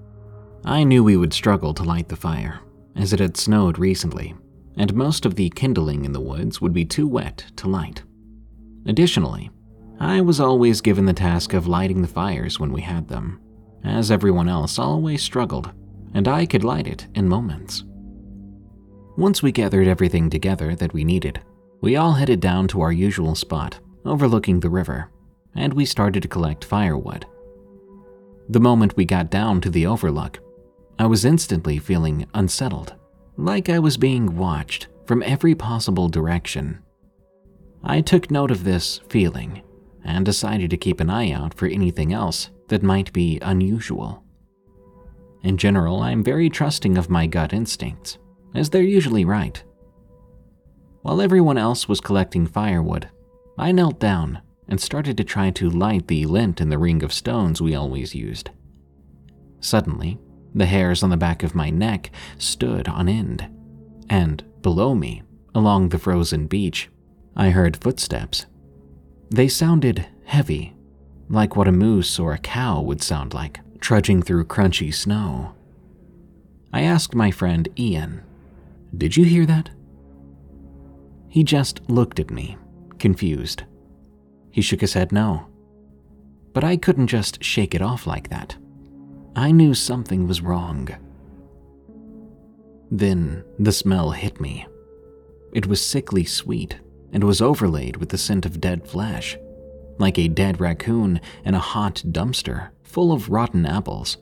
I 0.65 0.85
knew 0.85 1.03
we 1.03 1.17
would 1.17 1.33
struggle 1.33 1.75
to 1.75 1.83
light 1.83 2.09
the 2.09 2.17
fire, 2.17 2.61
as 2.97 3.13
it 3.13 3.21
had 3.21 3.37
snowed 3.37 3.79
recently, 3.79 4.35
and 4.77 4.95
most 4.95 5.27
of 5.27 5.35
the 5.35 5.51
kindling 5.51 6.05
in 6.05 6.13
the 6.13 6.21
woods 6.21 6.61
would 6.61 6.73
be 6.73 6.85
too 6.85 7.07
wet 7.07 7.45
to 7.57 7.69
light. 7.69 8.03
Additionally, 8.87 9.51
I 10.01 10.21
was 10.21 10.41
always 10.41 10.81
given 10.81 11.07
the 11.07 11.13
task 11.13 11.55
of 11.55 11.67
lighting 11.67 12.03
the 12.03 12.09
fires 12.09 12.59
when 12.59 12.73
we 12.73 12.83
had 12.83 13.09
them, 13.09 13.41
as 13.85 14.11
everyone 14.11 14.49
else 14.49 14.79
always 14.79 15.23
struggled, 15.23 15.73
and 16.15 16.29
I 16.29 16.47
could 16.47 16.65
light 16.65 16.87
it 16.87 17.07
in 17.15 17.29
moments. 17.29 17.85
Once 19.17 19.43
we 19.43 19.53
gathered 19.53 19.87
everything 19.87 20.29
together 20.29 20.75
that 20.75 20.93
we 20.93 21.05
needed, 21.05 21.41
we 21.81 21.97
all 21.97 22.13
headed 22.13 22.41
down 22.41 22.67
to 22.69 22.81
our 22.81 22.93
usual 22.93 23.35
spot, 23.35 23.79
overlooking 24.05 24.61
the 24.61 24.71
river, 24.71 25.11
and 25.55 25.73
we 25.73 25.85
started 25.85 26.23
to 26.23 26.29
collect 26.29 26.65
firewood. 26.65 27.27
The 28.49 28.61
moment 28.61 28.97
we 28.97 29.05
got 29.05 29.31
down 29.31 29.61
to 29.63 29.71
the 29.71 29.87
overlook, 29.87 30.39
I 30.99 31.07
was 31.07 31.25
instantly 31.25 31.79
feeling 31.79 32.27
unsettled, 32.35 32.95
like 33.37 33.69
I 33.69 33.79
was 33.79 33.97
being 33.97 34.37
watched 34.37 34.89
from 35.07 35.23
every 35.23 35.55
possible 35.55 36.09
direction. 36.09 36.81
I 37.83 38.01
took 38.01 38.31
note 38.31 38.51
of 38.51 38.65
this 38.65 39.01
feeling 39.09 39.63
and 40.05 40.25
decided 40.25 40.71
to 40.71 40.77
keep 40.77 41.01
an 41.01 41.11
eye 41.11 41.33
out 41.33 41.55
for 41.55 41.67
anything 41.67 42.13
else 42.13 42.51
that 42.69 42.83
might 42.83 43.13
be 43.13 43.39
unusual. 43.41 44.23
In 45.43 45.57
general, 45.59 46.01
I 46.01 46.11
am 46.11 46.23
very 46.23 46.49
trusting 46.49 46.97
of 46.97 47.11
my 47.11 47.27
gut 47.27 47.53
instincts, 47.53 48.19
as 48.55 48.71
they're 48.71 48.83
usually 48.83 49.25
right. 49.25 49.63
While 51.03 51.21
everyone 51.21 51.59
else 51.59 51.89
was 51.89 52.01
collecting 52.01 52.47
firewood, 52.47 53.09
I 53.59 53.73
knelt 53.73 54.01
down 54.01 54.41
and 54.69 54.81
started 54.81 55.17
to 55.17 55.25
try 55.25 55.51
to 55.51 55.71
light 55.71 56.09
the 56.09 56.27
lint 56.27 56.61
in 56.61 56.71
the 56.71 56.79
ring 56.79 57.03
of 57.03 57.13
stones 57.13 57.61
we 57.61 57.75
always 57.75 58.15
used. 58.15 58.51
Suddenly, 59.61 60.19
the 60.55 60.67
hairs 60.67 61.03
on 61.03 61.11
the 61.11 61.17
back 61.17 61.43
of 61.43 61.55
my 61.55 61.71
neck 61.71 62.11
stood 62.39 62.89
on 62.89 63.09
end, 63.09 63.49
and 64.09 64.43
below 64.63 64.95
me, 64.95 65.23
along 65.55 65.89
the 65.89 65.99
frozen 65.99 66.47
beach, 66.47 66.89
I 67.37 67.51
heard 67.51 67.77
footsteps 67.77 68.47
they 69.31 69.49
sounded 69.49 70.07
heavy, 70.27 70.75
like 71.29 71.57
what 71.57 71.67
a 71.67 71.73
moose 71.73 72.19
or 72.19 72.33
a 72.33 72.39
cow 72.39 72.81
would 72.81 73.03
sound 73.03 73.35
like, 73.35 73.61
trudging 73.81 74.23
through 74.23 74.45
crunchy 74.45 74.95
snow. 74.95 75.55
I 76.73 76.83
asked 76.83 77.15
my 77.15 77.31
friend 77.31 77.69
Ian, 77.77 78.23
Did 78.97 79.17
you 79.17 79.25
hear 79.25 79.45
that? 79.47 79.71
He 81.29 81.43
just 81.43 81.81
looked 81.91 82.21
at 82.21 82.31
me, 82.31 82.57
confused. 83.05 83.65
He 84.51 84.63
shook 84.63 84.81
his 84.81 84.95
head 84.95 85.13
no. 85.13 85.47
But 86.55 86.65
I 86.65 86.79
couldn't 86.79 87.09
just 87.09 87.45
shake 87.45 87.75
it 87.75 87.83
off 87.83 88.07
like 88.07 88.31
that. 88.31 88.57
I 89.37 89.51
knew 89.51 89.75
something 89.75 90.27
was 90.27 90.41
wrong. 90.41 90.89
Then 92.91 93.45
the 93.59 93.73
smell 93.73 94.13
hit 94.13 94.41
me. 94.41 94.67
It 95.53 95.67
was 95.67 95.85
sickly 95.85 96.25
sweet 96.25 96.81
and 97.13 97.25
was 97.25 97.43
overlaid 97.43 97.99
with 97.99 98.09
the 98.09 98.17
scent 98.17 98.47
of 98.47 98.59
dead 98.59 98.89
flesh, 98.89 99.37
like 99.99 100.19
a 100.19 100.29
dead 100.29 100.59
raccoon 100.59 101.21
in 101.45 101.53
a 101.53 101.59
hot 101.59 102.03
dumpster 102.07 102.71
full 102.85 103.13
of 103.13 103.29
rotten 103.29 103.67
apples. 103.67 104.17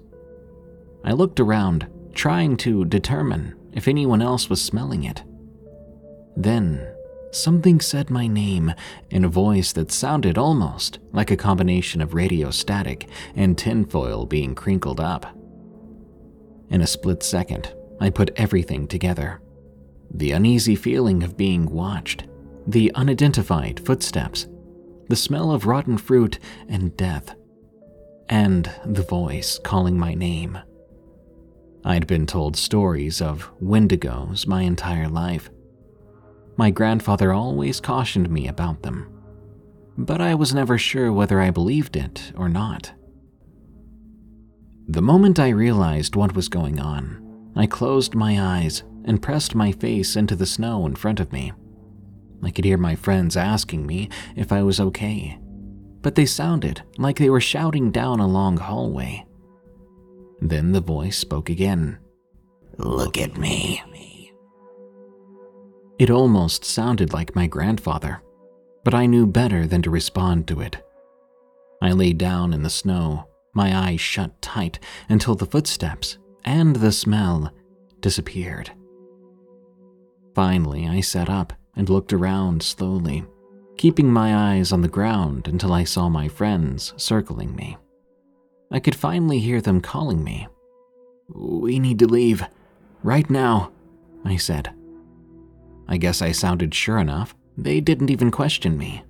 I 1.05 1.13
looked 1.13 1.39
around, 1.39 1.87
trying 2.15 2.57
to 2.59 2.85
determine 2.85 3.55
if 3.73 3.87
anyone 3.87 4.23
else 4.23 4.51
was 4.51 4.61
smelling 4.61 5.05
it. 5.05 5.23
Then, 6.37 6.92
something 7.33 7.81
said 7.81 8.11
my 8.11 8.27
name 8.27 8.73
in 9.11 9.25
a 9.25 9.29
voice 9.29 9.73
that 9.73 9.91
sounded 9.91 10.39
almost 10.39 10.99
like 11.13 11.31
a 11.31 11.37
combination 11.37 12.01
of 12.01 12.15
radio 12.15 12.51
static 12.51 13.09
and 13.35 13.59
tinfoil 13.59 14.27
being 14.27 14.55
crinkled 14.55 15.01
up. 15.01 15.27
In 16.71 16.81
a 16.81 16.87
split 16.87 17.23
second, 17.23 17.75
I 18.01 18.11
put 18.11 18.31
everything 18.37 18.87
together. 18.87 19.41
The 20.11 20.33
uneasy 20.33 20.77
feeling 20.77 21.23
of 21.23 21.37
being 21.37 21.67
watched, 21.67 22.25
the 22.67 22.93
unidentified 22.95 23.85
footsteps, 23.85 24.47
the 25.09 25.17
smell 25.17 25.51
of 25.51 25.67
rotten 25.67 25.99
fruit 25.99 26.39
and 26.69 26.97
death, 26.97 27.35
and 28.29 28.71
the 28.85 29.03
voice 29.03 29.59
calling 29.59 29.99
my 29.99 30.15
name. 30.15 30.59
I'd 31.85 32.07
been 32.07 32.27
told 32.27 32.57
stories 32.57 33.21
of 33.21 33.51
wendigos 33.61 34.47
my 34.47 34.63
entire 34.63 35.09
life. 35.09 35.51
My 36.63 36.71
grandfather 36.71 37.33
always 37.33 37.81
cautioned 37.81 38.31
me 38.31 38.47
about 38.47 38.85
them, 38.85 39.09
but 39.99 40.21
I 40.21 40.37
was 40.37 40.55
never 40.55 40.79
sure 40.79 41.13
whether 41.13 41.41
I 41.41 41.51
believed 41.51 41.97
it 41.97 42.33
or 42.37 42.49
not. 42.49 42.93
The 44.87 45.03
moment 45.03 45.41
I 45.41 45.49
realized 45.49 46.15
what 46.15 46.37
was 46.37 46.49
going 46.49 46.79
on, 46.79 47.51
I 47.57 47.67
closed 47.67 48.15
my 48.15 48.41
eyes 48.41 48.85
and 49.05 49.21
pressed 49.21 49.57
my 49.57 49.73
face 49.73 50.15
into 50.15 50.37
the 50.37 50.47
snow 50.47 50.87
in 50.87 50.95
front 50.95 51.19
of 51.19 51.33
me. 51.33 51.51
I 52.45 52.53
could 52.53 52.65
hear 52.65 52.79
my 52.79 52.95
friends 52.95 53.37
asking 53.37 53.85
me 53.85 54.09
if 54.37 54.53
I 54.53 54.63
was 54.63 54.79
okay, 54.79 55.41
but 56.01 56.15
they 56.15 56.27
sounded 56.27 56.81
like 56.97 57.19
they 57.19 57.29
were 57.29 57.41
shouting 57.41 57.91
down 57.91 58.21
a 58.21 58.29
long 58.29 58.57
hallway. 58.57 59.27
Then 60.41 60.71
the 60.71 60.81
voice 60.81 61.19
spoke 61.19 61.51
again. 61.51 61.99
Look 62.79 63.19
at 63.19 63.37
me. 63.37 63.83
It 66.03 66.11
almost 66.11 66.65
sounded 66.65 67.13
like 67.13 67.37
my 67.37 67.47
grandfather, 67.47 68.23
but 68.83 68.93
I 68.93 69.07
knew 69.07 69.25
better 69.25 69.69
than 69.69 69.83
to 69.83 69.91
respond 69.91 70.49
to 70.49 70.61
it. 70.61 70.85
I 71.81 71.93
lay 71.93 72.13
down 72.13 72.53
in 72.53 72.65
the 72.65 72.71
snow, 72.71 73.29
my 73.55 73.73
eyes 73.87 74.01
shut 74.01 74.43
tight 74.43 74.81
until 75.09 75.37
the 75.37 75.47
footsteps 75.47 76.19
and 76.45 76.75
the 76.75 76.91
smell 76.91 77.53
disappeared. 78.01 78.73
Finally, 80.35 80.89
I 80.89 81.03
sat 81.03 81.31
up 81.31 81.53
and 81.77 81.89
looked 81.89 82.13
around 82.13 82.65
slowly, 82.65 83.25
keeping 83.77 84.13
my 84.13 84.57
eyes 84.57 84.73
on 84.73 84.81
the 84.81 84.89
ground 84.89 85.47
until 85.47 85.73
I 85.73 85.85
saw 85.85 86.09
my 86.09 86.27
friends 86.27 86.95
circling 86.97 87.55
me. 87.55 87.77
I 88.73 88.81
could 88.81 88.97
finally 88.97 89.39
hear 89.39 89.61
them 89.61 89.81
calling 89.81 90.25
me. 90.25 90.49
We 91.29 91.79
need 91.79 92.01
to 92.01 92.09
leave. 92.09 92.45
Right 93.05 93.31
now, 93.31 93.71
I 94.25 94.35
said. 94.35 94.75
I 95.89 95.97
guess 95.97 96.23
I 96.23 96.33
sounded 96.33 96.75
sure 96.75 96.99
enough. 96.99 97.35
They 97.57 97.81
didn't 97.81 98.11
even 98.11 98.31
question 98.31 98.79
me. 98.79 99.05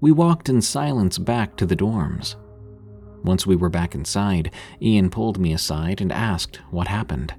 We 0.00 0.10
walked 0.10 0.48
in 0.48 0.62
silence 0.62 1.18
back 1.18 1.56
to 1.56 1.66
the 1.66 1.76
dorms. 1.76 2.34
Once 3.22 3.46
we 3.46 3.54
were 3.54 3.68
back 3.68 3.94
inside, 3.94 4.52
Ian 4.80 5.10
pulled 5.10 5.38
me 5.38 5.52
aside 5.52 6.00
and 6.00 6.10
asked 6.10 6.56
what 6.70 6.88
happened. 6.88 7.34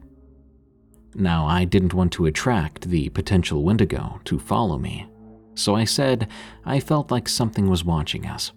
Now, 1.13 1.45
I 1.45 1.65
didn't 1.65 1.93
want 1.93 2.13
to 2.13 2.25
attract 2.25 2.89
the 2.89 3.09
potential 3.09 3.63
Wendigo 3.63 4.21
to 4.25 4.39
follow 4.39 4.77
me, 4.77 5.07
so 5.55 5.75
I 5.75 5.83
said 5.83 6.27
I 6.65 6.79
felt 6.79 7.11
like 7.11 7.27
something 7.27 7.69
was 7.69 7.83
watching 7.83 8.25
us, 8.25 8.51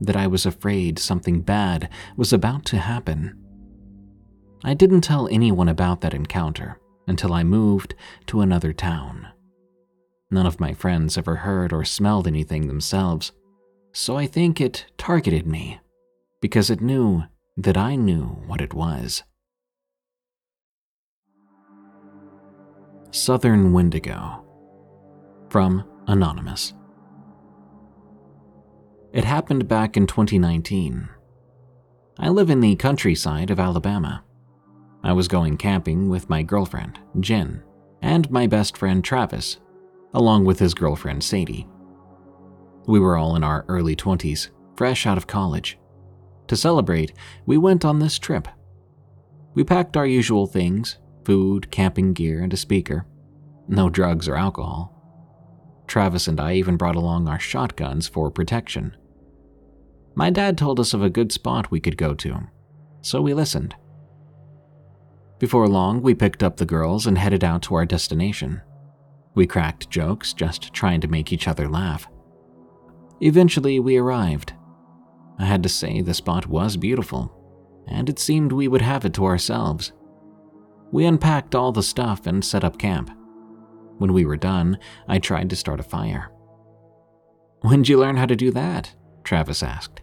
that 0.00 0.16
I 0.16 0.26
was 0.26 0.46
afraid 0.46 0.98
something 0.98 1.42
bad 1.42 1.90
was 2.16 2.32
about 2.32 2.64
to 2.66 2.78
happen. 2.78 3.36
I 4.64 4.74
didn't 4.74 5.02
tell 5.02 5.28
anyone 5.28 5.68
about 5.68 6.00
that 6.00 6.14
encounter 6.14 6.79
until 7.10 7.34
I 7.34 7.42
moved 7.42 7.94
to 8.26 8.40
another 8.40 8.72
town. 8.72 9.26
None 10.30 10.46
of 10.46 10.60
my 10.60 10.72
friends 10.72 11.18
ever 11.18 11.36
heard 11.36 11.72
or 11.72 11.84
smelled 11.84 12.26
anything 12.26 12.68
themselves, 12.68 13.32
so 13.92 14.16
I 14.16 14.26
think 14.26 14.60
it 14.60 14.86
targeted 14.96 15.46
me 15.46 15.80
because 16.40 16.70
it 16.70 16.80
knew 16.80 17.24
that 17.56 17.76
I 17.76 17.96
knew 17.96 18.22
what 18.46 18.60
it 18.62 18.72
was. 18.72 19.24
Southern 23.10 23.72
Wendigo. 23.72 24.46
From 25.50 25.84
Anonymous. 26.06 26.74
It 29.12 29.24
happened 29.24 29.66
back 29.66 29.96
in 29.96 30.06
2019. 30.06 31.08
I 32.20 32.28
live 32.28 32.50
in 32.50 32.60
the 32.60 32.76
countryside 32.76 33.50
of 33.50 33.58
Alabama. 33.58 34.22
I 35.02 35.12
was 35.12 35.28
going 35.28 35.56
camping 35.56 36.08
with 36.08 36.28
my 36.28 36.42
girlfriend, 36.42 36.98
Jen, 37.20 37.62
and 38.02 38.30
my 38.30 38.46
best 38.46 38.76
friend 38.76 39.02
Travis, 39.02 39.58
along 40.14 40.44
with 40.44 40.58
his 40.58 40.74
girlfriend 40.74 41.24
Sadie. 41.24 41.66
We 42.86 43.00
were 43.00 43.16
all 43.16 43.36
in 43.36 43.44
our 43.44 43.64
early 43.68 43.96
20s, 43.96 44.50
fresh 44.76 45.06
out 45.06 45.16
of 45.16 45.26
college. 45.26 45.78
To 46.48 46.56
celebrate, 46.56 47.12
we 47.46 47.56
went 47.56 47.84
on 47.84 47.98
this 47.98 48.18
trip. 48.18 48.48
We 49.54 49.64
packed 49.64 49.96
our 49.96 50.06
usual 50.06 50.46
things 50.46 50.98
food, 51.24 51.70
camping 51.70 52.12
gear, 52.12 52.42
and 52.42 52.52
a 52.52 52.56
speaker. 52.56 53.06
No 53.68 53.88
drugs 53.88 54.26
or 54.26 54.36
alcohol. 54.36 54.96
Travis 55.86 56.26
and 56.28 56.40
I 56.40 56.54
even 56.54 56.76
brought 56.76 56.96
along 56.96 57.28
our 57.28 57.38
shotguns 57.38 58.08
for 58.08 58.30
protection. 58.30 58.96
My 60.14 60.30
dad 60.30 60.58
told 60.58 60.80
us 60.80 60.94
of 60.94 61.02
a 61.02 61.10
good 61.10 61.30
spot 61.30 61.70
we 61.70 61.78
could 61.78 61.96
go 61.96 62.14
to, 62.14 62.48
so 63.02 63.20
we 63.20 63.34
listened. 63.34 63.74
Before 65.40 65.66
long, 65.68 66.02
we 66.02 66.14
picked 66.14 66.42
up 66.42 66.58
the 66.58 66.66
girls 66.66 67.06
and 67.06 67.16
headed 67.16 67.42
out 67.42 67.62
to 67.62 67.74
our 67.74 67.86
destination. 67.86 68.60
We 69.34 69.46
cracked 69.46 69.88
jokes, 69.88 70.34
just 70.34 70.74
trying 70.74 71.00
to 71.00 71.08
make 71.08 71.32
each 71.32 71.48
other 71.48 71.66
laugh. 71.66 72.06
Eventually, 73.22 73.80
we 73.80 73.96
arrived. 73.96 74.52
I 75.38 75.46
had 75.46 75.62
to 75.62 75.68
say 75.70 76.02
the 76.02 76.12
spot 76.12 76.46
was 76.46 76.76
beautiful, 76.76 77.32
and 77.88 78.10
it 78.10 78.18
seemed 78.18 78.52
we 78.52 78.68
would 78.68 78.82
have 78.82 79.06
it 79.06 79.14
to 79.14 79.24
ourselves. 79.24 79.92
We 80.92 81.06
unpacked 81.06 81.54
all 81.54 81.72
the 81.72 81.82
stuff 81.82 82.26
and 82.26 82.44
set 82.44 82.62
up 82.62 82.78
camp. 82.78 83.10
When 83.96 84.12
we 84.12 84.26
were 84.26 84.36
done, 84.36 84.78
I 85.08 85.20
tried 85.20 85.48
to 85.50 85.56
start 85.56 85.80
a 85.80 85.84
fire. 85.84 86.30
When'd 87.62 87.88
you 87.88 87.98
learn 87.98 88.18
how 88.18 88.26
to 88.26 88.36
do 88.36 88.50
that? 88.50 88.94
Travis 89.24 89.62
asked. 89.62 90.02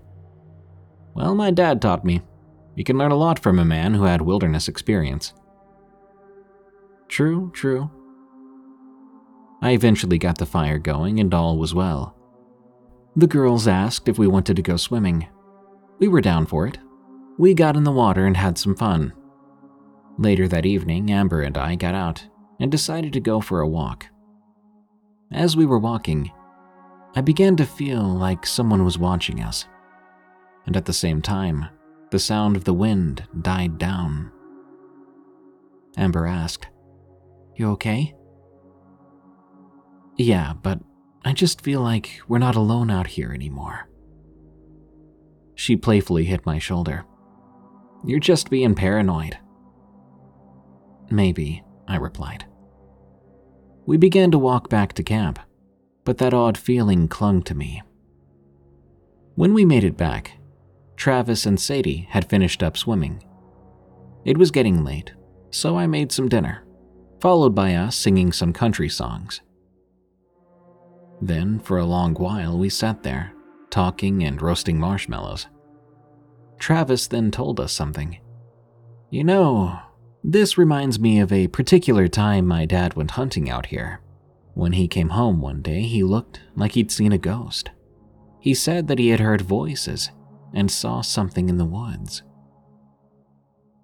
Well, 1.13 1.35
my 1.35 1.51
dad 1.51 1.79
taught 1.79 2.03
me. 2.03 2.21
You 2.77 2.83
can 2.83 2.99
learn 2.99 3.11
a 3.11 3.15
lot 3.15 3.39
from 3.39 3.57
a 3.57 3.65
man 3.65 3.95
who 3.95 4.03
had 4.03 4.21
wilderness 4.21 4.67
experience. 4.67 5.33
True, 7.07 7.49
true. 7.55 7.89
I 9.63 9.71
eventually 9.71 10.19
got 10.19 10.37
the 10.37 10.45
fire 10.45 10.77
going 10.77 11.19
and 11.19 11.33
all 11.33 11.57
was 11.57 11.73
well. 11.73 12.15
The 13.15 13.25
girls 13.25 13.67
asked 13.67 14.07
if 14.07 14.19
we 14.19 14.27
wanted 14.27 14.57
to 14.57 14.61
go 14.61 14.77
swimming. 14.77 15.27
We 15.97 16.07
were 16.07 16.21
down 16.21 16.45
for 16.45 16.67
it. 16.67 16.77
We 17.39 17.55
got 17.55 17.75
in 17.75 17.83
the 17.83 17.91
water 17.91 18.27
and 18.27 18.37
had 18.37 18.59
some 18.59 18.75
fun. 18.75 19.11
Later 20.19 20.47
that 20.47 20.67
evening, 20.67 21.09
Amber 21.09 21.41
and 21.41 21.57
I 21.57 21.73
got 21.73 21.95
out 21.95 22.27
and 22.59 22.71
decided 22.71 23.11
to 23.13 23.19
go 23.19 23.41
for 23.41 23.61
a 23.61 23.67
walk. 23.67 24.05
As 25.31 25.57
we 25.57 25.65
were 25.65 25.79
walking, 25.79 26.29
I 27.15 27.21
began 27.21 27.55
to 27.55 27.65
feel 27.65 28.03
like 28.03 28.45
someone 28.45 28.85
was 28.85 28.99
watching 28.99 29.41
us. 29.41 29.65
And 30.67 30.77
at 30.77 30.85
the 30.85 30.93
same 30.93 31.23
time, 31.23 31.65
the 32.11 32.19
sound 32.19 32.55
of 32.55 32.63
the 32.63 32.73
wind 32.73 33.23
died 33.41 33.77
down. 33.77 34.31
Amber 35.97 36.25
asked, 36.25 36.67
You 37.55 37.71
okay? 37.71 38.15
Yeah, 40.17 40.53
but 40.53 40.79
I 41.25 41.33
just 41.33 41.61
feel 41.61 41.81
like 41.81 42.21
we're 42.27 42.37
not 42.37 42.55
alone 42.55 42.89
out 42.89 43.07
here 43.07 43.31
anymore. 43.33 43.89
She 45.55 45.75
playfully 45.75 46.25
hit 46.25 46.45
my 46.45 46.59
shoulder. 46.59 47.03
You're 48.05 48.19
just 48.19 48.49
being 48.49 48.75
paranoid. 48.75 49.37
Maybe, 51.09 51.63
I 51.87 51.97
replied. 51.97 52.45
We 53.85 53.97
began 53.97 54.31
to 54.31 54.39
walk 54.39 54.69
back 54.69 54.93
to 54.93 55.03
camp, 55.03 55.39
but 56.05 56.19
that 56.19 56.33
odd 56.33 56.57
feeling 56.57 57.07
clung 57.07 57.41
to 57.43 57.55
me. 57.55 57.81
When 59.35 59.53
we 59.53 59.65
made 59.65 59.83
it 59.83 59.97
back, 59.97 60.36
Travis 60.97 61.45
and 61.45 61.59
Sadie 61.59 62.07
had 62.09 62.29
finished 62.29 62.63
up 62.63 62.75
swimming. 62.75 63.23
It 64.25 64.37
was 64.37 64.51
getting 64.51 64.83
late, 64.83 65.13
so 65.51 65.77
I 65.77 65.87
made 65.87 66.11
some 66.11 66.27
dinner, 66.27 66.65
followed 67.21 67.55
by 67.55 67.75
us 67.75 67.95
singing 67.95 68.33
some 68.33 68.51
country 68.51 68.89
songs. 68.89 69.41
Then, 71.21 71.59
for 71.59 71.77
a 71.77 71.85
long 71.85 72.15
while, 72.15 72.57
we 72.57 72.69
sat 72.69 73.03
there, 73.03 73.33
talking 73.69 74.23
and 74.23 74.41
roasting 74.41 74.79
marshmallows. 74.79 75.47
Travis 76.59 77.07
then 77.07 77.31
told 77.31 77.59
us 77.59 77.71
something. 77.71 78.17
You 79.09 79.23
know, 79.23 79.79
this 80.23 80.57
reminds 80.57 80.99
me 80.99 81.19
of 81.19 81.31
a 81.31 81.47
particular 81.47 82.07
time 82.07 82.45
my 82.45 82.65
dad 82.65 82.95
went 82.95 83.11
hunting 83.11 83.49
out 83.49 83.67
here. 83.67 84.01
When 84.55 84.73
he 84.73 84.87
came 84.87 85.09
home 85.09 85.39
one 85.39 85.61
day, 85.61 85.83
he 85.83 86.03
looked 86.03 86.41
like 86.55 86.71
he'd 86.71 86.91
seen 86.91 87.11
a 87.11 87.17
ghost. 87.19 87.69
He 88.39 88.53
said 88.53 88.87
that 88.87 88.99
he 88.99 89.09
had 89.09 89.19
heard 89.19 89.41
voices 89.41 90.09
and 90.53 90.69
saw 90.69 91.01
something 91.01 91.49
in 91.49 91.57
the 91.57 91.65
woods. 91.65 92.23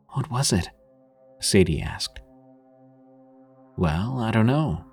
What 0.09 0.29
was 0.31 0.53
it? 0.53 0.69
Sadie 1.39 1.81
asked. 1.81 2.19
Well, 3.77 4.19
I 4.19 4.31
don't 4.31 4.45
know. 4.45 4.85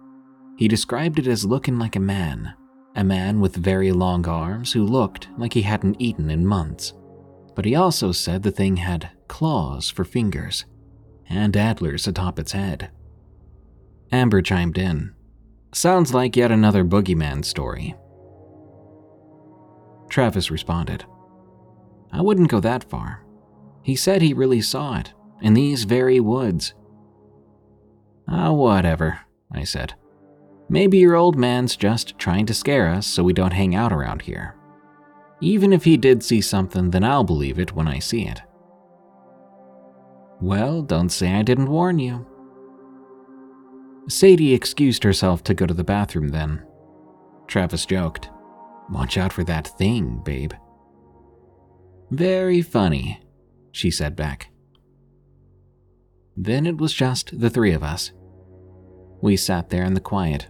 He 0.57 0.69
described 0.69 1.19
it 1.19 1.27
as 1.27 1.45
looking 1.45 1.79
like 1.79 1.97
a 1.97 2.01
man, 2.01 2.55
a 2.97 3.05
man 3.05 3.41
with 3.41 3.57
very 3.57 3.93
long 3.93 4.27
arms 4.27 4.73
who 4.73 4.85
looked 4.85 5.29
like 5.39 5.53
he 5.53 5.63
hadn't 5.63 6.01
eaten 6.01 6.31
in 6.31 6.47
months. 6.47 6.93
But 7.55 7.65
he 7.65 7.75
also 7.75 8.13
said 8.13 8.43
the 8.43 8.51
thing 8.51 8.77
had 8.77 9.11
claws 9.29 9.91
for 9.91 10.05
fingers 10.05 10.65
and 11.29 11.57
antlers 11.57 12.07
atop 12.07 12.39
its 12.39 12.53
head. 12.53 12.91
Amber 14.11 14.43
chimed 14.43 14.77
in. 14.77 15.15
Sounds 15.73 16.13
like 16.13 16.37
yet 16.37 16.51
another 16.51 16.85
boogeyman 16.85 17.45
story. 17.45 17.95
Travis 20.09 20.51
responded. 20.51 21.05
I 22.13 22.21
wouldn't 22.23 22.51
go 22.51 22.61
that 22.61 22.85
far. 22.85 23.25
He 23.83 23.97
said 23.97 24.23
he 24.23 24.35
really 24.35 24.61
saw 24.61 24.99
it, 24.99 25.13
in 25.41 25.55
these 25.55 25.85
very 25.85 26.21
woods. 26.21 26.75
Ah, 28.29 28.53
whatever, 28.53 29.21
I 29.53 29.65
said. 29.65 29.95
Maybe 30.69 30.99
your 30.99 31.17
old 31.17 31.37
man's 31.37 31.77
just 31.77 32.19
trying 32.19 32.47
to 32.47 32.55
scare 32.55 32.89
us 32.89 33.07
so 33.07 33.25
we 33.25 33.33
don't 33.33 33.53
hang 33.53 33.75
out 33.75 33.93
around 33.93 34.23
here. 34.23 34.55
Even 35.41 35.73
if 35.73 35.85
he 35.85 35.97
did 35.97 36.23
see 36.23 36.41
something, 36.41 36.91
then 36.91 37.03
I'll 37.03 37.25
believe 37.25 37.59
it 37.59 37.75
when 37.75 37.89
I 37.89 37.99
see 37.99 38.27
it. 38.27 38.41
Well, 40.41 40.83
don't 40.83 41.09
say 41.11 41.35
I 41.35 41.43
didn't 41.43 41.71
warn 41.71 41.99
you. 41.99 42.27
Sadie 44.09 44.55
excused 44.55 45.03
herself 45.05 45.43
to 45.45 45.55
go 45.55 45.67
to 45.67 45.75
the 45.75 45.85
bathroom 45.85 46.29
then. 46.29 46.63
Travis 47.47 47.87
joked. 47.87 48.31
Watch 48.91 49.19
out 49.19 49.33
for 49.33 49.45
that 49.45 49.69
thing, 49.79 50.21
babe. 50.25 50.53
Very 52.11 52.61
funny, 52.61 53.21
she 53.73 53.91
said 53.91 54.17
back. 54.17 54.51
Then 56.37 56.67
it 56.67 56.79
was 56.79 56.93
just 56.93 57.39
the 57.39 57.51
three 57.51 57.73
of 57.73 57.83
us. 57.83 58.13
We 59.21 59.37
sat 59.37 59.71
there 59.71 59.85
in 59.85 59.95
the 59.95 60.01
quiet. 60.01 60.49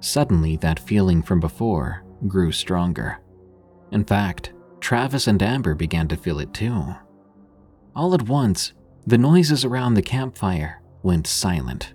Suddenly, 0.00 0.56
that 0.58 0.78
feeling 0.78 1.22
from 1.22 1.40
before 1.40 2.04
grew 2.26 2.52
stronger. 2.52 3.18
In 3.90 4.04
fact, 4.04 4.52
Travis 4.80 5.26
and 5.26 5.42
Amber 5.42 5.74
began 5.74 6.06
to 6.08 6.16
feel 6.16 6.38
it 6.38 6.54
too. 6.54 6.94
All 7.96 8.14
at 8.14 8.28
once, 8.28 8.72
the 9.06 9.18
noises 9.18 9.64
around 9.64 9.94
the 9.94 10.02
campfire 10.02 10.82
went 11.02 11.26
silent, 11.26 11.94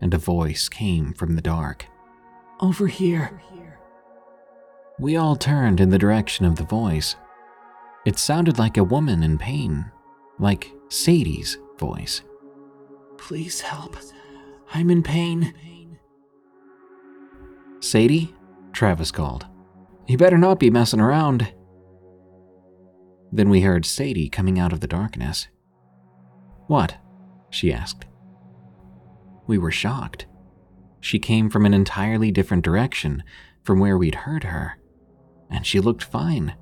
and 0.00 0.12
a 0.12 0.18
voice 0.18 0.68
came 0.68 1.12
from 1.12 1.36
the 1.36 1.42
dark. 1.42 1.86
Over 2.60 2.86
here. 2.86 3.40
We 4.98 5.16
all 5.16 5.36
turned 5.36 5.80
in 5.80 5.90
the 5.90 5.98
direction 5.98 6.46
of 6.46 6.56
the 6.56 6.64
voice. 6.64 7.16
It 8.04 8.18
sounded 8.18 8.58
like 8.58 8.76
a 8.76 8.84
woman 8.84 9.22
in 9.22 9.38
pain, 9.38 9.90
like 10.38 10.72
Sadie's 10.88 11.58
voice. 11.78 12.22
Please 13.16 13.60
help. 13.60 13.96
I'm 14.74 14.90
in 14.90 15.02
pain. 15.02 15.54
Sadie? 17.80 18.34
Travis 18.72 19.10
called. 19.10 19.46
You 20.06 20.16
better 20.16 20.38
not 20.38 20.58
be 20.58 20.70
messing 20.70 21.00
around. 21.00 21.52
Then 23.30 23.50
we 23.50 23.60
heard 23.60 23.84
Sadie 23.84 24.28
coming 24.28 24.58
out 24.58 24.72
of 24.72 24.80
the 24.80 24.86
darkness. 24.86 25.48
What? 26.66 26.96
she 27.50 27.72
asked. 27.72 28.06
We 29.46 29.58
were 29.58 29.70
shocked. 29.70 30.26
She 31.00 31.18
came 31.18 31.50
from 31.50 31.66
an 31.66 31.74
entirely 31.74 32.30
different 32.30 32.64
direction 32.64 33.22
from 33.62 33.80
where 33.80 33.98
we'd 33.98 34.14
heard 34.14 34.44
her, 34.44 34.78
and 35.50 35.66
she 35.66 35.80
looked 35.80 36.04
fine. 36.04 36.54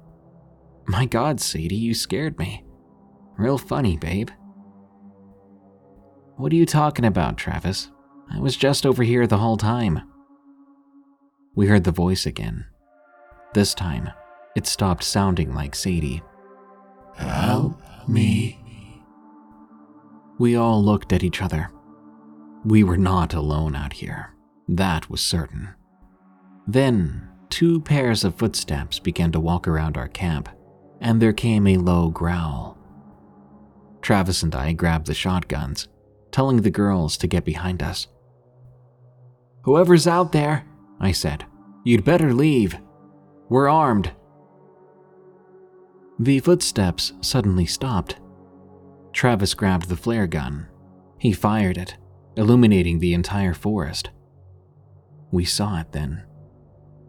My 0.90 1.06
god, 1.06 1.40
Sadie, 1.40 1.76
you 1.76 1.94
scared 1.94 2.36
me. 2.36 2.64
Real 3.38 3.58
funny, 3.58 3.96
babe. 3.96 4.28
What 6.36 6.50
are 6.52 6.56
you 6.56 6.66
talking 6.66 7.04
about, 7.04 7.36
Travis? 7.38 7.92
I 8.28 8.40
was 8.40 8.56
just 8.56 8.84
over 8.84 9.04
here 9.04 9.28
the 9.28 9.38
whole 9.38 9.56
time. 9.56 10.02
We 11.54 11.68
heard 11.68 11.84
the 11.84 11.92
voice 11.92 12.26
again. 12.26 12.66
This 13.54 13.72
time, 13.72 14.10
it 14.56 14.66
stopped 14.66 15.04
sounding 15.04 15.54
like 15.54 15.76
Sadie. 15.76 16.22
Help 17.14 17.80
me. 18.08 18.58
We 20.40 20.56
all 20.56 20.82
looked 20.82 21.12
at 21.12 21.22
each 21.22 21.40
other. 21.40 21.70
We 22.64 22.82
were 22.82 22.96
not 22.96 23.32
alone 23.32 23.76
out 23.76 23.92
here. 23.92 24.34
That 24.66 25.08
was 25.08 25.20
certain. 25.20 25.68
Then, 26.66 27.28
two 27.48 27.80
pairs 27.80 28.24
of 28.24 28.34
footsteps 28.34 28.98
began 28.98 29.30
to 29.30 29.38
walk 29.38 29.68
around 29.68 29.96
our 29.96 30.08
camp, 30.08 30.48
and 31.00 31.20
there 31.20 31.32
came 31.32 31.66
a 31.66 31.76
low 31.76 32.10
growl. 32.10 32.76
Travis 34.02 34.42
and 34.42 34.54
I 34.54 34.72
grabbed 34.72 35.06
the 35.06 35.14
shotguns, 35.14 35.88
telling 36.30 36.58
the 36.62 36.70
girls 36.70 37.16
to 37.18 37.26
get 37.26 37.44
behind 37.44 37.82
us. 37.82 38.06
Whoever's 39.62 40.06
out 40.06 40.32
there, 40.32 40.66
I 41.00 41.12
said, 41.12 41.44
you'd 41.84 42.04
better 42.04 42.32
leave. 42.32 42.78
We're 43.48 43.68
armed. 43.68 44.12
The 46.18 46.40
footsteps 46.40 47.12
suddenly 47.20 47.66
stopped. 47.66 48.16
Travis 49.12 49.54
grabbed 49.54 49.88
the 49.88 49.96
flare 49.96 50.26
gun. 50.26 50.68
He 51.18 51.32
fired 51.32 51.76
it, 51.76 51.96
illuminating 52.36 52.98
the 52.98 53.14
entire 53.14 53.54
forest. 53.54 54.10
We 55.30 55.44
saw 55.44 55.80
it 55.80 55.92
then. 55.92 56.24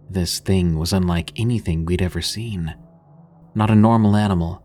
This 0.10 0.40
thing 0.40 0.78
was 0.78 0.94
unlike 0.94 1.32
anything 1.40 1.86
we'd 1.86 2.02
ever 2.02 2.22
seen. 2.22 2.76
Not 3.54 3.72
a 3.72 3.76
normal 3.76 4.16
animal, 4.16 4.64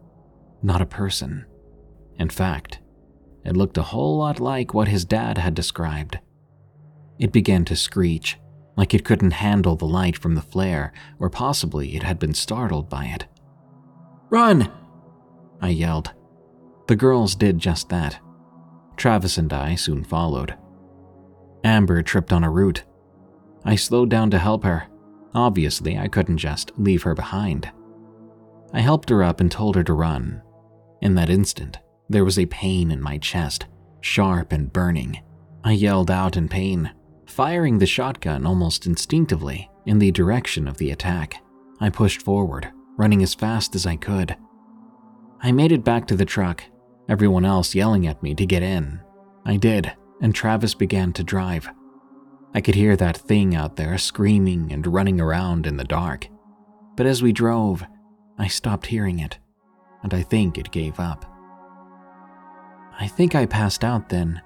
not 0.62 0.80
a 0.80 0.86
person. 0.86 1.46
In 2.18 2.28
fact, 2.28 2.80
it 3.44 3.56
looked 3.56 3.78
a 3.78 3.82
whole 3.82 4.18
lot 4.18 4.40
like 4.40 4.74
what 4.74 4.88
his 4.88 5.04
dad 5.04 5.38
had 5.38 5.54
described. 5.54 6.18
It 7.18 7.32
began 7.32 7.64
to 7.66 7.76
screech, 7.76 8.38
like 8.76 8.92
it 8.94 9.04
couldn't 9.04 9.32
handle 9.32 9.76
the 9.76 9.86
light 9.86 10.18
from 10.18 10.34
the 10.34 10.42
flare, 10.42 10.92
or 11.18 11.30
possibly 11.30 11.96
it 11.96 12.02
had 12.02 12.18
been 12.18 12.34
startled 12.34 12.88
by 12.88 13.06
it. 13.06 13.26
Run! 14.30 14.70
I 15.60 15.68
yelled. 15.68 16.12
The 16.86 16.96
girls 16.96 17.34
did 17.34 17.58
just 17.58 17.88
that. 17.88 18.20
Travis 18.96 19.38
and 19.38 19.52
I 19.52 19.74
soon 19.74 20.04
followed. 20.04 20.56
Amber 21.64 22.02
tripped 22.02 22.32
on 22.32 22.44
a 22.44 22.50
root. 22.50 22.84
I 23.64 23.76
slowed 23.76 24.10
down 24.10 24.30
to 24.30 24.38
help 24.38 24.62
her. 24.64 24.88
Obviously, 25.34 25.98
I 25.98 26.08
couldn't 26.08 26.38
just 26.38 26.72
leave 26.78 27.02
her 27.02 27.14
behind. 27.14 27.70
I 28.72 28.80
helped 28.80 29.10
her 29.10 29.22
up 29.22 29.40
and 29.40 29.50
told 29.50 29.76
her 29.76 29.84
to 29.84 29.92
run. 29.92 30.42
In 31.00 31.14
that 31.14 31.30
instant, 31.30 31.78
there 32.08 32.24
was 32.24 32.38
a 32.38 32.46
pain 32.46 32.90
in 32.90 33.00
my 33.00 33.18
chest, 33.18 33.66
sharp 34.00 34.52
and 34.52 34.72
burning. 34.72 35.22
I 35.64 35.72
yelled 35.72 36.10
out 36.10 36.36
in 36.36 36.48
pain, 36.48 36.92
firing 37.26 37.78
the 37.78 37.86
shotgun 37.86 38.46
almost 38.46 38.86
instinctively 38.86 39.70
in 39.84 39.98
the 39.98 40.12
direction 40.12 40.68
of 40.68 40.78
the 40.78 40.90
attack. 40.90 41.42
I 41.80 41.90
pushed 41.90 42.22
forward, 42.22 42.68
running 42.96 43.22
as 43.22 43.34
fast 43.34 43.74
as 43.74 43.86
I 43.86 43.96
could. 43.96 44.36
I 45.40 45.52
made 45.52 45.72
it 45.72 45.84
back 45.84 46.06
to 46.08 46.16
the 46.16 46.24
truck, 46.24 46.64
everyone 47.08 47.44
else 47.44 47.74
yelling 47.74 48.06
at 48.06 48.22
me 48.22 48.34
to 48.34 48.46
get 48.46 48.62
in. 48.62 49.00
I 49.44 49.56
did, 49.56 49.92
and 50.20 50.34
Travis 50.34 50.74
began 50.74 51.12
to 51.14 51.22
drive. 51.22 51.68
I 52.54 52.60
could 52.60 52.74
hear 52.74 52.96
that 52.96 53.18
thing 53.18 53.54
out 53.54 53.76
there 53.76 53.98
screaming 53.98 54.72
and 54.72 54.86
running 54.86 55.20
around 55.20 55.66
in 55.66 55.76
the 55.76 55.84
dark. 55.84 56.28
But 56.96 57.06
as 57.06 57.22
we 57.22 57.32
drove, 57.32 57.84
I 58.38 58.48
stopped 58.48 58.86
hearing 58.86 59.18
it, 59.18 59.38
and 60.02 60.12
I 60.12 60.22
think 60.22 60.58
it 60.58 60.70
gave 60.70 61.00
up. 61.00 61.24
I 62.98 63.08
think 63.08 63.34
I 63.34 63.46
passed 63.46 63.84
out 63.84 64.08
then. 64.08 64.40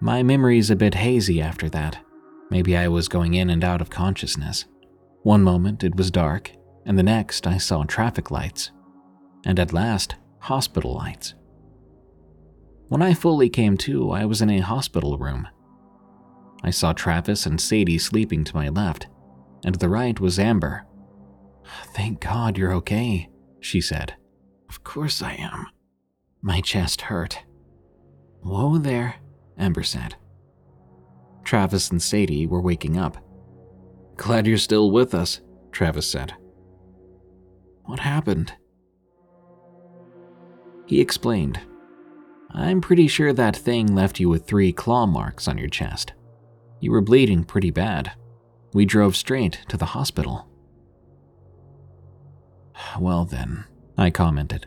My 0.00 0.22
memory's 0.22 0.70
a 0.70 0.76
bit 0.76 0.94
hazy 0.94 1.40
after 1.40 1.68
that. 1.70 1.98
Maybe 2.50 2.76
I 2.76 2.88
was 2.88 3.08
going 3.08 3.34
in 3.34 3.50
and 3.50 3.62
out 3.62 3.80
of 3.80 3.90
consciousness. 3.90 4.64
One 5.22 5.42
moment 5.42 5.84
it 5.84 5.94
was 5.94 6.10
dark, 6.10 6.50
and 6.86 6.98
the 6.98 7.02
next 7.02 7.46
I 7.46 7.58
saw 7.58 7.84
traffic 7.84 8.30
lights, 8.30 8.70
and 9.44 9.58
at 9.60 9.72
last, 9.72 10.16
hospital 10.38 10.94
lights. 10.94 11.34
When 12.88 13.02
I 13.02 13.14
fully 13.14 13.48
came 13.48 13.76
to, 13.78 14.10
I 14.10 14.24
was 14.24 14.42
in 14.42 14.50
a 14.50 14.58
hospital 14.60 15.16
room. 15.18 15.46
I 16.64 16.70
saw 16.70 16.92
Travis 16.92 17.46
and 17.46 17.60
Sadie 17.60 17.98
sleeping 17.98 18.42
to 18.44 18.56
my 18.56 18.68
left, 18.68 19.06
and 19.64 19.76
the 19.76 19.88
right 19.88 20.18
was 20.18 20.38
Amber. 20.38 20.86
Thank 21.94 22.20
God 22.20 22.56
you're 22.56 22.74
okay, 22.74 23.28
she 23.60 23.80
said. 23.80 24.14
Of 24.68 24.84
course 24.84 25.22
I 25.22 25.34
am. 25.34 25.66
My 26.42 26.60
chest 26.60 27.02
hurt. 27.02 27.42
Whoa 28.42 28.78
there, 28.78 29.16
Amber 29.58 29.82
said. 29.82 30.16
Travis 31.44 31.90
and 31.90 32.00
Sadie 32.00 32.46
were 32.46 32.60
waking 32.60 32.96
up. 32.96 33.16
Glad 34.16 34.46
you're 34.46 34.58
still 34.58 34.90
with 34.90 35.14
us, 35.14 35.40
Travis 35.72 36.10
said. 36.10 36.34
What 37.84 38.00
happened? 38.00 38.52
He 40.86 41.00
explained. 41.00 41.60
I'm 42.52 42.80
pretty 42.80 43.06
sure 43.06 43.32
that 43.32 43.56
thing 43.56 43.94
left 43.94 44.18
you 44.18 44.28
with 44.28 44.46
three 44.46 44.72
claw 44.72 45.06
marks 45.06 45.46
on 45.46 45.58
your 45.58 45.68
chest. 45.68 46.12
You 46.80 46.90
were 46.90 47.00
bleeding 47.00 47.44
pretty 47.44 47.70
bad. 47.70 48.12
We 48.72 48.84
drove 48.84 49.16
straight 49.16 49.60
to 49.68 49.76
the 49.76 49.86
hospital. 49.86 50.49
Well, 52.98 53.24
then, 53.24 53.64
I 53.96 54.10
commented. 54.10 54.66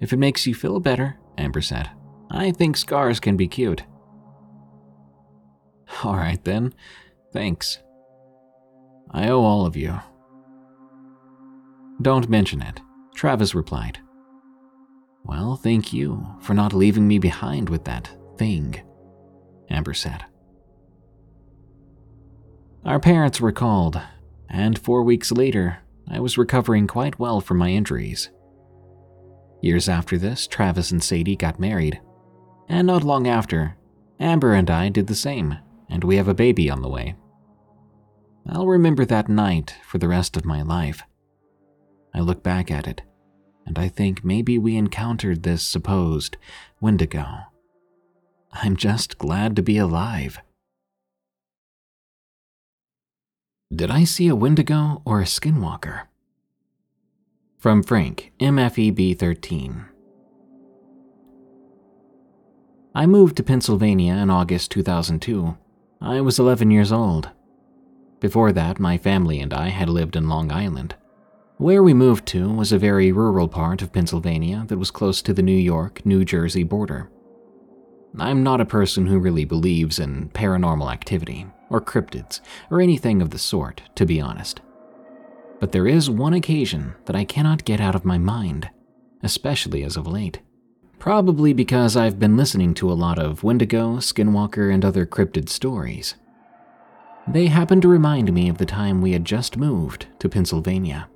If 0.00 0.12
it 0.12 0.18
makes 0.18 0.46
you 0.46 0.54
feel 0.54 0.80
better, 0.80 1.18
Amber 1.36 1.60
said, 1.60 1.90
I 2.30 2.52
think 2.52 2.76
scars 2.76 3.20
can 3.20 3.36
be 3.36 3.48
cute. 3.48 3.84
Alright 6.04 6.44
then, 6.44 6.72
thanks. 7.32 7.78
I 9.10 9.28
owe 9.28 9.42
all 9.42 9.66
of 9.66 9.76
you. 9.76 10.00
Don't 12.00 12.30
mention 12.30 12.62
it, 12.62 12.80
Travis 13.14 13.54
replied. 13.54 13.98
Well, 15.24 15.56
thank 15.56 15.92
you 15.92 16.26
for 16.40 16.54
not 16.54 16.72
leaving 16.72 17.06
me 17.06 17.18
behind 17.18 17.68
with 17.68 17.84
that 17.84 18.10
thing, 18.38 18.80
Amber 19.68 19.92
said. 19.92 20.24
Our 22.84 22.98
parents 22.98 23.40
were 23.40 23.52
called, 23.52 24.00
and 24.48 24.78
four 24.78 25.02
weeks 25.02 25.30
later, 25.30 25.80
I 26.10 26.18
was 26.20 26.36
recovering 26.36 26.86
quite 26.86 27.18
well 27.18 27.40
from 27.40 27.58
my 27.58 27.70
injuries. 27.70 28.30
Years 29.62 29.88
after 29.88 30.18
this, 30.18 30.46
Travis 30.46 30.90
and 30.90 31.02
Sadie 31.02 31.36
got 31.36 31.60
married, 31.60 32.00
and 32.68 32.86
not 32.86 33.04
long 33.04 33.26
after, 33.28 33.76
Amber 34.18 34.54
and 34.54 34.70
I 34.70 34.88
did 34.88 35.06
the 35.06 35.14
same, 35.14 35.56
and 35.88 36.02
we 36.02 36.16
have 36.16 36.28
a 36.28 36.34
baby 36.34 36.68
on 36.68 36.82
the 36.82 36.88
way. 36.88 37.14
I'll 38.48 38.66
remember 38.66 39.04
that 39.04 39.28
night 39.28 39.76
for 39.84 39.98
the 39.98 40.08
rest 40.08 40.36
of 40.36 40.44
my 40.44 40.62
life. 40.62 41.02
I 42.14 42.20
look 42.20 42.42
back 42.42 42.70
at 42.70 42.88
it, 42.88 43.02
and 43.66 43.78
I 43.78 43.88
think 43.88 44.24
maybe 44.24 44.58
we 44.58 44.76
encountered 44.76 45.42
this 45.42 45.62
supposed 45.62 46.36
Wendigo. 46.80 47.26
I'm 48.52 48.76
just 48.76 49.18
glad 49.18 49.54
to 49.56 49.62
be 49.62 49.78
alive. 49.78 50.40
Did 53.72 53.88
I 53.88 54.02
see 54.02 54.26
a 54.26 54.34
Wendigo 54.34 55.00
or 55.04 55.20
a 55.20 55.24
Skinwalker? 55.24 56.08
From 57.56 57.84
Frank, 57.84 58.32
MFEB13. 58.40 59.84
I 62.96 63.06
moved 63.06 63.36
to 63.36 63.44
Pennsylvania 63.44 64.14
in 64.14 64.28
August 64.28 64.72
2002. 64.72 65.56
I 66.00 66.20
was 66.20 66.40
11 66.40 66.72
years 66.72 66.90
old. 66.90 67.30
Before 68.18 68.50
that, 68.50 68.80
my 68.80 68.98
family 68.98 69.38
and 69.38 69.54
I 69.54 69.68
had 69.68 69.88
lived 69.88 70.16
in 70.16 70.28
Long 70.28 70.50
Island. 70.50 70.96
Where 71.56 71.84
we 71.84 71.94
moved 71.94 72.26
to 72.26 72.50
was 72.50 72.72
a 72.72 72.78
very 72.78 73.12
rural 73.12 73.46
part 73.46 73.82
of 73.82 73.92
Pennsylvania 73.92 74.64
that 74.66 74.78
was 74.78 74.90
close 74.90 75.22
to 75.22 75.32
the 75.32 75.42
New 75.42 75.52
York 75.52 76.04
New 76.04 76.24
Jersey 76.24 76.64
border. 76.64 77.08
I'm 78.18 78.42
not 78.42 78.60
a 78.60 78.66
person 78.66 79.06
who 79.06 79.20
really 79.20 79.44
believes 79.44 80.00
in 80.00 80.30
paranormal 80.30 80.90
activity, 80.92 81.46
or 81.70 81.80
cryptids, 81.80 82.40
or 82.70 82.80
anything 82.82 83.22
of 83.22 83.30
the 83.30 83.38
sort, 83.38 83.82
to 83.94 84.04
be 84.04 84.20
honest. 84.20 84.60
But 85.60 85.72
there 85.72 85.86
is 85.86 86.10
one 86.10 86.34
occasion 86.34 86.94
that 87.06 87.16
I 87.16 87.24
cannot 87.24 87.64
get 87.64 87.80
out 87.80 87.94
of 87.94 88.04
my 88.04 88.18
mind, 88.18 88.68
especially 89.22 89.82
as 89.82 89.96
of 89.96 90.06
late. 90.06 90.40
Probably 90.98 91.54
because 91.54 91.96
I've 91.96 92.18
been 92.18 92.36
listening 92.36 92.74
to 92.74 92.90
a 92.90 92.94
lot 92.94 93.18
of 93.18 93.42
Wendigo, 93.42 93.96
Skinwalker, 93.96 94.72
and 94.72 94.84
other 94.84 95.06
cryptid 95.06 95.48
stories. 95.48 96.16
They 97.26 97.46
happen 97.46 97.80
to 97.80 97.88
remind 97.88 98.32
me 98.32 98.48
of 98.48 98.58
the 98.58 98.66
time 98.66 99.00
we 99.00 99.12
had 99.12 99.24
just 99.24 99.56
moved 99.56 100.08
to 100.18 100.28
Pennsylvania. 100.28 101.08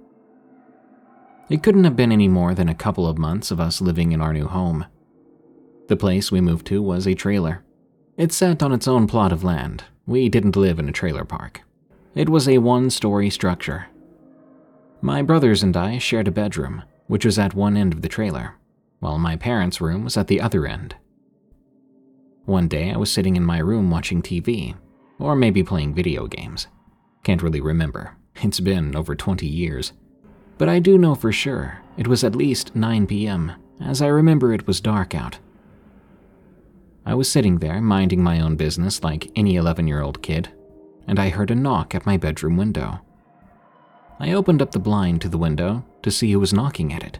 It 1.50 1.62
couldn't 1.62 1.84
have 1.84 1.96
been 1.96 2.12
any 2.12 2.28
more 2.28 2.54
than 2.54 2.68
a 2.68 2.74
couple 2.74 3.06
of 3.06 3.18
months 3.18 3.50
of 3.50 3.60
us 3.60 3.80
living 3.80 4.12
in 4.12 4.20
our 4.20 4.32
new 4.32 4.46
home. 4.46 4.86
The 5.88 5.96
place 5.96 6.32
we 6.32 6.40
moved 6.40 6.66
to 6.68 6.80
was 6.80 7.06
a 7.06 7.14
trailer. 7.14 7.62
It 8.16 8.32
sat 8.32 8.62
on 8.62 8.72
its 8.72 8.88
own 8.88 9.06
plot 9.06 9.32
of 9.32 9.44
land. 9.44 9.84
We 10.06 10.28
didn't 10.28 10.56
live 10.56 10.78
in 10.78 10.88
a 10.88 10.92
trailer 10.92 11.24
park. 11.24 11.62
It 12.14 12.28
was 12.28 12.48
a 12.48 12.58
one 12.58 12.90
story 12.90 13.30
structure. 13.30 13.86
My 15.00 15.22
brothers 15.22 15.62
and 15.62 15.76
I 15.76 15.98
shared 15.98 16.28
a 16.28 16.32
bedroom, 16.32 16.82
which 17.06 17.24
was 17.24 17.38
at 17.38 17.54
one 17.54 17.76
end 17.76 17.92
of 17.92 18.02
the 18.02 18.08
trailer 18.08 18.54
while 19.04 19.18
my 19.18 19.36
parents' 19.36 19.82
room 19.82 20.02
was 20.02 20.16
at 20.16 20.28
the 20.28 20.40
other 20.40 20.66
end. 20.66 20.96
One 22.46 22.68
day 22.68 22.90
I 22.90 22.96
was 22.96 23.12
sitting 23.12 23.36
in 23.36 23.44
my 23.44 23.58
room 23.58 23.90
watching 23.90 24.22
TV, 24.22 24.74
or 25.18 25.36
maybe 25.36 25.62
playing 25.62 25.94
video 25.94 26.26
games. 26.26 26.68
Can't 27.22 27.42
really 27.42 27.60
remember. 27.60 28.16
It's 28.36 28.60
been 28.60 28.96
over 28.96 29.14
20 29.14 29.46
years. 29.46 29.92
But 30.56 30.70
I 30.70 30.78
do 30.78 30.96
know 30.96 31.14
for 31.14 31.32
sure 31.32 31.82
it 31.98 32.08
was 32.08 32.24
at 32.24 32.34
least 32.34 32.74
9 32.74 33.06
p.m., 33.06 33.52
as 33.78 34.00
I 34.00 34.06
remember 34.06 34.54
it 34.54 34.66
was 34.66 34.80
dark 34.80 35.14
out. 35.14 35.38
I 37.06 37.14
was 37.14 37.30
sitting 37.30 37.58
there 37.58 37.80
minding 37.80 38.22
my 38.22 38.40
own 38.40 38.56
business 38.56 39.02
like 39.02 39.30
any 39.36 39.56
11 39.56 39.86
year 39.86 40.00
old 40.00 40.22
kid, 40.22 40.48
and 41.06 41.18
I 41.18 41.28
heard 41.28 41.50
a 41.50 41.54
knock 41.54 41.94
at 41.94 42.06
my 42.06 42.16
bedroom 42.16 42.56
window. 42.56 43.00
I 44.18 44.32
opened 44.32 44.62
up 44.62 44.72
the 44.72 44.78
blind 44.78 45.20
to 45.22 45.28
the 45.28 45.38
window 45.38 45.84
to 46.02 46.10
see 46.10 46.32
who 46.32 46.40
was 46.40 46.52
knocking 46.52 46.92
at 46.92 47.02
it 47.02 47.18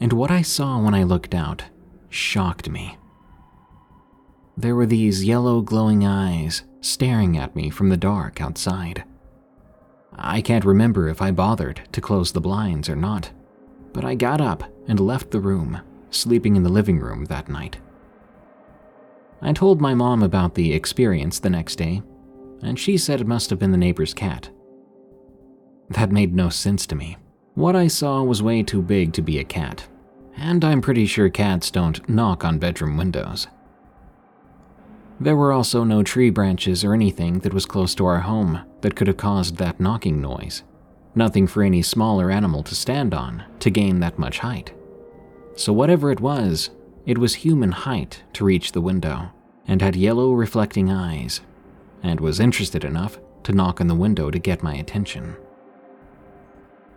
and 0.00 0.12
what 0.12 0.30
I 0.30 0.42
saw 0.42 0.80
when 0.80 0.94
I 0.94 1.02
looked 1.02 1.34
out 1.34 1.64
shocked 2.08 2.68
me. 2.70 2.96
There 4.56 4.74
were 4.74 4.86
these 4.86 5.24
yellow 5.24 5.60
glowing 5.60 6.04
eyes 6.04 6.62
staring 6.80 7.36
at 7.36 7.54
me 7.54 7.70
from 7.70 7.90
the 7.90 7.96
dark 7.96 8.40
outside. 8.40 9.04
I 10.16 10.40
can't 10.40 10.64
remember 10.64 11.08
if 11.08 11.22
I 11.22 11.30
bothered 11.30 11.82
to 11.92 12.00
close 12.00 12.32
the 12.32 12.40
blinds 12.40 12.88
or 12.88 12.96
not, 12.96 13.30
but 13.92 14.04
I 14.04 14.14
got 14.14 14.40
up 14.40 14.64
and 14.88 14.98
left 14.98 15.30
the 15.30 15.40
room, 15.40 15.80
sleeping 16.10 16.56
in 16.56 16.62
the 16.62 16.70
living 16.70 16.98
room 16.98 17.26
that 17.26 17.48
night. 17.48 17.76
I 19.42 19.52
told 19.52 19.80
my 19.80 19.94
mom 19.94 20.22
about 20.22 20.54
the 20.54 20.72
experience 20.72 21.38
the 21.38 21.50
next 21.50 21.76
day, 21.76 22.02
and 22.62 22.78
she 22.78 22.98
said 22.98 23.20
it 23.20 23.26
must 23.26 23.50
have 23.50 23.58
been 23.58 23.70
the 23.70 23.78
neighbor's 23.78 24.12
cat. 24.12 24.50
That 25.88 26.12
made 26.12 26.34
no 26.34 26.50
sense 26.50 26.86
to 26.86 26.94
me. 26.94 27.16
What 27.54 27.74
I 27.74 27.88
saw 27.88 28.22
was 28.22 28.42
way 28.42 28.62
too 28.62 28.82
big 28.82 29.12
to 29.14 29.22
be 29.22 29.38
a 29.38 29.44
cat, 29.44 29.88
and 30.36 30.64
I'm 30.64 30.80
pretty 30.80 31.06
sure 31.06 31.28
cats 31.30 31.70
don't 31.70 32.06
knock 32.08 32.44
on 32.44 32.58
bedroom 32.58 32.96
windows. 32.96 33.48
There 35.18 35.36
were 35.36 35.52
also 35.52 35.84
no 35.84 36.02
tree 36.02 36.30
branches 36.30 36.84
or 36.84 36.94
anything 36.94 37.40
that 37.40 37.52
was 37.52 37.66
close 37.66 37.94
to 37.96 38.06
our 38.06 38.20
home 38.20 38.60
that 38.80 38.96
could 38.96 39.06
have 39.06 39.18
caused 39.18 39.56
that 39.56 39.80
knocking 39.80 40.20
noise. 40.20 40.62
Nothing 41.14 41.46
for 41.46 41.62
any 41.62 41.82
smaller 41.82 42.30
animal 42.30 42.62
to 42.62 42.74
stand 42.74 43.12
on 43.12 43.44
to 43.58 43.70
gain 43.70 44.00
that 44.00 44.18
much 44.18 44.38
height. 44.38 44.72
So, 45.56 45.72
whatever 45.72 46.10
it 46.10 46.20
was, 46.20 46.70
it 47.06 47.18
was 47.18 47.36
human 47.36 47.72
height 47.72 48.22
to 48.34 48.44
reach 48.44 48.72
the 48.72 48.80
window, 48.80 49.30
and 49.66 49.82
had 49.82 49.96
yellow 49.96 50.32
reflecting 50.32 50.90
eyes, 50.90 51.40
and 52.02 52.20
was 52.20 52.40
interested 52.40 52.84
enough 52.84 53.18
to 53.44 53.52
knock 53.52 53.80
on 53.80 53.86
the 53.86 53.94
window 53.94 54.30
to 54.30 54.38
get 54.38 54.62
my 54.62 54.74
attention. 54.74 55.36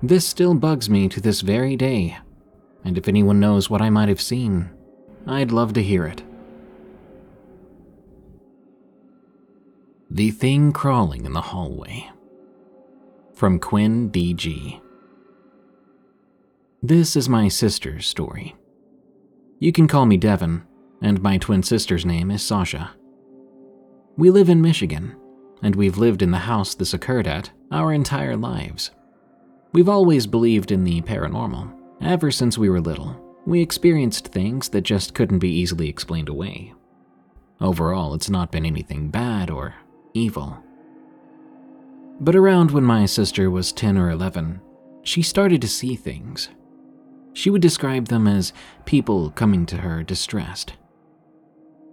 This 0.02 0.26
still 0.26 0.54
bugs 0.54 0.90
me 0.90 1.08
to 1.10 1.22
this 1.22 1.42
very 1.42 1.76
day 1.76 2.18
and 2.84 2.98
if 2.98 3.08
anyone 3.08 3.40
knows 3.40 3.70
what 3.70 3.82
I 3.82 3.90
might 3.90 4.10
have 4.10 4.22
seen, 4.22 4.70
I'd 5.26 5.52
love 5.52 5.74
to 5.74 5.84
hear 5.84 6.06
it. 6.06 6.22
The 10.10 10.32
Thing 10.32 10.74
Crawling 10.74 11.26
in 11.26 11.34
the 11.34 11.42
Hallway 11.42 12.10
From 13.34 13.60
Quinn 13.60 14.10
D.G. 14.10 14.80
This 16.84 17.16
is 17.16 17.30
my 17.30 17.48
sister's 17.48 18.06
story. 18.06 18.56
You 19.64 19.72
can 19.72 19.88
call 19.88 20.06
me 20.06 20.18
Devin, 20.18 20.64
and 21.02 21.22
my 21.22 21.38
twin 21.38 21.64
sister's 21.64 22.06
name 22.06 22.32
is 22.32 22.44
Sasha. 22.44 22.92
We 24.18 24.30
live 24.30 24.50
in 24.50 24.62
Michigan, 24.62 25.16
and 25.62 25.74
we've 25.74 25.98
lived 25.98 26.22
in 26.22 26.32
the 26.32 26.40
house 26.40 26.76
this 26.76 26.94
occurred 26.94 27.28
at 27.28 27.50
our 27.72 27.94
entire 27.94 28.36
lives. 28.36 28.92
We've 29.72 29.88
always 29.88 30.28
believed 30.28 30.74
in 30.74 30.84
the 30.84 31.00
paranormal 31.04 31.80
Ever 32.02 32.30
since 32.30 32.58
we 32.58 32.70
were 32.70 32.82
little, 32.82 33.18
we 33.46 33.62
experienced 33.62 34.28
things 34.28 34.68
that 34.68 34.82
just 34.82 35.14
couldn't 35.14 35.40
be 35.40 35.54
easily 35.54 35.88
explained 35.88 36.28
away. 36.28 36.74
Overall, 37.62 38.16
it's 38.16 38.30
not 38.30 38.52
been 38.52 38.66
anything 38.66 39.12
bad 39.12 39.50
or 39.50 39.76
evil. 40.14 40.62
But 42.20 42.36
around 42.36 42.72
when 42.72 42.84
my 42.84 43.06
sister 43.06 43.50
was 43.50 43.72
10 43.72 43.98
or 43.98 44.10
11, 44.10 44.60
she 45.04 45.22
started 45.22 45.62
to 45.62 45.70
see 45.70 45.96
things. 45.96 46.50
She 47.34 47.50
would 47.50 47.62
describe 47.62 48.08
them 48.08 48.28
as 48.28 48.54
people 48.86 49.32
coming 49.32 49.66
to 49.68 49.78
her 49.78 50.04
distressed. 50.04 50.74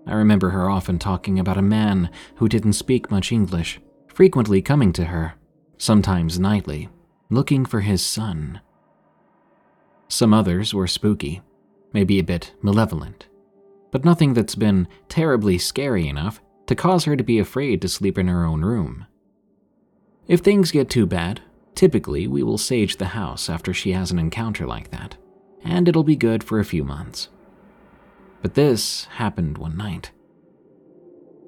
I 0.06 0.14
remember 0.14 0.50
her 0.50 0.68
often 0.70 0.98
talking 0.98 1.38
about 1.38 1.58
a 1.58 1.62
man 1.62 2.10
who 2.36 2.48
didn't 2.48 2.74
speak 2.74 3.10
much 3.10 3.32
English, 3.32 3.80
frequently 4.06 4.62
coming 4.62 4.92
to 4.94 5.06
her, 5.06 5.34
sometimes 5.78 6.38
nightly, 6.38 6.88
looking 7.30 7.64
for 7.64 7.80
his 7.80 8.04
son. 8.04 8.60
Some 10.08 10.34
others 10.34 10.74
were 10.74 10.86
spooky, 10.86 11.42
maybe 11.92 12.18
a 12.18 12.24
bit 12.24 12.52
malevolent, 12.62 13.28
but 13.90 14.04
nothing 14.04 14.34
that's 14.34 14.54
been 14.54 14.88
terribly 15.08 15.58
scary 15.58 16.08
enough 16.08 16.40
to 16.66 16.74
cause 16.74 17.04
her 17.04 17.16
to 17.16 17.24
be 17.24 17.38
afraid 17.38 17.80
to 17.82 17.88
sleep 17.88 18.18
in 18.18 18.28
her 18.28 18.44
own 18.44 18.62
room. 18.62 19.06
If 20.26 20.40
things 20.40 20.70
get 20.70 20.90
too 20.90 21.06
bad, 21.06 21.40
typically 21.74 22.26
we 22.26 22.42
will 22.42 22.58
sage 22.58 22.96
the 22.96 23.06
house 23.06 23.48
after 23.48 23.72
she 23.72 23.92
has 23.92 24.10
an 24.10 24.18
encounter 24.18 24.66
like 24.66 24.90
that, 24.90 25.16
and 25.64 25.88
it'll 25.88 26.04
be 26.04 26.16
good 26.16 26.42
for 26.42 26.58
a 26.58 26.64
few 26.64 26.84
months. 26.84 27.28
But 28.42 28.54
this 28.54 29.04
happened 29.16 29.58
one 29.58 29.76
night. 29.76 30.10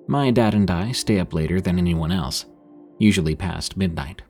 My 0.07 0.31
dad 0.31 0.55
and 0.55 0.71
I 0.71 0.93
stay 0.93 1.19
up 1.19 1.33
later 1.33 1.61
than 1.61 1.79
anyone 1.79 2.13
else, 2.13 2.45
usually 2.99 3.37
past 3.37 3.77
midnight. 3.77 4.23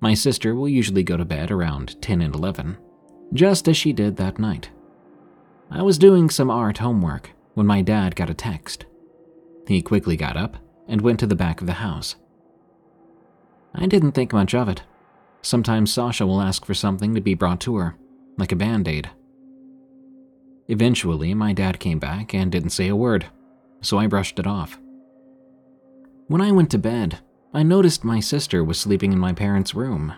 My 0.00 0.14
sister 0.14 0.54
will 0.54 0.68
usually 0.68 1.02
go 1.02 1.16
to 1.16 1.24
bed 1.24 1.50
around 1.50 2.00
10 2.02 2.22
and 2.22 2.34
11, 2.34 2.78
just 3.32 3.68
as 3.68 3.76
she 3.76 3.92
did 3.92 4.16
that 4.16 4.38
night. 4.38 4.70
I 5.70 5.82
was 5.82 5.98
doing 5.98 6.30
some 6.30 6.50
art 6.50 6.78
homework 6.78 7.30
when 7.54 7.66
my 7.66 7.82
dad 7.82 8.16
got 8.16 8.30
a 8.30 8.34
text. 8.34 8.86
He 9.68 9.82
quickly 9.82 10.16
got 10.16 10.36
up 10.36 10.56
and 10.88 11.00
went 11.00 11.20
to 11.20 11.26
the 11.26 11.36
back 11.36 11.60
of 11.60 11.66
the 11.66 11.74
house. 11.74 12.16
I 13.74 13.86
didn't 13.86 14.12
think 14.12 14.32
much 14.32 14.54
of 14.54 14.68
it. 14.68 14.82
Sometimes 15.42 15.92
Sasha 15.92 16.26
will 16.26 16.40
ask 16.40 16.64
for 16.64 16.74
something 16.74 17.14
to 17.14 17.20
be 17.20 17.34
brought 17.34 17.60
to 17.60 17.76
her, 17.76 17.96
like 18.40 18.52
a 18.52 18.56
band 18.56 18.88
aid. 18.88 19.10
Eventually, 20.68 21.34
my 21.34 21.52
dad 21.52 21.78
came 21.78 21.98
back 21.98 22.34
and 22.34 22.50
didn't 22.50 22.70
say 22.70 22.88
a 22.88 22.96
word, 22.96 23.26
so 23.80 23.98
I 23.98 24.06
brushed 24.06 24.38
it 24.38 24.46
off. 24.46 24.78
When 26.26 26.40
I 26.40 26.52
went 26.52 26.70
to 26.70 26.78
bed, 26.78 27.18
I 27.52 27.62
noticed 27.62 28.04
my 28.04 28.20
sister 28.20 28.64
was 28.64 28.78
sleeping 28.78 29.12
in 29.12 29.18
my 29.18 29.32
parents' 29.32 29.74
room. 29.74 30.14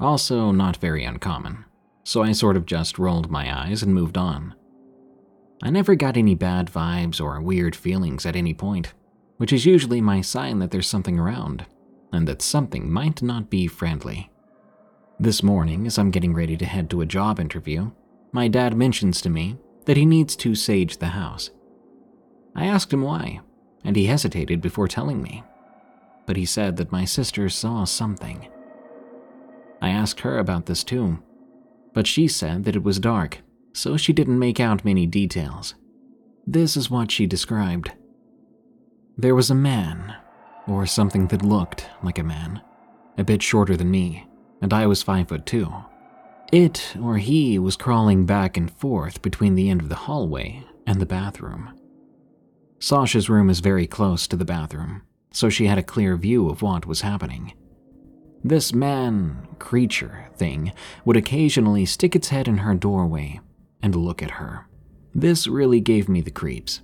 Also, 0.00 0.50
not 0.50 0.76
very 0.78 1.04
uncommon 1.04 1.64
so 2.04 2.22
I 2.22 2.32
sort 2.32 2.56
of 2.56 2.66
just 2.66 2.98
rolled 2.98 3.30
my 3.30 3.64
eyes 3.64 3.82
and 3.82 3.92
moved 3.94 4.18
on. 4.18 4.54
I 5.62 5.70
never 5.70 5.94
got 5.94 6.16
any 6.16 6.34
bad 6.34 6.70
vibes 6.70 7.20
or 7.20 7.40
weird 7.40 7.74
feelings 7.74 8.26
at 8.26 8.36
any 8.36 8.52
point, 8.52 8.92
which 9.38 9.52
is 9.52 9.64
usually 9.64 10.02
my 10.02 10.20
sign 10.20 10.58
that 10.58 10.70
there's 10.70 10.86
something 10.86 11.18
around, 11.18 11.64
and 12.12 12.28
that 12.28 12.42
something 12.42 12.92
might 12.92 13.22
not 13.22 13.48
be 13.48 13.66
friendly. 13.66 14.30
This 15.20 15.44
morning, 15.44 15.86
as 15.86 15.96
I'm 15.96 16.10
getting 16.10 16.34
ready 16.34 16.56
to 16.56 16.64
head 16.64 16.90
to 16.90 17.00
a 17.00 17.06
job 17.06 17.38
interview, 17.38 17.92
my 18.32 18.48
dad 18.48 18.76
mentions 18.76 19.20
to 19.20 19.30
me 19.30 19.56
that 19.84 19.96
he 19.96 20.04
needs 20.04 20.34
to 20.36 20.56
sage 20.56 20.96
the 20.98 21.06
house. 21.06 21.50
I 22.54 22.66
asked 22.66 22.92
him 22.92 23.02
why, 23.02 23.40
and 23.84 23.94
he 23.94 24.06
hesitated 24.06 24.60
before 24.60 24.88
telling 24.88 25.22
me. 25.22 25.44
but 26.26 26.36
he 26.36 26.44
said 26.44 26.76
that 26.76 26.92
my 26.92 27.04
sister 27.04 27.48
saw 27.48 27.84
something. 27.84 28.48
I 29.80 29.90
asked 29.90 30.20
her 30.20 30.38
about 30.38 30.66
this 30.66 30.82
too, 30.82 31.22
but 31.92 32.06
she 32.06 32.26
said 32.28 32.64
that 32.64 32.76
it 32.76 32.82
was 32.82 32.98
dark, 32.98 33.40
so 33.72 33.96
she 33.96 34.12
didn't 34.12 34.38
make 34.38 34.60
out 34.60 34.84
many 34.84 35.06
details. 35.06 35.74
This 36.46 36.76
is 36.76 36.90
what 36.90 37.10
she 37.10 37.26
described. 37.26 37.92
There 39.16 39.34
was 39.34 39.50
a 39.50 39.54
man, 39.54 40.14
or 40.66 40.86
something 40.86 41.28
that 41.28 41.44
looked 41.44 41.88
like 42.02 42.18
a 42.18 42.24
man, 42.24 42.62
a 43.18 43.24
bit 43.24 43.42
shorter 43.42 43.76
than 43.76 43.90
me, 43.90 44.26
and 44.64 44.72
I 44.72 44.86
was 44.86 45.02
five 45.02 45.28
foot 45.28 45.44
two. 45.44 45.70
It 46.50 46.96
or 46.98 47.18
he 47.18 47.58
was 47.58 47.76
crawling 47.76 48.24
back 48.24 48.56
and 48.56 48.70
forth 48.70 49.20
between 49.20 49.56
the 49.56 49.68
end 49.68 49.82
of 49.82 49.90
the 49.90 49.94
hallway 49.94 50.64
and 50.86 50.98
the 50.98 51.06
bathroom. 51.06 51.78
Sasha's 52.78 53.28
room 53.28 53.50
is 53.50 53.60
very 53.60 53.86
close 53.86 54.26
to 54.26 54.36
the 54.36 54.44
bathroom, 54.46 55.02
so 55.30 55.50
she 55.50 55.66
had 55.66 55.76
a 55.76 55.82
clear 55.82 56.16
view 56.16 56.48
of 56.48 56.62
what 56.62 56.86
was 56.86 57.02
happening. 57.02 57.52
This 58.42 58.72
man, 58.72 59.48
creature 59.58 60.30
thing 60.34 60.72
would 61.04 61.18
occasionally 61.18 61.84
stick 61.84 62.16
its 62.16 62.30
head 62.30 62.48
in 62.48 62.58
her 62.58 62.74
doorway 62.74 63.40
and 63.82 63.94
look 63.94 64.22
at 64.22 64.32
her. 64.32 64.66
This 65.14 65.46
really 65.46 65.80
gave 65.80 66.08
me 66.08 66.22
the 66.22 66.30
creeps, 66.30 66.80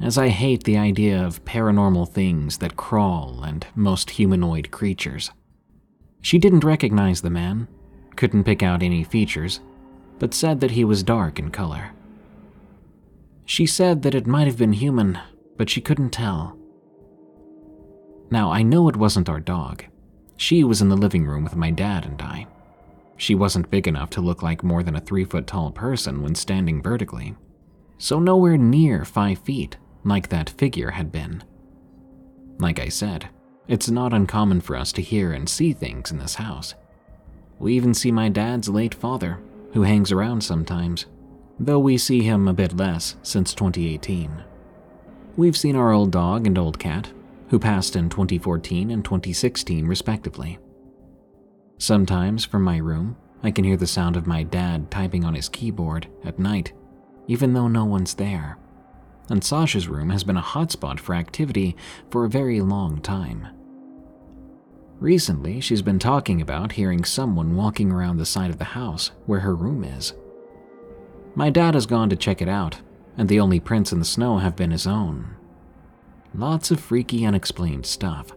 as 0.00 0.16
I 0.16 0.28
hate 0.28 0.62
the 0.62 0.78
idea 0.78 1.20
of 1.20 1.44
paranormal 1.44 2.12
things 2.12 2.58
that 2.58 2.76
crawl 2.76 3.42
and 3.42 3.66
most 3.74 4.10
humanoid 4.10 4.70
creatures. 4.70 5.32
She 6.24 6.38
didn't 6.38 6.64
recognize 6.64 7.20
the 7.20 7.28
man, 7.28 7.68
couldn't 8.16 8.44
pick 8.44 8.62
out 8.62 8.82
any 8.82 9.04
features, 9.04 9.60
but 10.18 10.32
said 10.32 10.58
that 10.60 10.70
he 10.70 10.82
was 10.82 11.02
dark 11.02 11.38
in 11.38 11.50
color. 11.50 11.90
She 13.44 13.66
said 13.66 14.00
that 14.02 14.14
it 14.14 14.26
might 14.26 14.46
have 14.46 14.56
been 14.56 14.72
human, 14.72 15.18
but 15.58 15.68
she 15.68 15.82
couldn't 15.82 16.14
tell. 16.14 16.56
Now, 18.30 18.50
I 18.50 18.62
know 18.62 18.88
it 18.88 18.96
wasn't 18.96 19.28
our 19.28 19.38
dog. 19.38 19.84
She 20.38 20.64
was 20.64 20.80
in 20.80 20.88
the 20.88 20.96
living 20.96 21.26
room 21.26 21.44
with 21.44 21.56
my 21.56 21.70
dad 21.70 22.06
and 22.06 22.22
I. 22.22 22.46
She 23.18 23.34
wasn't 23.34 23.70
big 23.70 23.86
enough 23.86 24.08
to 24.10 24.22
look 24.22 24.42
like 24.42 24.64
more 24.64 24.82
than 24.82 24.96
a 24.96 25.02
three 25.02 25.26
foot 25.26 25.46
tall 25.46 25.72
person 25.72 26.22
when 26.22 26.34
standing 26.34 26.80
vertically, 26.80 27.36
so 27.98 28.18
nowhere 28.18 28.56
near 28.56 29.04
five 29.04 29.40
feet 29.40 29.76
like 30.04 30.30
that 30.30 30.48
figure 30.48 30.92
had 30.92 31.12
been. 31.12 31.44
Like 32.58 32.80
I 32.80 32.88
said, 32.88 33.28
it's 33.66 33.90
not 33.90 34.12
uncommon 34.12 34.60
for 34.60 34.76
us 34.76 34.92
to 34.92 35.02
hear 35.02 35.32
and 35.32 35.48
see 35.48 35.72
things 35.72 36.10
in 36.10 36.18
this 36.18 36.34
house. 36.34 36.74
We 37.58 37.74
even 37.74 37.94
see 37.94 38.12
my 38.12 38.28
dad's 38.28 38.68
late 38.68 38.94
father, 38.94 39.40
who 39.72 39.82
hangs 39.82 40.12
around 40.12 40.42
sometimes, 40.42 41.06
though 41.58 41.78
we 41.78 41.96
see 41.96 42.22
him 42.22 42.48
a 42.48 42.54
bit 42.54 42.76
less 42.76 43.16
since 43.22 43.54
2018. 43.54 44.44
We've 45.36 45.56
seen 45.56 45.76
our 45.76 45.92
old 45.92 46.10
dog 46.10 46.46
and 46.46 46.58
old 46.58 46.78
cat, 46.78 47.10
who 47.48 47.58
passed 47.58 47.96
in 47.96 48.08
2014 48.08 48.90
and 48.90 49.04
2016 49.04 49.86
respectively. 49.86 50.58
Sometimes 51.78 52.44
from 52.44 52.62
my 52.62 52.76
room, 52.76 53.16
I 53.42 53.50
can 53.50 53.64
hear 53.64 53.76
the 53.76 53.86
sound 53.86 54.16
of 54.16 54.26
my 54.26 54.42
dad 54.42 54.90
typing 54.90 55.24
on 55.24 55.34
his 55.34 55.48
keyboard 55.48 56.06
at 56.24 56.38
night, 56.38 56.72
even 57.26 57.52
though 57.52 57.68
no 57.68 57.84
one's 57.84 58.14
there. 58.14 58.58
And 59.30 59.42
Sasha's 59.42 59.88
room 59.88 60.10
has 60.10 60.24
been 60.24 60.36
a 60.36 60.42
hotspot 60.42 61.00
for 61.00 61.14
activity 61.14 61.76
for 62.10 62.24
a 62.24 62.30
very 62.30 62.60
long 62.60 63.00
time. 63.00 63.48
Recently, 65.00 65.60
she's 65.60 65.82
been 65.82 65.98
talking 65.98 66.40
about 66.40 66.72
hearing 66.72 67.04
someone 67.04 67.56
walking 67.56 67.90
around 67.90 68.16
the 68.16 68.26
side 68.26 68.50
of 68.50 68.58
the 68.58 68.64
house 68.64 69.10
where 69.26 69.40
her 69.40 69.54
room 69.54 69.82
is. 69.82 70.14
My 71.34 71.50
dad 71.50 71.74
has 71.74 71.86
gone 71.86 72.10
to 72.10 72.16
check 72.16 72.40
it 72.40 72.48
out, 72.48 72.80
and 73.16 73.28
the 73.28 73.40
only 73.40 73.60
prints 73.60 73.92
in 73.92 73.98
the 73.98 74.04
snow 74.04 74.38
have 74.38 74.56
been 74.56 74.70
his 74.70 74.86
own. 74.86 75.34
Lots 76.34 76.70
of 76.70 76.80
freaky, 76.80 77.24
unexplained 77.24 77.86
stuff. 77.86 78.28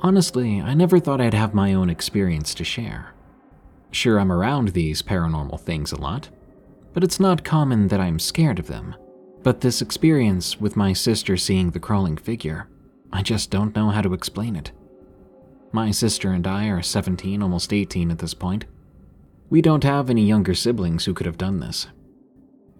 Honestly, 0.00 0.60
I 0.60 0.74
never 0.74 0.98
thought 0.98 1.20
I'd 1.20 1.34
have 1.34 1.54
my 1.54 1.74
own 1.74 1.90
experience 1.90 2.54
to 2.54 2.64
share. 2.64 3.14
Sure, 3.90 4.18
I'm 4.18 4.32
around 4.32 4.68
these 4.68 5.02
paranormal 5.02 5.60
things 5.60 5.92
a 5.92 6.00
lot, 6.00 6.30
but 6.94 7.04
it's 7.04 7.20
not 7.20 7.44
common 7.44 7.88
that 7.88 8.00
I'm 8.00 8.18
scared 8.18 8.58
of 8.58 8.66
them. 8.66 8.94
But 9.42 9.60
this 9.60 9.80
experience 9.80 10.60
with 10.60 10.76
my 10.76 10.92
sister 10.92 11.36
seeing 11.36 11.70
the 11.70 11.80
crawling 11.80 12.16
figure, 12.16 12.68
I 13.12 13.22
just 13.22 13.50
don't 13.50 13.74
know 13.74 13.90
how 13.90 14.02
to 14.02 14.14
explain 14.14 14.54
it. 14.54 14.72
My 15.72 15.90
sister 15.90 16.32
and 16.32 16.46
I 16.46 16.66
are 16.66 16.82
17, 16.82 17.42
almost 17.42 17.72
18 17.72 18.10
at 18.10 18.18
this 18.18 18.34
point. 18.34 18.66
We 19.48 19.62
don't 19.62 19.84
have 19.84 20.10
any 20.10 20.26
younger 20.26 20.54
siblings 20.54 21.04
who 21.04 21.14
could 21.14 21.26
have 21.26 21.38
done 21.38 21.60
this. 21.60 21.86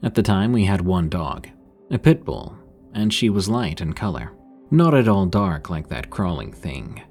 At 0.02 0.14
the 0.14 0.22
time, 0.22 0.52
we 0.52 0.64
had 0.64 0.80
one 0.80 1.08
dog, 1.08 1.48
a 1.90 1.98
pit 1.98 2.24
bull, 2.24 2.56
and 2.92 3.12
she 3.12 3.30
was 3.30 3.48
light 3.48 3.80
in 3.80 3.92
color, 3.92 4.32
not 4.70 4.94
at 4.94 5.08
all 5.08 5.26
dark 5.26 5.70
like 5.70 5.88
that 5.88 6.10
crawling 6.10 6.52
thing. 6.52 7.02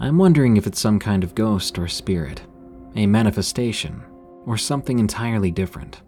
I'm 0.00 0.18
wondering 0.18 0.56
if 0.56 0.66
it's 0.66 0.80
some 0.80 0.98
kind 0.98 1.22
of 1.22 1.34
ghost 1.34 1.78
or 1.78 1.88
spirit, 1.88 2.42
a 2.96 3.06
manifestation, 3.06 4.02
or 4.46 4.56
something 4.58 4.98
entirely 4.98 5.50
different. 5.50 6.02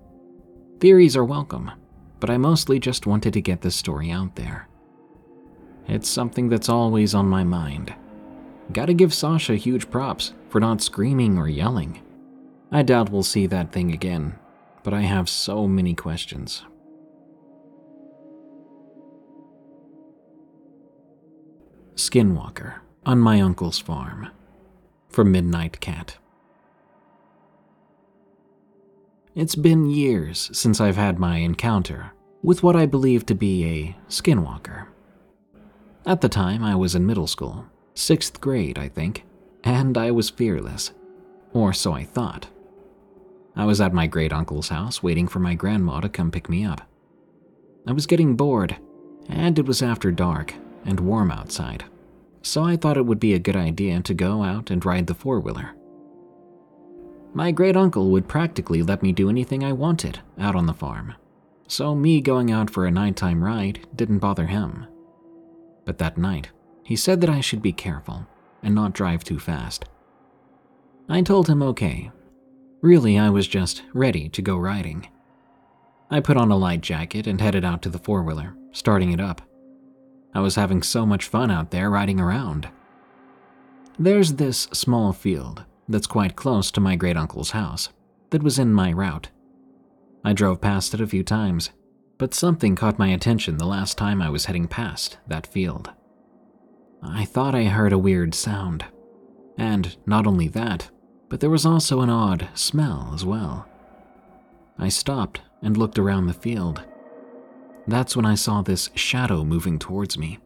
Theories 0.78 1.16
are 1.16 1.24
welcome, 1.24 1.70
but 2.20 2.28
I 2.28 2.36
mostly 2.36 2.78
just 2.78 3.06
wanted 3.06 3.32
to 3.32 3.40
get 3.40 3.62
this 3.62 3.74
story 3.74 4.10
out 4.10 4.36
there. 4.36 4.68
It's 5.88 6.08
something 6.08 6.50
that's 6.50 6.68
always 6.68 7.14
on 7.14 7.26
my 7.28 7.44
mind. 7.44 7.94
Gotta 8.72 8.92
give 8.92 9.14
Sasha 9.14 9.56
huge 9.56 9.90
props 9.90 10.34
for 10.50 10.60
not 10.60 10.82
screaming 10.82 11.38
or 11.38 11.48
yelling. 11.48 12.02
I 12.70 12.82
doubt 12.82 13.10
we'll 13.10 13.22
see 13.22 13.46
that 13.46 13.72
thing 13.72 13.92
again, 13.92 14.38
but 14.82 14.92
I 14.92 15.00
have 15.02 15.30
so 15.30 15.66
many 15.66 15.94
questions. 15.94 16.62
Skinwalker 21.94 22.80
on 23.06 23.18
my 23.18 23.40
uncle's 23.40 23.78
farm. 23.78 24.28
From 25.08 25.32
Midnight 25.32 25.80
Cat. 25.80 26.18
It's 29.36 29.54
been 29.54 29.84
years 29.84 30.48
since 30.54 30.80
I've 30.80 30.96
had 30.96 31.18
my 31.18 31.36
encounter 31.36 32.12
with 32.42 32.62
what 32.62 32.74
I 32.74 32.86
believe 32.86 33.26
to 33.26 33.34
be 33.34 33.66
a 33.66 33.96
skinwalker. 34.08 34.86
At 36.06 36.22
the 36.22 36.28
time, 36.30 36.64
I 36.64 36.74
was 36.74 36.94
in 36.94 37.04
middle 37.04 37.26
school, 37.26 37.66
sixth 37.92 38.40
grade, 38.40 38.78
I 38.78 38.88
think, 38.88 39.26
and 39.62 39.98
I 39.98 40.10
was 40.10 40.30
fearless. 40.30 40.92
Or 41.52 41.74
so 41.74 41.92
I 41.92 42.02
thought. 42.02 42.46
I 43.54 43.66
was 43.66 43.78
at 43.78 43.92
my 43.92 44.06
great 44.06 44.32
uncle's 44.32 44.70
house 44.70 45.02
waiting 45.02 45.28
for 45.28 45.38
my 45.38 45.52
grandma 45.52 46.00
to 46.00 46.08
come 46.08 46.30
pick 46.30 46.48
me 46.48 46.64
up. 46.64 46.80
I 47.86 47.92
was 47.92 48.06
getting 48.06 48.36
bored, 48.36 48.78
and 49.28 49.58
it 49.58 49.66
was 49.66 49.82
after 49.82 50.10
dark 50.10 50.54
and 50.86 50.98
warm 50.98 51.30
outside, 51.30 51.84
so 52.40 52.64
I 52.64 52.76
thought 52.76 52.96
it 52.96 53.04
would 53.04 53.20
be 53.20 53.34
a 53.34 53.38
good 53.38 53.56
idea 53.56 54.00
to 54.00 54.14
go 54.14 54.42
out 54.42 54.70
and 54.70 54.82
ride 54.82 55.08
the 55.08 55.14
four 55.14 55.40
wheeler. 55.40 55.75
My 57.36 57.52
great 57.52 57.76
uncle 57.76 58.08
would 58.12 58.28
practically 58.28 58.82
let 58.82 59.02
me 59.02 59.12
do 59.12 59.28
anything 59.28 59.62
I 59.62 59.74
wanted 59.74 60.20
out 60.38 60.56
on 60.56 60.64
the 60.64 60.72
farm, 60.72 61.12
so 61.68 61.94
me 61.94 62.22
going 62.22 62.50
out 62.50 62.70
for 62.70 62.86
a 62.86 62.90
nighttime 62.90 63.44
ride 63.44 63.86
didn't 63.94 64.20
bother 64.20 64.46
him. 64.46 64.86
But 65.84 65.98
that 65.98 66.16
night, 66.16 66.48
he 66.82 66.96
said 66.96 67.20
that 67.20 67.28
I 67.28 67.42
should 67.42 67.60
be 67.60 67.74
careful 67.74 68.26
and 68.62 68.74
not 68.74 68.94
drive 68.94 69.22
too 69.22 69.38
fast. 69.38 69.84
I 71.10 71.20
told 71.20 71.46
him 71.46 71.62
okay. 71.62 72.10
Really, 72.80 73.18
I 73.18 73.28
was 73.28 73.46
just 73.46 73.82
ready 73.92 74.30
to 74.30 74.40
go 74.40 74.56
riding. 74.56 75.06
I 76.10 76.20
put 76.20 76.38
on 76.38 76.50
a 76.50 76.56
light 76.56 76.80
jacket 76.80 77.26
and 77.26 77.38
headed 77.38 77.66
out 77.66 77.82
to 77.82 77.90
the 77.90 77.98
four 77.98 78.22
wheeler, 78.22 78.56
starting 78.72 79.12
it 79.12 79.20
up. 79.20 79.42
I 80.32 80.40
was 80.40 80.54
having 80.54 80.82
so 80.82 81.04
much 81.04 81.26
fun 81.26 81.50
out 81.50 81.70
there 81.70 81.90
riding 81.90 82.18
around. 82.18 82.70
There's 83.98 84.36
this 84.36 84.68
small 84.72 85.12
field 85.12 85.66
that's 85.88 86.06
quite 86.06 86.36
close 86.36 86.70
to 86.70 86.80
my 86.80 86.96
great 86.96 87.16
uncle's 87.16 87.52
house 87.52 87.90
that 88.30 88.42
was 88.42 88.58
in 88.58 88.72
my 88.72 88.92
route. 88.92 89.28
I 90.24 90.32
drove 90.32 90.60
past 90.60 90.94
it 90.94 91.00
a 91.00 91.06
few 91.06 91.22
times, 91.22 91.70
but 92.18 92.34
something 92.34 92.74
caught 92.74 92.98
my 92.98 93.08
attention 93.08 93.58
the 93.58 93.66
last 93.66 93.96
time 93.96 94.20
I 94.20 94.30
was 94.30 94.46
heading 94.46 94.66
past 94.66 95.18
that 95.28 95.46
field. 95.46 95.90
I 97.02 97.24
thought 97.24 97.54
I 97.54 97.64
heard 97.64 97.92
a 97.92 97.98
weird 97.98 98.34
sound. 98.34 98.84
And 99.58 99.96
not 100.06 100.26
only 100.26 100.48
that, 100.48 100.90
but 101.28 101.40
there 101.40 101.50
was 101.50 101.64
also 101.64 102.00
an 102.00 102.10
odd 102.10 102.48
smell 102.54 103.12
as 103.14 103.24
well. 103.24 103.68
I 104.78 104.88
stopped 104.88 105.40
and 105.62 105.76
looked 105.76 105.98
around 105.98 106.26
the 106.26 106.34
field. 106.34 106.82
That's 107.86 108.16
when 108.16 108.26
I 108.26 108.34
saw 108.34 108.62
this 108.62 108.90
shadow 108.94 109.44
moving 109.44 109.78
towards 109.78 110.18
me. 110.18 110.38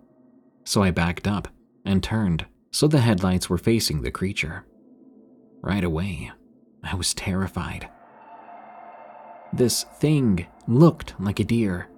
So 0.64 0.82
I 0.82 0.90
backed 0.90 1.26
up 1.26 1.48
and 1.84 2.02
turned 2.02 2.46
so 2.70 2.86
the 2.86 3.00
headlights 3.00 3.50
were 3.50 3.58
facing 3.58 4.02
the 4.02 4.10
creature. 4.10 4.64
Right 5.62 5.84
away, 5.84 6.30
I 6.82 6.94
was 6.94 7.14
terrified. 7.14 7.88
This 9.52 9.84
thing 9.84 10.46
looked 10.66 11.14
like 11.20 11.40
a 11.40 11.44
deer, 11.44 11.88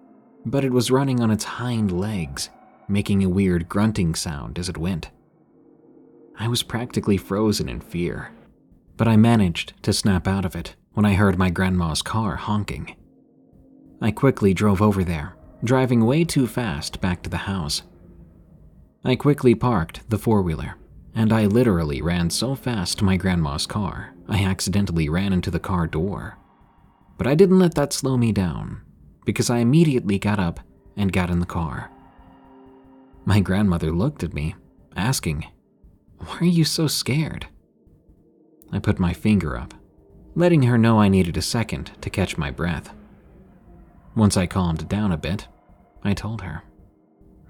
but 0.45 0.65
it 0.65 0.73
was 0.73 0.91
running 0.91 1.21
on 1.21 1.31
its 1.31 1.45
hind 1.45 1.93
legs 1.93 2.51
making 2.89 3.23
a 3.23 3.29
weird 3.29 3.69
grunting 3.69 4.15
sound 4.15 4.59
as 4.59 4.69
it 4.69 4.77
went. 4.77 5.11
I 6.39 6.49
was 6.49 6.63
practically 6.63 7.17
frozen 7.17 7.69
in 7.69 7.81
fear, 7.81 8.33
but 8.97 9.07
I 9.07 9.17
managed 9.17 9.75
to 9.83 9.93
snap 9.93 10.27
out 10.27 10.45
of 10.45 10.57
it 10.57 10.75
when 10.93 11.07
I 11.07 11.15
heard 11.15 11.39
my 11.39 11.51
grandma's 11.51 12.03
car 12.03 12.37
honking. 12.37 12.97
I 14.01 14.11
quickly 14.11 14.53
drove 14.53 14.83
over 14.83 15.05
there, 15.05 15.37
driving 15.63 16.05
way 16.05 16.25
too 16.25 16.47
fast 16.47 17.01
back 17.01 17.23
to 17.23 17.31
the 17.31 17.37
house. 17.37 17.83
I 19.05 19.15
quickly 19.15 19.55
parked 19.55 20.09
the 20.11 20.19
four 20.19 20.43
wheeler, 20.43 20.77
and 21.15 21.33
I 21.33 21.47
literally 21.47 22.01
ran 22.01 22.31
so 22.31 22.55
fast 22.55 22.99
to 22.99 23.05
my 23.05 23.17
grandma's 23.17 23.67
car, 23.67 24.15
I 24.29 24.45
accidentally 24.45 25.09
ran 25.09 25.33
into 25.33 25.51
the 25.51 25.61
car 25.61 25.87
door. 25.87 26.39
But 27.19 27.27
I 27.27 27.35
didn't 27.35 27.59
let 27.59 27.75
that 27.75 27.93
slow 27.93 28.17
me 28.17 28.33
down, 28.33 28.81
because 29.25 29.51
I 29.51 29.59
immediately 29.59 30.19
got 30.19 30.39
up 30.39 30.61
and 30.97 31.13
got 31.13 31.31
in 31.31 31.41
the 31.41 31.47
car. 31.47 31.91
My 33.25 33.41
grandmother 33.41 33.93
looked 33.93 34.25
at 34.25 34.35
me, 34.35 34.55
asking, 34.97 35.47
Why 36.19 36.39
are 36.41 36.45
you 36.45 36.65
so 36.65 36.87
scared? 36.87 37.47
I 38.73 38.79
put 38.79 38.99
my 38.99 39.13
finger 39.13 39.57
up, 39.57 39.75
letting 40.35 40.63
her 40.63 40.79
know 40.79 40.99
I 40.99 41.09
needed 41.09 41.37
a 41.37 41.43
second 41.43 41.93
to 42.01 42.11
catch 42.11 42.39
my 42.39 42.51
breath. 42.51 42.95
Once 44.17 44.37
I 44.37 44.47
calmed 44.47 44.89
down 44.89 45.13
a 45.13 45.17
bit, 45.17 45.47
I 46.03 46.15
told 46.15 46.41
her, 46.41 46.65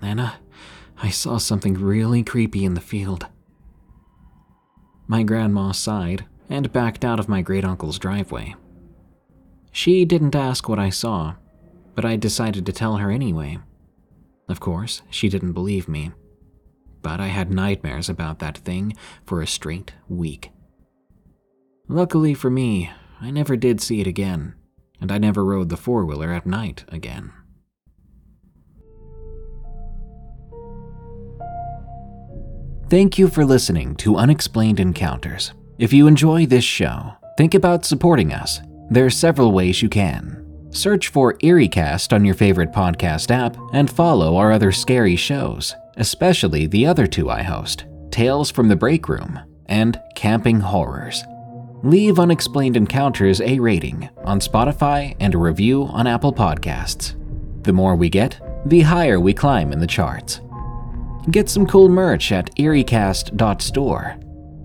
Nana, 0.03 0.35
I 1.01 1.11
saw 1.11 1.39
something 1.39 1.75
really 1.75 2.23
creepy 2.23 2.65
in 2.65 2.75
the 2.75 2.81
field. 2.81 3.27
My 5.07 5.23
grandma 5.23 5.73
sighed 5.73 6.25
and 6.49 6.73
backed 6.73 7.05
out 7.05 7.19
of 7.19 7.29
my 7.29 7.43
great 7.43 7.65
uncle's 7.65 7.99
driveway. 7.99 8.55
She 9.71 10.05
didn't 10.05 10.37
ask 10.37 10.69
what 10.69 10.79
I 10.79 10.91
saw, 10.91 11.35
but 11.95 12.05
I 12.05 12.17
decided 12.17 12.67
to 12.67 12.73
tell 12.73 12.97
her 12.97 13.11
anyway. 13.11 13.59
Of 14.49 14.61
course, 14.61 15.03
she 15.11 15.29
didn't 15.29 15.53
believe 15.53 15.89
me, 15.89 16.13
but 17.01 17.21
I 17.21 17.29
had 17.29 17.51
nightmares 17.51 18.09
about 18.09 18.39
that 18.41 18.59
thing 18.59 18.95
for 19.25 19.41
a 19.41 19.47
straight 19.47 19.93
week. 20.09 20.51
Luckily 21.89 22.35
for 22.35 22.51
me, 22.51 22.91
I 23.21 23.31
never 23.31 23.57
did 23.57 23.81
see 23.81 24.01
it 24.01 24.07
again, 24.07 24.55
and 25.01 25.11
I 25.11 25.19
never 25.19 25.45
rode 25.45 25.69
the 25.69 25.77
four 25.77 26.05
wheeler 26.05 26.33
at 26.33 26.47
night 26.47 26.85
again. 26.89 27.33
Thank 32.93 33.17
you 33.17 33.29
for 33.29 33.47
listening 33.47 33.95
to 33.97 34.17
Unexplained 34.17 34.79
Encounters. 34.79 35.55
If 35.79 35.95
you 35.95 36.07
enjoy 36.07 36.45
this 36.45 36.63
show, 36.63 37.15
think 37.39 37.55
about 37.55 37.87
supporting 37.87 38.35
us. 38.35 38.61
There 38.91 39.07
are 39.07 39.09
several 39.09 39.53
ways 39.53 39.81
you 39.81 39.89
can. 39.89 40.69
Search 40.69 41.09
for 41.09 41.33
EerieCast 41.39 42.13
on 42.13 42.23
your 42.23 42.35
favorite 42.35 42.71
podcast 42.71 43.31
app 43.31 43.57
and 43.73 43.91
follow 43.91 44.37
our 44.37 44.53
other 44.53 44.73
scary 44.73 45.17
shows, 45.17 45.75
especially 45.97 46.67
the 46.67 46.85
other 46.85 47.07
two 47.07 47.31
I 47.31 47.43
host 47.43 47.87
Tales 48.11 48.51
from 48.51 48.69
the 48.69 48.77
Break 48.77 49.09
Room 49.09 49.41
and 49.65 49.99
Camping 50.15 50.61
Horrors. 50.61 51.25
Leave 51.83 52.19
Unexplained 52.19 52.77
Encounters 52.77 53.41
a 53.41 53.59
rating 53.59 54.11
on 54.25 54.39
Spotify 54.39 55.17
and 55.19 55.35
a 55.35 55.39
review 55.39 55.85
on 55.85 56.07
Apple 56.07 56.35
Podcasts. 56.35 57.15
The 57.65 57.73
more 57.73 57.97
we 57.97 58.11
get, 58.11 58.39
the 58.67 58.83
higher 58.83 59.19
we 59.19 59.33
climb 59.33 59.73
in 59.73 59.81
the 59.81 59.87
charts. 59.87 60.43
Get 61.31 61.49
some 61.49 61.67
cool 61.67 61.89
merch 61.89 62.33
at 62.33 62.53
eeriecast.store, 62.57 64.17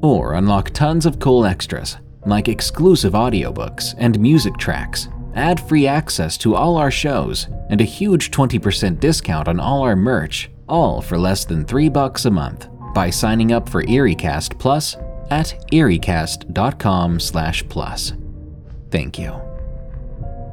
or 0.01 0.33
unlock 0.33 0.71
tons 0.71 1.05
of 1.05 1.19
cool 1.19 1.45
extras 1.45 1.97
like 2.25 2.49
exclusive 2.49 3.13
audiobooks 3.13 3.93
and 3.97 4.19
music 4.19 4.57
tracks, 4.57 5.07
ad 5.35 5.61
free 5.61 5.87
access 5.87 6.37
to 6.39 6.55
all 6.55 6.75
our 6.77 6.91
shows, 6.91 7.47
and 7.69 7.79
a 7.79 7.85
huge 7.85 8.31
20% 8.31 8.99
discount 8.99 9.47
on 9.47 9.59
all 9.59 9.83
our 9.83 9.95
merch, 9.95 10.49
all 10.67 10.99
for 11.01 11.17
less 11.17 11.45
than 11.45 11.63
3 11.63 11.87
bucks 11.89 12.25
a 12.25 12.31
month 12.31 12.67
by 12.93 13.09
signing 13.09 13.53
up 13.53 13.69
for 13.69 13.83
EerieCast 13.83 14.59
Plus 14.59 14.97
at 15.29 15.53
eeriecast.com/plus. 15.71 18.13
Thank 18.89 19.19
you. 19.19 19.33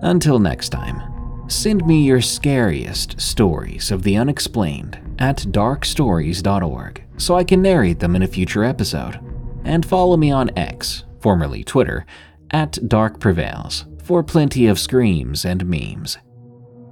Until 0.02 0.38
next 0.38 0.68
time, 0.68 1.00
send 1.48 1.86
me 1.86 2.04
your 2.04 2.20
scariest 2.20 3.18
stories 3.20 3.90
of 3.90 4.02
the 4.02 4.16
unexplained 4.16 4.98
at 5.18 5.38
darkstories.org 5.38 7.04
so 7.16 7.34
I 7.36 7.44
can 7.44 7.62
narrate 7.62 8.00
them 8.00 8.16
in 8.16 8.22
a 8.22 8.28
future 8.28 8.64
episode. 8.64 9.18
And 9.64 9.86
follow 9.86 10.16
me 10.16 10.30
on 10.30 10.56
X, 10.58 11.04
formerly 11.20 11.64
Twitter, 11.64 12.04
at 12.50 12.78
Dark 12.88 13.18
Prevails 13.18 13.86
for 14.02 14.22
plenty 14.22 14.66
of 14.66 14.78
screams 14.78 15.44
and 15.44 15.64
memes. 15.66 16.18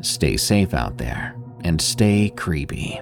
Stay 0.00 0.36
safe 0.36 0.72
out 0.74 0.98
there 0.98 1.36
and 1.64 1.80
stay 1.80 2.30
creepy, 2.30 3.00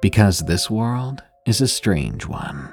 because 0.00 0.40
this 0.40 0.70
world 0.70 1.22
is 1.46 1.60
a 1.60 1.68
strange 1.68 2.26
one. 2.26 2.72